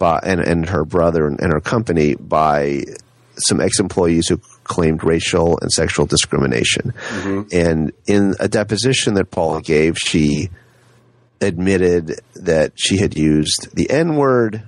by, 0.00 0.18
and, 0.24 0.40
and 0.40 0.68
her 0.68 0.84
brother 0.84 1.28
and, 1.28 1.38
and 1.40 1.52
her 1.52 1.60
company 1.60 2.16
by 2.16 2.82
some 3.36 3.60
ex-employees 3.60 4.26
who 4.26 4.38
claimed 4.64 5.04
racial 5.04 5.58
and 5.60 5.70
sexual 5.70 6.06
discrimination. 6.06 6.92
Mm-hmm. 6.92 7.42
And 7.52 7.92
in 8.06 8.34
a 8.40 8.48
deposition 8.48 9.14
that 9.14 9.30
Paula 9.30 9.62
gave, 9.62 9.96
she 9.96 10.50
admitted 11.40 12.20
that 12.34 12.72
she 12.74 12.96
had 12.96 13.16
used 13.16 13.68
the 13.74 13.88
N-word 13.90 14.62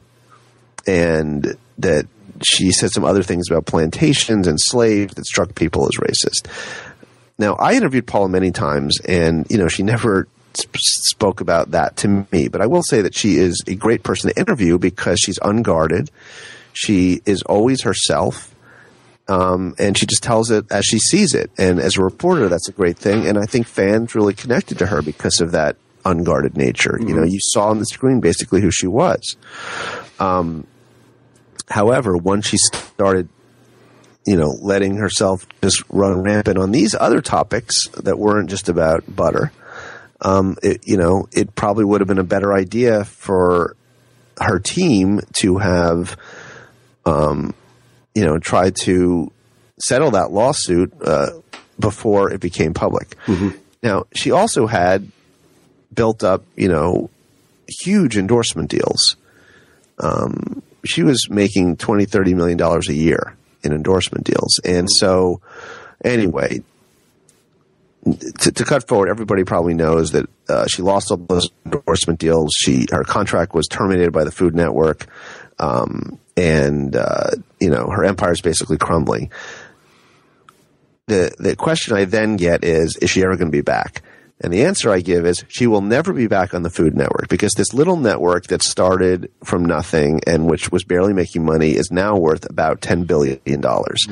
and 0.86 1.56
that 1.78 2.06
she 2.42 2.70
said 2.70 2.90
some 2.90 3.04
other 3.04 3.22
things 3.22 3.50
about 3.50 3.66
plantations 3.66 4.46
and 4.46 4.58
slaves 4.60 5.14
that 5.14 5.26
struck 5.26 5.54
people 5.54 5.84
as 5.86 5.92
racist. 5.98 6.46
Now, 7.38 7.54
I 7.54 7.74
interviewed 7.74 8.06
Paula 8.06 8.28
many 8.28 8.50
times, 8.50 9.00
and 9.00 9.46
you 9.48 9.58
know 9.58 9.68
she 9.68 9.82
never 9.82 10.28
sp- 10.58 10.76
spoke 10.76 11.40
about 11.40 11.72
that 11.72 11.96
to 11.98 12.26
me. 12.30 12.48
But 12.48 12.60
I 12.60 12.66
will 12.66 12.82
say 12.82 13.02
that 13.02 13.14
she 13.14 13.36
is 13.36 13.62
a 13.66 13.74
great 13.74 14.02
person 14.02 14.30
to 14.30 14.38
interview 14.38 14.78
because 14.78 15.18
she's 15.20 15.38
unguarded. 15.42 16.10
She 16.72 17.20
is 17.26 17.42
always 17.42 17.82
herself, 17.82 18.54
um, 19.28 19.74
and 19.78 19.96
she 19.96 20.06
just 20.06 20.22
tells 20.22 20.50
it 20.50 20.70
as 20.70 20.84
she 20.84 20.98
sees 20.98 21.34
it. 21.34 21.50
And 21.58 21.80
as 21.80 21.96
a 21.96 22.02
reporter, 22.02 22.48
that's 22.48 22.68
a 22.68 22.72
great 22.72 22.96
thing. 22.96 23.26
And 23.26 23.38
I 23.38 23.44
think 23.44 23.66
fans 23.66 24.14
really 24.14 24.34
connected 24.34 24.78
to 24.78 24.86
her 24.86 25.02
because 25.02 25.40
of 25.40 25.52
that 25.52 25.76
unguarded 26.04 26.56
nature. 26.56 26.98
You 27.00 27.14
know, 27.14 27.24
you 27.24 27.38
saw 27.40 27.68
on 27.68 27.78
the 27.78 27.86
screen 27.86 28.20
basically 28.20 28.60
who 28.60 28.70
she 28.70 28.86
was. 28.86 29.36
Um, 30.18 30.66
however, 31.68 32.16
once 32.16 32.46
she 32.46 32.56
started 32.56 33.28
you 34.24 34.36
know, 34.36 34.56
letting 34.60 34.96
herself 34.96 35.46
just 35.62 35.82
run 35.88 36.22
rampant 36.22 36.58
on 36.58 36.70
these 36.70 36.94
other 36.94 37.20
topics 37.20 37.88
that 37.88 38.18
weren't 38.18 38.50
just 38.50 38.68
about 38.68 39.04
butter, 39.14 39.52
um, 40.22 40.56
it, 40.62 40.86
you 40.86 40.96
know, 40.96 41.28
it 41.32 41.54
probably 41.54 41.84
would 41.84 42.00
have 42.00 42.08
been 42.08 42.18
a 42.18 42.24
better 42.24 42.52
idea 42.52 43.04
for 43.04 43.76
her 44.40 44.58
team 44.58 45.20
to 45.34 45.58
have, 45.58 46.16
um, 47.04 47.54
you 48.14 48.24
know, 48.24 48.38
tried 48.38 48.76
to 48.76 49.30
settle 49.80 50.12
that 50.12 50.30
lawsuit 50.30 50.92
uh, 51.04 51.30
before 51.78 52.32
it 52.32 52.40
became 52.40 52.72
public. 52.72 53.16
Now, 53.82 54.04
she 54.14 54.30
also 54.30 54.66
had 54.66 55.10
built 55.92 56.22
up, 56.22 56.44
you 56.56 56.68
know, 56.68 57.10
huge 57.68 58.16
endorsement 58.16 58.70
deals. 58.70 59.16
Um, 59.98 60.62
she 60.84 61.02
was 61.02 61.28
making 61.28 61.76
20, 61.76 62.04
30 62.06 62.34
million 62.34 62.58
dollars 62.58 62.88
a 62.88 62.94
year 62.94 63.36
in 63.62 63.72
endorsement 63.72 64.24
deals. 64.24 64.60
And 64.64 64.90
so, 64.90 65.40
anyway, 66.04 66.62
to, 68.04 68.52
to 68.52 68.64
cut 68.64 68.88
forward, 68.88 69.08
everybody 69.08 69.44
probably 69.44 69.74
knows 69.74 70.12
that 70.12 70.28
uh, 70.48 70.66
she 70.66 70.82
lost 70.82 71.10
all 71.10 71.16
those 71.16 71.50
endorsement 71.64 72.18
deals. 72.18 72.52
She 72.58 72.86
her 72.90 73.04
contract 73.04 73.54
was 73.54 73.68
terminated 73.68 74.12
by 74.12 74.24
the 74.24 74.32
Food 74.32 74.54
Network, 74.54 75.06
um, 75.58 76.18
and 76.36 76.96
uh, 76.96 77.30
you 77.60 77.70
know 77.70 77.88
her 77.88 78.04
empire 78.04 78.32
is 78.32 78.40
basically 78.40 78.78
crumbling. 78.78 79.30
The 81.06 81.34
the 81.38 81.56
question 81.56 81.96
I 81.96 82.04
then 82.04 82.36
get 82.36 82.64
is, 82.64 82.96
is 82.96 83.10
she 83.10 83.22
ever 83.22 83.36
going 83.36 83.50
to 83.50 83.56
be 83.56 83.62
back? 83.62 84.02
And 84.42 84.52
the 84.52 84.64
answer 84.64 84.90
I 84.90 85.00
give 85.00 85.24
is 85.24 85.44
she 85.48 85.68
will 85.68 85.82
never 85.82 86.12
be 86.12 86.26
back 86.26 86.52
on 86.52 86.62
the 86.62 86.70
Food 86.70 86.96
Network 86.96 87.28
because 87.28 87.52
this 87.52 87.72
little 87.72 87.96
network 87.96 88.48
that 88.48 88.62
started 88.62 89.30
from 89.44 89.64
nothing 89.64 90.20
and 90.26 90.50
which 90.50 90.72
was 90.72 90.82
barely 90.82 91.12
making 91.12 91.44
money 91.44 91.70
is 91.70 91.92
now 91.92 92.16
worth 92.16 92.50
about 92.50 92.80
$10 92.80 93.06
billion. 93.06 93.60
dollars 93.60 94.04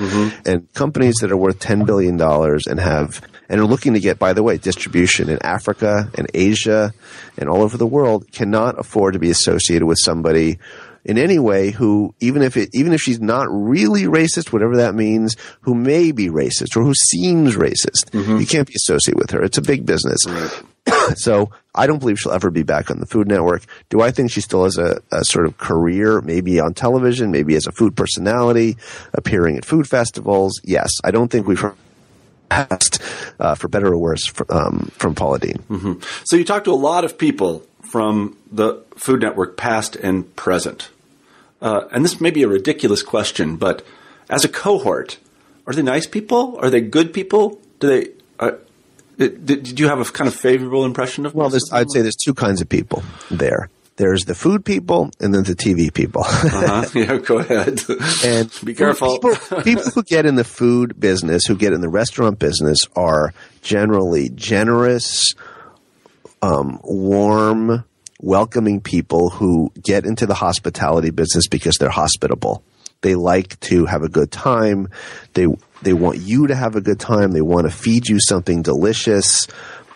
And 0.47 0.73
companies 0.75 1.17
that 1.17 1.33
are 1.33 1.37
worth 1.37 1.59
$10 1.59 1.85
billion 1.85 2.21
and 2.21 2.79
have, 2.79 3.21
and 3.51 3.61
are 3.61 3.67
looking 3.67 3.95
to 3.95 4.01
get, 4.01 4.19
by 4.19 4.33
the 4.33 4.45
way, 4.45 4.57
distribution 4.57 5.29
in 5.29 5.45
Africa 5.45 6.09
and 6.15 6.29
Asia 6.33 6.95
and 7.37 7.49
all 7.51 7.63
over 7.63 7.77
the 7.77 7.87
world 7.87 8.31
cannot 8.31 8.79
afford 8.79 9.15
to 9.15 9.19
be 9.19 9.29
associated 9.29 9.87
with 9.87 9.99
somebody 9.99 10.59
in 11.05 11.19
any 11.19 11.39
way 11.39 11.71
who 11.71 12.15
even 12.21 12.43
if 12.43 12.57
it 12.57 12.71
even 12.75 12.93
if 12.93 13.01
she's 13.01 13.21
not 13.21 13.47
really 13.51 14.03
racist 14.03 14.53
whatever 14.53 14.77
that 14.77 14.95
means 14.95 15.35
who 15.63 15.75
may 15.75 16.13
be 16.13 16.29
racist 16.29 16.77
or 16.77 16.85
who 16.85 16.93
seems 16.95 17.57
racist 17.57 18.11
mm-hmm. 18.11 18.37
you 18.37 18.47
can't 18.47 18.69
be 18.69 18.75
associated 18.75 19.19
with 19.19 19.31
her. 19.31 19.43
It's 19.43 19.59
a 19.59 19.63
big 19.63 19.85
business. 19.85 20.19
So 21.15 21.51
i 21.75 21.87
don't 21.87 21.99
believe 21.99 22.19
she'll 22.19 22.33
ever 22.33 22.51
be 22.51 22.63
back 22.63 22.91
on 22.91 22.99
the 22.99 23.07
food 23.07 23.29
network. 23.29 23.65
Do 23.91 24.01
i 24.01 24.11
think 24.11 24.31
she 24.31 24.41
still 24.41 24.65
has 24.65 24.77
a, 24.77 25.01
a 25.13 25.25
sort 25.25 25.47
of 25.47 25.57
career 25.57 26.21
maybe 26.21 26.59
on 26.59 26.75
television 26.75 27.31
maybe 27.31 27.55
as 27.55 27.67
a 27.67 27.73
food 27.73 27.97
personality 27.97 28.77
appearing 29.15 29.57
at 29.57 29.65
food 29.65 29.89
festivals? 29.89 30.61
Yes. 30.65 30.91
I 31.05 31.11
don't 31.11 31.31
think 31.31 31.47
we've 31.47 31.65
passed 32.51 33.01
uh, 33.39 33.55
for 33.55 33.69
better 33.69 33.87
or 33.89 33.99
worse 33.99 34.27
for, 34.27 34.47
um, 34.53 34.91
from 34.95 35.15
paula 35.15 35.39
deen 35.39 36.03
So 36.25 36.37
you 36.37 36.45
talked 36.45 36.67
to 36.67 36.73
a 36.73 36.75
lot 36.75 37.05
of 37.05 37.17
people 37.17 37.65
from 37.81 38.37
the 38.53 38.83
Food 38.97 39.21
Network, 39.21 39.57
past 39.57 39.97
and 39.97 40.35
present. 40.37 40.91
Uh, 41.61 41.89
and 41.91 42.05
this 42.05 42.21
may 42.21 42.31
be 42.31 42.43
a 42.43 42.49
ridiculous 42.49 43.03
question, 43.03 43.57
but 43.57 43.85
as 44.29 44.45
a 44.45 44.49
cohort, 44.49 45.19
are 45.67 45.75
they 45.75 45.83
nice 45.83 46.07
people? 46.07 46.59
Are 46.61 46.71
they 46.71 46.81
good 46.81 47.13
people? 47.13 47.61
Do 47.81 47.89
they? 47.89 48.11
Uh, 48.39 48.53
did, 49.19 49.45
did 49.45 49.81
you 49.81 49.89
have 49.89 50.01
a 50.01 50.05
kind 50.05 50.29
of 50.29 50.35
favorable 50.35 50.85
impression 50.85 51.27
of? 51.27 51.35
Well, 51.35 51.47
most 51.47 51.53
there's, 51.53 51.65
of 51.65 51.71
them? 51.71 51.79
I'd 51.79 51.91
say 51.91 52.03
there's 52.03 52.17
two 52.17 52.35
kinds 52.35 52.61
of 52.61 52.69
people 52.69 53.03
there. 53.31 53.69
There's 54.01 54.25
the 54.25 54.35
food 54.35 54.65
people 54.65 55.11
and 55.21 55.35
then 55.35 55.43
the 55.43 55.55
TV 55.55 55.93
people. 55.93 56.23
Uh-huh. 56.25 56.87
Yeah, 56.95 57.19
go 57.19 57.37
ahead. 57.37 57.83
and 58.25 58.51
be 58.65 58.73
careful. 58.73 59.19
People, 59.19 59.63
people 59.63 59.91
who 59.95 60.03
get 60.03 60.25
in 60.25 60.37
the 60.37 60.45
food 60.45 60.99
business, 60.99 61.45
who 61.45 61.55
get 61.55 61.75
in 61.75 61.83
the 61.83 61.89
restaurant 61.91 62.39
business, 62.39 62.79
are 62.97 63.35
generally 63.61 64.31
generous, 64.31 65.35
um, 66.41 66.81
warm, 66.83 67.85
welcoming 68.23 68.81
people 68.81 69.29
who 69.29 69.71
get 69.83 70.07
into 70.07 70.25
the 70.25 70.33
hospitality 70.35 71.11
business 71.11 71.47
because 71.47 71.77
they're 71.77 71.91
hospitable. 71.91 72.65
They 73.03 73.17
like 73.17 73.61
to 73.61 73.85
have 73.85 74.03
a 74.03 74.09
good 74.09 74.31
time. 74.33 74.89
They 75.35 75.47
they 75.83 75.93
want 75.93 76.19
you 76.19 76.47
to 76.47 76.55
have 76.55 76.75
a 76.75 76.81
good 76.81 77.01
time. 77.01 77.33
They 77.33 77.43
want 77.43 77.67
to 77.67 77.71
feed 77.71 78.09
you 78.09 78.19
something 78.19 78.63
delicious. 78.63 79.47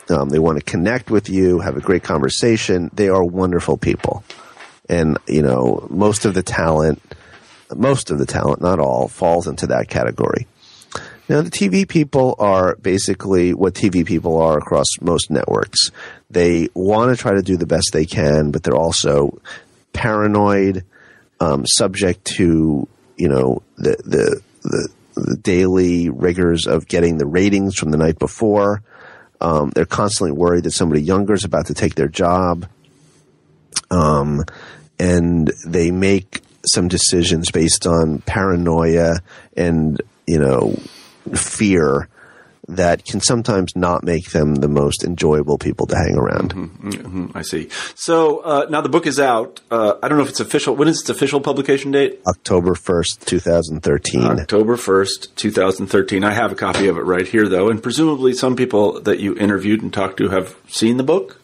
Um, 0.09 0.29
they 0.29 0.39
want 0.39 0.59
to 0.59 0.65
connect 0.65 1.11
with 1.11 1.29
you, 1.29 1.61
have 1.61 1.77
a 1.77 1.81
great 1.81 2.03
conversation. 2.03 2.91
They 2.93 3.09
are 3.09 3.25
wonderful 3.25 3.77
people, 3.77 4.25
and 4.89 5.19
you 5.27 5.43
know 5.43 5.87
most 5.91 6.25
of 6.25 6.35
the 6.35 6.43
talent, 6.43 7.01
most 7.75 8.11
of 8.11 8.19
the 8.19 8.27
talent, 8.27 8.61
not 8.61 8.81
all, 8.81 9.09
falls 9.09 9.47
into 9.47 9.69
that 9.69 9.89
category. 9.89 10.47
Now, 11.27 11.41
the 11.41 11.51
TV 11.51 11.89
people 11.89 12.37
are 12.39 12.77
basically 12.77 13.55
what 13.55 13.73
TV 13.73 14.05
people 14.05 14.43
are 14.43 14.59
across 14.59 14.87
most 15.01 15.31
networks. 15.31 15.91
They 16.31 16.69
want 16.75 17.17
to 17.17 17.21
try 17.21 17.33
to 17.33 17.43
do 17.43 17.57
the 17.57 17.67
best 17.67 17.91
they 17.93 18.05
can, 18.05 18.51
but 18.51 18.63
they're 18.63 18.77
also 18.77 19.41
paranoid, 19.95 20.85
um, 21.41 21.65
subject 21.67 22.25
to 22.37 22.87
you 23.17 23.29
know 23.29 23.63
the, 23.77 23.97
the 24.05 24.43
the 24.63 24.89
the 25.15 25.37
daily 25.37 26.11
rigors 26.11 26.67
of 26.67 26.89
getting 26.89 27.17
the 27.17 27.27
ratings 27.27 27.77
from 27.77 27.91
the 27.91 27.97
night 27.97 28.19
before. 28.19 28.83
Um, 29.45 29.71
they're 29.75 29.85
constantly 29.85 30.33
worried 30.33 30.65
that 30.65 30.71
somebody 30.71 31.03
younger 31.03 31.35
is 31.35 31.45
about 31.45 31.67
to 31.67 31.75
take 31.75 31.97
their 31.97 32.09
job. 32.09 32.67
Um, 33.91 34.43
and 34.99 35.53
they 35.67 35.91
make 35.91 36.41
some 36.65 36.89
decisions 36.89 37.51
based 37.51 37.87
on 37.87 38.21
paranoia 38.21 39.19
and, 39.55 40.01
you 40.27 40.39
know, 40.39 40.75
fear 41.35 42.09
that 42.69 43.05
can 43.05 43.21
sometimes 43.21 43.77
not 43.77 44.03
make 44.05 44.31
them 44.31 44.55
the 44.57 44.69
most 44.69 45.05
enjoyable 45.05 45.59
people 45.59 45.87
to 45.87 45.97
hang 45.97 46.17
around. 46.17 47.31
I 47.35 47.43
see. 47.43 47.69
So 47.95 48.39
uh, 48.39 48.67
now 48.71 48.81
the 48.81 48.89
book 48.89 49.07
is 49.07 49.21
out. 49.21 49.61
Uh, 49.71 49.95
I 50.03 50.09
don't 50.09 50.19
know 50.19 50.25
if 50.25 50.31
it's 50.31 50.41
official. 50.41 50.75
When 50.75 50.89
is 50.89 51.01
its 51.01 51.11
official 51.11 51.41
publication 51.41 51.91
date? 51.91 52.21
October 52.27 52.75
1st, 52.75 53.25
2013. 53.27 54.23
October 54.25 54.77
1st, 54.77 55.35
2013. 55.35 56.25
I 56.25 56.33
have 56.33 56.53
a 56.53 56.55
copy 56.55 56.89
of 56.89 56.97
it 56.97 57.03
right 57.03 57.27
here, 57.27 57.49
though, 57.49 57.69
and 57.69 57.83
presumably 57.83 58.33
some 58.33 58.57
people 58.57 59.01
that 59.03 59.21
you 59.21 59.37
interviewed 59.37 59.83
and 59.83 59.93
talked 59.93 60.17
to 60.19 60.29
have 60.31 60.57
seen 60.69 60.97
the 60.97 61.05
book. 61.05 61.41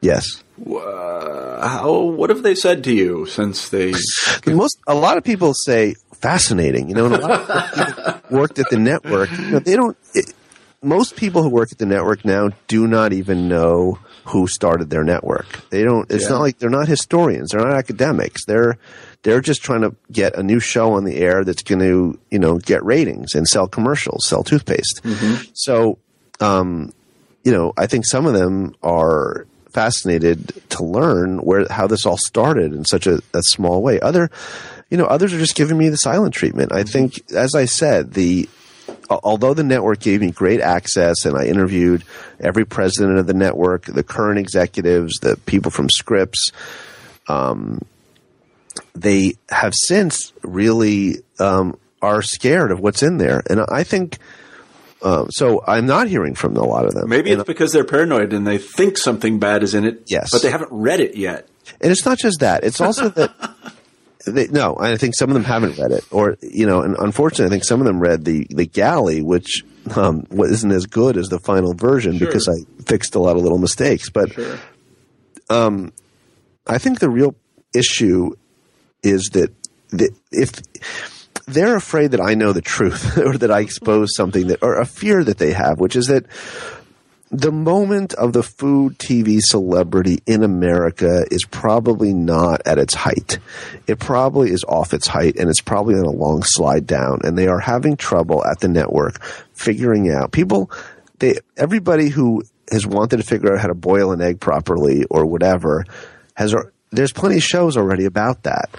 yes. 0.00 0.42
Uh, 0.58 1.68
how? 1.68 2.00
What 2.00 2.30
have 2.30 2.42
they 2.42 2.56
said 2.56 2.82
to 2.84 2.92
you 2.92 3.26
since 3.26 3.68
they? 3.68 3.92
The 3.92 4.52
most 4.56 4.76
a 4.88 4.94
lot 4.94 5.16
of 5.16 5.22
people 5.22 5.54
say 5.54 5.94
fascinating. 6.20 6.88
You 6.88 6.96
know, 6.96 7.06
and 7.06 7.14
a 7.14 7.18
lot 7.20 7.30
of 7.48 7.86
people 7.86 8.20
worked 8.38 8.58
at 8.58 8.68
the 8.68 8.76
network. 8.76 9.30
You 9.30 9.50
know, 9.52 9.58
they 9.60 9.76
don't. 9.76 9.96
It, 10.14 10.34
most 10.82 11.16
people 11.16 11.42
who 11.42 11.48
work 11.48 11.72
at 11.72 11.78
the 11.78 11.86
network 11.86 12.24
now 12.24 12.50
do 12.68 12.86
not 12.86 13.12
even 13.12 13.48
know 13.48 13.98
who 14.26 14.46
started 14.46 14.90
their 14.90 15.04
network. 15.04 15.46
They 15.70 15.82
don't. 15.82 16.10
It's 16.10 16.24
Yeah. 16.24 16.30
not 16.30 16.40
like 16.40 16.58
they're 16.58 16.70
not 16.70 16.86
historians. 16.88 17.50
They're 17.50 17.60
not 17.60 17.72
academics. 17.74 18.44
They're 18.44 18.78
they're 19.24 19.40
just 19.40 19.62
trying 19.62 19.80
to 19.82 19.94
get 20.12 20.36
a 20.36 20.42
new 20.42 20.60
show 20.60 20.92
on 20.92 21.04
the 21.04 21.16
air 21.16 21.42
that's 21.44 21.62
going 21.62 21.80
to 21.80 22.18
you 22.30 22.38
know 22.38 22.58
get 22.58 22.84
ratings 22.84 23.34
and 23.34 23.48
sell 23.48 23.66
commercials, 23.66 24.26
sell 24.26 24.44
toothpaste. 24.44 25.00
So, 25.54 25.98
um, 26.40 26.92
you 27.44 27.50
know, 27.52 27.72
I 27.76 27.86
think 27.86 28.06
some 28.06 28.26
of 28.26 28.34
them 28.34 28.74
are 28.82 29.46
fascinated 29.72 30.52
to 30.70 30.84
learn 30.84 31.38
where 31.38 31.66
how 31.70 31.86
this 31.86 32.06
all 32.06 32.16
started 32.18 32.72
in 32.72 32.84
such 32.84 33.06
a, 33.06 33.20
a 33.34 33.42
small 33.42 33.82
way. 33.82 33.98
Other, 34.00 34.30
you 34.90 34.96
know, 34.96 35.04
others 35.06 35.32
are 35.32 35.38
just 35.38 35.54
giving 35.56 35.78
me 35.78 35.88
the 35.88 35.96
silent 35.96 36.34
treatment. 36.34 36.72
I 36.72 36.82
think, 36.84 37.20
as 37.32 37.54
I 37.54 37.64
said, 37.64 38.12
the 38.14 38.48
although 39.10 39.54
the 39.54 39.64
network 39.64 40.00
gave 40.00 40.20
me 40.20 40.30
great 40.30 40.60
access 40.60 41.24
and 41.24 41.36
I 41.36 41.46
interviewed 41.46 42.04
every 42.40 42.64
president 42.64 43.18
of 43.18 43.26
the 43.26 43.34
network, 43.34 43.84
the 43.86 44.02
current 44.02 44.38
executives, 44.38 45.14
the 45.20 45.36
people 45.46 45.70
from 45.70 45.88
Scripps, 45.90 46.52
um, 47.28 47.80
they 48.94 49.34
have 49.48 49.72
since 49.74 50.32
really 50.42 51.16
um, 51.38 51.78
are 52.02 52.22
scared 52.22 52.70
of 52.70 52.80
what's 52.80 53.02
in 53.02 53.18
there, 53.18 53.42
and 53.48 53.60
I 53.68 53.84
think. 53.84 54.18
Um, 55.00 55.30
so 55.30 55.62
I'm 55.64 55.86
not 55.86 56.08
hearing 56.08 56.34
from 56.34 56.56
a 56.56 56.64
lot 56.64 56.84
of 56.84 56.92
them. 56.92 57.08
Maybe 57.08 57.30
and, 57.30 57.40
it's 57.40 57.46
because 57.46 57.72
they're 57.72 57.84
paranoid 57.84 58.32
and 58.32 58.44
they 58.44 58.58
think 58.58 58.98
something 58.98 59.38
bad 59.38 59.62
is 59.62 59.72
in 59.72 59.84
it. 59.84 60.02
Yes. 60.08 60.30
but 60.32 60.42
they 60.42 60.50
haven't 60.50 60.72
read 60.72 60.98
it 60.98 61.16
yet. 61.16 61.48
And 61.80 61.92
it's 61.92 62.04
not 62.04 62.18
just 62.18 62.40
that; 62.40 62.64
it's 62.64 62.80
also 62.80 63.08
that. 63.10 63.32
They, 64.30 64.46
no, 64.48 64.76
I 64.78 64.96
think 64.96 65.14
some 65.16 65.30
of 65.30 65.34
them 65.34 65.44
haven't 65.44 65.78
read 65.78 65.92
it, 65.92 66.04
or 66.10 66.36
you 66.42 66.66
know, 66.66 66.82
and 66.82 66.96
unfortunately, 66.98 67.46
I 67.46 67.50
think 67.50 67.64
some 67.64 67.80
of 67.80 67.86
them 67.86 68.00
read 68.00 68.24
the 68.24 68.46
the 68.50 68.66
galley, 68.66 69.22
which 69.22 69.64
um, 69.96 70.26
isn't 70.30 70.70
as 70.72 70.86
good 70.86 71.16
as 71.16 71.28
the 71.28 71.38
final 71.40 71.74
version 71.74 72.18
Sure. 72.18 72.26
because 72.26 72.48
I 72.48 72.56
fixed 72.84 73.14
a 73.14 73.18
lot 73.18 73.36
of 73.36 73.42
little 73.42 73.58
mistakes. 73.58 74.10
But 74.10 74.32
Sure. 74.32 74.58
um, 75.50 75.92
I 76.66 76.78
think 76.78 76.98
the 77.00 77.08
real 77.10 77.34
issue 77.74 78.32
is 79.02 79.30
that 79.32 79.52
the, 79.90 80.10
if 80.32 80.60
they're 81.46 81.76
afraid 81.76 82.10
that 82.10 82.20
I 82.20 82.34
know 82.34 82.52
the 82.52 82.60
truth 82.60 83.16
or 83.24 83.38
that 83.38 83.50
I 83.50 83.60
expose 83.60 84.14
something 84.14 84.48
that, 84.48 84.62
or 84.62 84.78
a 84.78 84.84
fear 84.86 85.24
that 85.24 85.38
they 85.38 85.52
have, 85.52 85.78
which 85.80 85.96
is 85.96 86.08
that 86.08 86.26
the 87.30 87.52
moment 87.52 88.14
of 88.14 88.32
the 88.32 88.42
food 88.42 88.98
TV 88.98 89.40
celebrity 89.40 90.22
in 90.26 90.42
America 90.42 91.26
is 91.30 91.44
probably 91.44 92.14
not 92.14 92.62
at 92.66 92.78
its 92.78 92.94
height. 92.94 93.38
It 93.86 93.98
probably 93.98 94.50
is 94.50 94.64
off 94.64 94.94
its 94.94 95.06
height 95.06 95.36
and 95.36 95.50
it's 95.50 95.60
probably 95.60 95.94
on 95.94 96.06
a 96.06 96.10
long 96.10 96.42
slide 96.42 96.86
down 96.86 97.20
and 97.24 97.36
they 97.36 97.46
are 97.46 97.60
having 97.60 97.96
trouble 97.96 98.44
at 98.44 98.60
the 98.60 98.68
network 98.68 99.22
figuring 99.52 100.10
out 100.10 100.32
people, 100.32 100.70
they, 101.18 101.38
everybody 101.56 102.08
who 102.08 102.42
has 102.70 102.86
wanted 102.86 103.18
to 103.18 103.22
figure 103.22 103.52
out 103.52 103.60
how 103.60 103.68
to 103.68 103.74
boil 103.74 104.12
an 104.12 104.22
egg 104.22 104.40
properly 104.40 105.04
or 105.10 105.26
whatever 105.26 105.84
has, 106.34 106.54
there's 106.90 107.12
plenty 107.12 107.36
of 107.36 107.42
shows 107.42 107.76
already 107.76 108.06
about 108.06 108.44
that. 108.44 108.70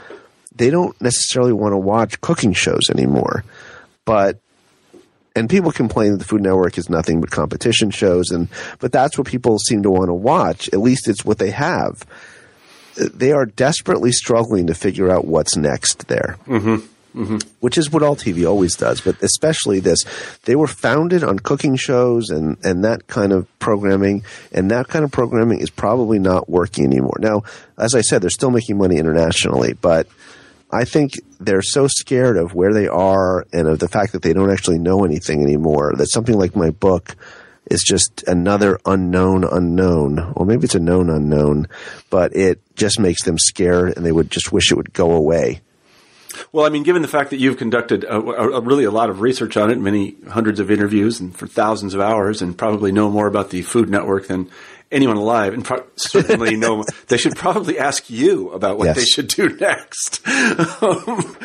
They 0.55 0.71
don't 0.71 0.99
necessarily 1.01 1.53
want 1.53 1.73
to 1.73 1.77
watch 1.77 2.19
cooking 2.21 2.53
shows 2.53 2.89
anymore, 2.89 3.43
but 4.05 4.39
and 5.35 5.49
people 5.49 5.71
complain 5.71 6.11
that 6.11 6.17
the 6.17 6.25
Food 6.25 6.41
Network 6.41 6.77
is 6.77 6.89
nothing 6.89 7.21
but 7.21 7.31
competition 7.31 7.91
shows, 7.91 8.31
and 8.31 8.47
but 8.79 8.91
that's 8.91 9.17
what 9.17 9.27
people 9.27 9.57
seem 9.59 9.83
to 9.83 9.91
want 9.91 10.07
to 10.07 10.13
watch. 10.13 10.69
At 10.73 10.79
least 10.79 11.07
it's 11.07 11.23
what 11.23 11.37
they 11.37 11.51
have. 11.51 12.05
They 12.95 13.31
are 13.31 13.45
desperately 13.45 14.11
struggling 14.11 14.67
to 14.67 14.73
figure 14.73 15.09
out 15.09 15.25
what's 15.25 15.55
next 15.55 16.07
there, 16.07 16.37
mm-hmm. 16.45 16.85
Mm-hmm. 17.17 17.37
which 17.59 17.77
is 17.77 17.89
what 17.89 18.03
all 18.03 18.15
TV 18.15 18.47
always 18.47 18.75
does, 18.75 19.01
but 19.01 19.21
especially 19.23 19.79
this. 19.79 20.03
They 20.43 20.55
were 20.55 20.67
founded 20.67 21.23
on 21.23 21.39
cooking 21.39 21.75
shows 21.75 22.29
and 22.29 22.57
and 22.63 22.83
that 22.83 23.07
kind 23.07 23.31
of 23.31 23.47
programming, 23.59 24.23
and 24.51 24.71
that 24.71 24.87
kind 24.87 25.05
of 25.05 25.11
programming 25.11 25.59
is 25.61 25.69
probably 25.69 26.19
not 26.19 26.49
working 26.49 26.85
anymore. 26.85 27.17
Now, 27.19 27.43
as 27.77 27.95
I 27.95 28.01
said, 28.01 28.21
they're 28.21 28.29
still 28.29 28.51
making 28.51 28.77
money 28.77 28.97
internationally, 28.97 29.73
but 29.73 30.07
I 30.71 30.85
think 30.85 31.13
they're 31.39 31.61
so 31.61 31.87
scared 31.87 32.37
of 32.37 32.53
where 32.53 32.73
they 32.73 32.87
are 32.87 33.45
and 33.51 33.67
of 33.67 33.79
the 33.79 33.87
fact 33.87 34.13
that 34.13 34.21
they 34.21 34.33
don't 34.33 34.51
actually 34.51 34.79
know 34.79 35.03
anything 35.03 35.41
anymore 35.41 35.93
that 35.97 36.11
something 36.11 36.37
like 36.37 36.55
my 36.55 36.69
book 36.69 37.15
is 37.69 37.83
just 37.85 38.23
another 38.27 38.79
unknown 38.85 39.43
unknown. 39.43 40.33
Or 40.35 40.45
maybe 40.45 40.65
it's 40.65 40.75
a 40.75 40.79
known 40.79 41.09
unknown, 41.09 41.67
but 42.09 42.35
it 42.35 42.61
just 42.75 42.99
makes 42.99 43.23
them 43.23 43.37
scared 43.37 43.95
and 43.95 44.05
they 44.05 44.11
would 44.11 44.31
just 44.31 44.51
wish 44.51 44.71
it 44.71 44.75
would 44.75 44.93
go 44.93 45.11
away. 45.11 45.61
Well, 46.51 46.65
I 46.65 46.69
mean, 46.69 46.83
given 46.83 47.01
the 47.01 47.07
fact 47.07 47.31
that 47.31 47.37
you've 47.37 47.57
conducted 47.57 48.03
a, 48.03 48.15
a, 48.15 48.61
really 48.61 48.83
a 48.83 48.91
lot 48.91 49.09
of 49.09 49.19
research 49.19 49.57
on 49.57 49.71
it, 49.71 49.79
many 49.79 50.15
hundreds 50.29 50.59
of 50.59 50.71
interviews, 50.71 51.19
and 51.19 51.35
for 51.35 51.47
thousands 51.47 51.93
of 51.93 52.01
hours, 52.01 52.41
and 52.41 52.57
probably 52.57 52.91
know 52.91 53.09
more 53.09 53.27
about 53.27 53.49
the 53.49 53.61
Food 53.61 53.89
Network 53.89 54.27
than 54.27 54.49
anyone 54.91 55.17
alive, 55.17 55.53
and 55.53 55.63
pro- 55.63 55.85
certainly 55.95 56.55
know 56.55 56.83
they 57.07 57.17
should 57.17 57.35
probably 57.35 57.77
ask 57.79 58.09
you 58.09 58.49
about 58.51 58.77
what 58.77 58.85
Yes. 58.85 58.95
they 58.97 59.05
should 59.05 59.27
do 59.27 59.49
next. 59.57 60.21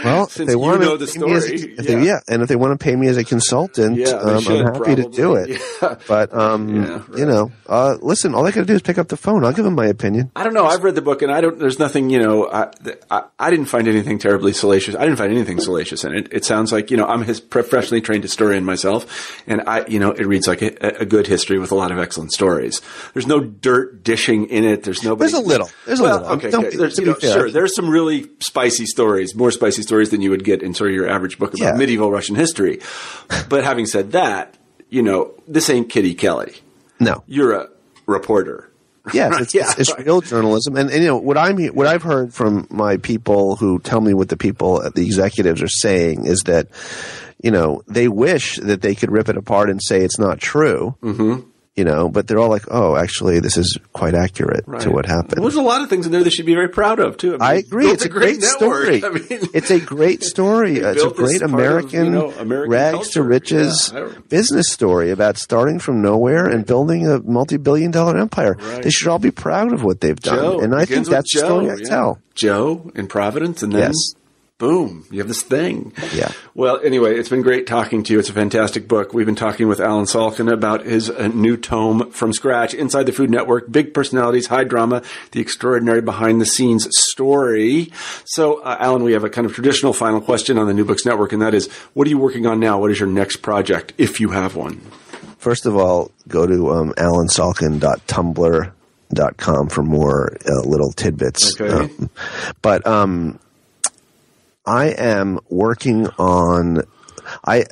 Well, 0.04 0.26
since 0.28 0.48
they 0.52 0.58
you 0.58 0.78
know 0.78 0.96
the 0.96 1.06
pay 1.06 1.18
me 1.20 1.32
as 1.32 1.44
a- 1.50 1.58
story, 1.58 1.74
they- 1.76 2.04
yeah. 2.06 2.20
and 2.28 2.42
if 2.42 2.48
they 2.48 2.56
want 2.56 2.78
to 2.78 2.82
pay 2.82 2.94
me 2.94 3.08
as 3.08 3.16
a 3.16 3.24
consultant, 3.24 3.96
Yeah, 3.96 4.08
um, 4.10 4.40
should, 4.42 4.60
I'm 4.66 4.74
happy 4.74 4.96
to 4.96 5.08
do 5.08 5.34
it. 5.36 5.60
Yeah. 5.82 5.96
But 6.06 6.32
um, 6.34 6.74
Yeah, 6.76 6.90
right. 7.08 7.18
you 7.18 7.26
know, 7.26 7.52
uh, 7.66 7.96
listen, 8.00 8.34
all 8.34 8.44
they 8.44 8.52
got 8.52 8.60
to 8.60 8.66
do 8.66 8.74
is 8.74 8.82
pick 8.82 8.98
up 8.98 9.08
the 9.08 9.16
phone. 9.16 9.44
I'll 9.44 9.52
give 9.52 9.64
them 9.64 9.74
my 9.74 9.86
opinion. 9.86 10.30
I 10.36 10.44
don't 10.44 10.54
know. 10.54 10.66
I've 10.66 10.82
read 10.84 10.94
the 10.94 11.02
book, 11.02 11.22
and 11.22 11.30
I 11.32 11.40
don't. 11.40 11.58
There's 11.58 11.78
nothing. 11.78 12.10
You 12.10 12.20
know, 12.20 12.48
I, 12.50 12.70
I, 13.10 13.22
I 13.38 13.50
didn't 13.50 13.66
find 13.66 13.88
anything 13.88 14.18
terribly 14.18 14.52
salacious. 14.52 14.94
I 14.94 15.00
didn't 15.04 15.16
find 15.16 15.32
anything 15.32 15.60
salacious 15.60 16.04
in 16.04 16.14
it. 16.14 16.28
It 16.32 16.44
sounds 16.44 16.72
like 16.72 16.90
you 16.90 16.96
know 16.96 17.06
I'm 17.06 17.22
a 17.22 17.24
his, 17.24 17.40
professionally 17.40 18.00
trained 18.00 18.22
historian 18.22 18.64
myself, 18.64 19.42
and 19.46 19.62
I 19.66 19.86
you 19.86 19.98
know 19.98 20.10
it 20.12 20.26
reads 20.26 20.46
like 20.46 20.62
a, 20.62 21.00
a 21.00 21.04
good 21.06 21.26
history 21.26 21.58
with 21.58 21.72
a 21.72 21.74
lot 21.74 21.90
of 21.90 21.98
excellent 21.98 22.32
stories. 22.32 22.80
There's 23.14 23.26
no 23.26 23.33
dirt 23.40 24.02
dishing 24.04 24.46
in 24.46 24.64
it. 24.64 24.82
There's 24.82 25.02
nobody. 25.02 25.30
There's 25.30 25.42
a 25.44 25.46
little. 25.46 25.68
There's 25.86 26.00
a 26.00 26.02
little. 26.02 26.26
Okay, 26.26 26.48
okay. 26.52 26.76
There's, 26.76 26.98
you 26.98 27.06
know, 27.06 27.14
sure. 27.18 27.50
There's 27.50 27.74
some 27.74 27.88
really 27.88 28.28
spicy 28.40 28.86
stories, 28.86 29.34
more 29.34 29.50
spicy 29.50 29.82
stories 29.82 30.10
than 30.10 30.20
you 30.20 30.30
would 30.30 30.44
get 30.44 30.62
in 30.62 30.74
sort 30.74 30.90
of 30.90 30.94
your 30.96 31.08
average 31.08 31.38
book 31.38 31.54
about 31.54 31.64
Yeah. 31.64 31.76
medieval 31.76 32.10
Russian 32.10 32.36
history. 32.36 32.80
But 33.48 33.64
having 33.64 33.86
said 33.86 34.12
that, 34.12 34.56
you 34.90 35.02
know 35.02 35.32
this 35.48 35.68
ain't 35.70 35.88
Kitty 35.90 36.14
Kelley. 36.14 36.54
No, 37.00 37.24
You're 37.26 37.52
a 37.52 37.68
reporter. 38.06 38.70
Yes, 39.12 39.34
it's, 39.40 39.54
Yeah, 39.54 39.70
it's, 39.76 39.90
it's 39.90 39.98
real 39.98 40.20
journalism, 40.20 40.76
and, 40.76 40.90
and 40.90 41.02
you 41.02 41.08
know 41.08 41.16
what 41.18 41.36
I'm 41.36 41.58
what 41.68 41.86
I've 41.86 42.02
heard 42.02 42.32
from 42.32 42.66
my 42.70 42.96
people 42.98 43.56
who 43.56 43.78
tell 43.80 44.00
me 44.00 44.14
what 44.14 44.28
the 44.28 44.36
people, 44.36 44.80
the 44.94 45.04
executives, 45.04 45.60
are 45.60 45.68
saying 45.68 46.26
is 46.26 46.40
that 46.46 46.68
you 47.42 47.50
know 47.50 47.82
they 47.86 48.08
wish 48.08 48.56
that 48.56 48.80
they 48.80 48.94
could 48.94 49.10
rip 49.10 49.28
it 49.28 49.36
apart 49.36 49.68
and 49.68 49.82
say 49.82 50.00
it's 50.02 50.18
not 50.18 50.38
true. 50.38 50.96
Mm-hmm. 51.02 51.48
You 51.76 51.82
know, 51.84 52.08
but 52.08 52.28
they're 52.28 52.38
all 52.38 52.50
like, 52.50 52.66
"Oh, 52.70 52.94
actually, 52.94 53.40
this 53.40 53.56
is 53.56 53.76
quite 53.92 54.14
accurate 54.14 54.64
to 54.82 54.92
what 54.92 55.06
happened." 55.06 55.42
There's 55.42 55.56
a 55.56 55.60
lot 55.60 55.82
of 55.82 55.90
things 55.90 56.06
in 56.06 56.12
there 56.12 56.22
they 56.22 56.30
should 56.30 56.46
be 56.46 56.54
very 56.54 56.68
proud 56.68 57.00
of 57.00 57.16
too. 57.16 57.36
I 57.40 57.54
mean, 57.56 57.64
agree. 57.66 57.86
It's 57.88 58.04
a 58.04 58.08
great, 58.08 58.42
story. 58.44 59.02
I 59.04 59.08
mean, 59.08 59.24
it's 59.52 59.72
a 59.72 59.80
great 59.80 60.22
story. 60.22 60.78
It's 60.84 61.02
a 61.02 61.10
great 61.10 61.40
part 61.40 61.50
of, 61.50 61.54
American, 61.54 62.04
you 62.04 62.10
know, 62.12 62.30
American 62.38 62.70
rags 62.70 62.94
culture. 62.94 63.10
to 63.14 63.22
riches 63.24 63.90
Yeah, 63.92 64.08
business 64.28 64.70
story 64.70 65.10
about 65.10 65.36
starting 65.36 65.80
from 65.80 66.00
nowhere 66.00 66.46
and 66.46 66.64
building 66.64 67.08
a 67.08 67.18
multi-billion 67.18 67.90
dollar 67.90 68.18
empire. 68.18 68.54
Right. 68.56 68.82
They 68.84 68.90
should 68.90 69.08
all 69.08 69.18
be 69.18 69.32
proud 69.32 69.72
of 69.72 69.82
what 69.82 70.00
they've 70.00 70.14
done, 70.20 70.38
Joe 70.38 70.60
and 70.60 70.76
I 70.76 70.84
think 70.84 71.08
that's 71.08 71.34
the 71.34 71.40
Joe, 71.40 71.46
story 71.46 71.70
I 71.72 71.74
yeah. 71.80 71.88
tell. 71.88 72.18
Joe 72.36 72.92
in 72.94 73.08
Providence, 73.08 73.64
and 73.64 73.72
then 73.72 73.90
Yes. 73.90 74.14
Boom, 74.64 75.04
you 75.10 75.18
have 75.18 75.28
this 75.28 75.42
thing. 75.42 75.92
Yeah. 76.14 76.32
Well, 76.54 76.80
anyway, 76.82 77.18
it's 77.18 77.28
been 77.28 77.42
great 77.42 77.66
talking 77.66 78.02
to 78.02 78.14
you. 78.14 78.18
It's 78.18 78.30
a 78.30 78.32
fantastic 78.32 78.88
book. 78.88 79.12
We've 79.12 79.26
been 79.26 79.34
talking 79.34 79.68
with 79.68 79.78
Allen 79.78 80.06
Salkin 80.06 80.50
about 80.50 80.86
his 80.86 81.10
uh, 81.10 81.28
new 81.28 81.58
tome 81.58 82.10
from 82.12 82.32
scratch, 82.32 82.72
Inside 82.72 83.02
the 83.02 83.12
Food 83.12 83.28
Network: 83.28 83.70
Big 83.70 83.92
Personalities, 83.92 84.46
High 84.46 84.64
Drama, 84.64 85.02
the 85.32 85.42
Extraordinary 85.42 86.00
Behind 86.00 86.40
the 86.40 86.46
Scenes 86.46 86.88
Story. 87.10 87.92
So, 88.24 88.62
uh, 88.62 88.78
Allen, 88.80 89.02
we 89.02 89.12
have 89.12 89.24
a 89.24 89.28
kind 89.28 89.46
of 89.46 89.52
traditional 89.52 89.92
final 89.92 90.22
question 90.22 90.56
on 90.56 90.66
the 90.66 90.72
New 90.72 90.86
Books 90.86 91.04
Network, 91.04 91.34
and 91.34 91.42
that 91.42 91.52
is, 91.52 91.70
what 91.92 92.06
are 92.06 92.10
you 92.10 92.16
working 92.16 92.46
on 92.46 92.58
now? 92.58 92.80
What 92.80 92.90
is 92.90 92.98
your 92.98 93.10
next 93.10 93.42
project, 93.42 93.92
if 93.98 94.18
you 94.18 94.30
have 94.30 94.56
one? 94.56 94.80
First 95.36 95.66
of 95.66 95.76
all, 95.76 96.10
go 96.26 96.46
to 96.46 96.70
um, 96.70 96.94
allensalkin.tumblr.com 96.96 99.68
for 99.68 99.82
more 99.82 100.38
uh, 100.48 100.62
little 100.66 100.90
tidbits. 100.90 101.60
Okay. 101.60 101.70
Um, 101.70 102.08
but 102.62 102.86
um, 102.86 103.38
I 104.66 104.86
am 104.88 105.40
working 105.48 106.06
on 106.18 106.82
I. 107.44 107.64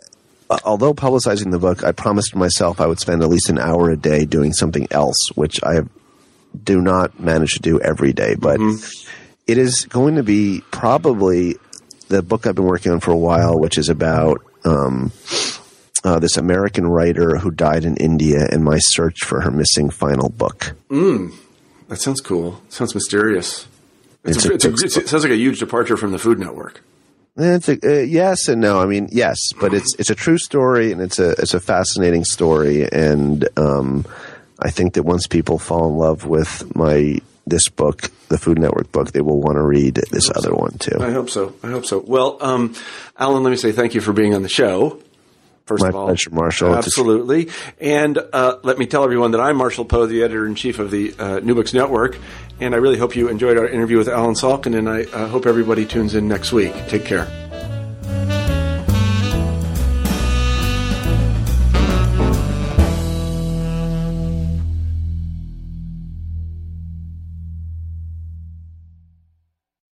uh, 0.50 0.58
Although 0.64 0.92
publicizing 0.94 1.50
the 1.50 1.58
book, 1.58 1.82
I 1.84 1.92
promised 1.92 2.34
myself 2.34 2.80
I 2.80 2.86
would 2.86 3.00
spend 3.00 3.22
at 3.22 3.28
least 3.28 3.48
an 3.48 3.58
hour 3.58 3.90
a 3.90 3.96
day 3.96 4.24
doing 4.26 4.52
something 4.52 4.86
else, 4.90 5.16
which 5.34 5.62
I 5.64 5.80
do 6.62 6.80
not 6.82 7.18
manage 7.18 7.54
to 7.54 7.60
do 7.60 7.80
every 7.80 8.12
day. 8.12 8.34
But 8.34 8.60
it 9.46 9.56
is 9.58 9.86
going 9.86 10.16
to 10.16 10.22
be 10.22 10.62
probably 10.70 11.56
the 12.08 12.22
book 12.22 12.46
I've 12.46 12.54
been 12.54 12.66
working 12.66 12.92
on 12.92 13.00
for 13.00 13.10
a 13.12 13.16
while, 13.16 13.58
which 13.58 13.78
is 13.78 13.88
about 13.88 14.42
um, 14.64 15.12
uh, 16.04 16.18
this 16.18 16.36
American 16.36 16.86
writer 16.86 17.38
who 17.38 17.50
died 17.50 17.84
in 17.86 17.96
India 17.96 18.46
and 18.50 18.62
my 18.62 18.78
search 18.78 19.24
for 19.24 19.40
her 19.40 19.50
missing 19.50 19.88
final 19.88 20.28
book. 20.28 20.74
That 21.88 22.00
sounds 22.00 22.20
cool. 22.20 22.60
Sounds 22.68 22.94
mysterious. 22.94 23.66
It's, 24.24 24.44
It's 24.46 24.64
a, 24.64 24.68
a 24.68 24.72
it's 24.72 24.96
a, 24.96 25.00
it 25.00 25.08
sounds 25.08 25.24
like 25.24 25.32
a 25.32 25.36
huge 25.36 25.58
departure 25.58 25.96
from 25.96 26.12
the 26.12 26.18
Food 26.18 26.38
Network. 26.38 26.82
It's 27.36 27.68
a, 27.68 27.78
uh, 27.82 28.02
yes 28.02 28.48
and 28.48 28.60
no. 28.60 28.80
I 28.80 28.86
mean, 28.86 29.08
yes, 29.10 29.38
but 29.58 29.72
it's 29.72 29.94
it's 29.98 30.10
a 30.10 30.14
true 30.14 30.38
story 30.38 30.92
and 30.92 31.00
it's 31.00 31.18
a 31.18 31.30
it's 31.30 31.54
a 31.54 31.60
fascinating 31.60 32.24
story, 32.24 32.86
and 32.90 33.48
um, 33.56 34.04
I 34.60 34.70
think 34.70 34.94
that 34.94 35.04
once 35.04 35.26
people 35.26 35.58
fall 35.58 35.88
in 35.88 35.96
love 35.96 36.26
with 36.26 36.76
my 36.76 37.20
this 37.46 37.68
book, 37.68 38.02
the 38.28 38.38
Food 38.38 38.58
Network 38.58 38.92
book, 38.92 39.12
they 39.12 39.22
will 39.22 39.40
want 39.40 39.56
to 39.56 39.62
read 39.62 39.94
this 40.10 40.30
other 40.34 40.54
one 40.54 40.76
too. 40.78 40.98
I 41.00 41.10
hope 41.10 41.30
so. 41.30 41.54
I 41.62 41.68
hope 41.68 41.86
so. 41.86 41.98
Well, 42.06 42.36
um, 42.40 42.74
Allen, 43.18 43.42
let 43.42 43.50
me 43.50 43.56
say 43.56 43.72
thank 43.72 43.94
you 43.94 44.00
for 44.00 44.12
being 44.12 44.34
on 44.34 44.42
the 44.42 44.48
show. 44.48 45.00
First 45.66 45.82
My 45.82 45.88
of 45.90 45.94
all, 45.94 46.06
pleasure, 46.06 46.30
Marshall. 46.30 46.74
Absolutely. 46.74 47.50
And 47.80 48.18
uh, 48.18 48.58
let 48.62 48.78
me 48.78 48.86
tell 48.86 49.04
everyone 49.04 49.30
that 49.32 49.40
I'm 49.40 49.56
Marshall 49.56 49.84
Poe, 49.84 50.06
the 50.06 50.22
editor 50.22 50.46
in 50.46 50.54
chief 50.54 50.78
of 50.78 50.90
the 50.90 51.14
uh, 51.18 51.40
New 51.40 51.54
Books 51.54 51.72
Network. 51.72 52.18
And 52.60 52.74
I 52.74 52.78
really 52.78 52.98
hope 52.98 53.16
you 53.16 53.28
enjoyed 53.28 53.58
our 53.58 53.66
interview 53.66 53.98
with 53.98 54.08
Allen 54.08 54.34
Salkin, 54.34 54.76
and 54.76 54.88
I 54.88 55.02
uh, 55.04 55.28
hope 55.28 55.46
everybody 55.46 55.84
tunes 55.86 56.14
in 56.14 56.28
next 56.28 56.52
week. 56.52 56.72
Take 56.88 57.04
care. 57.04 57.51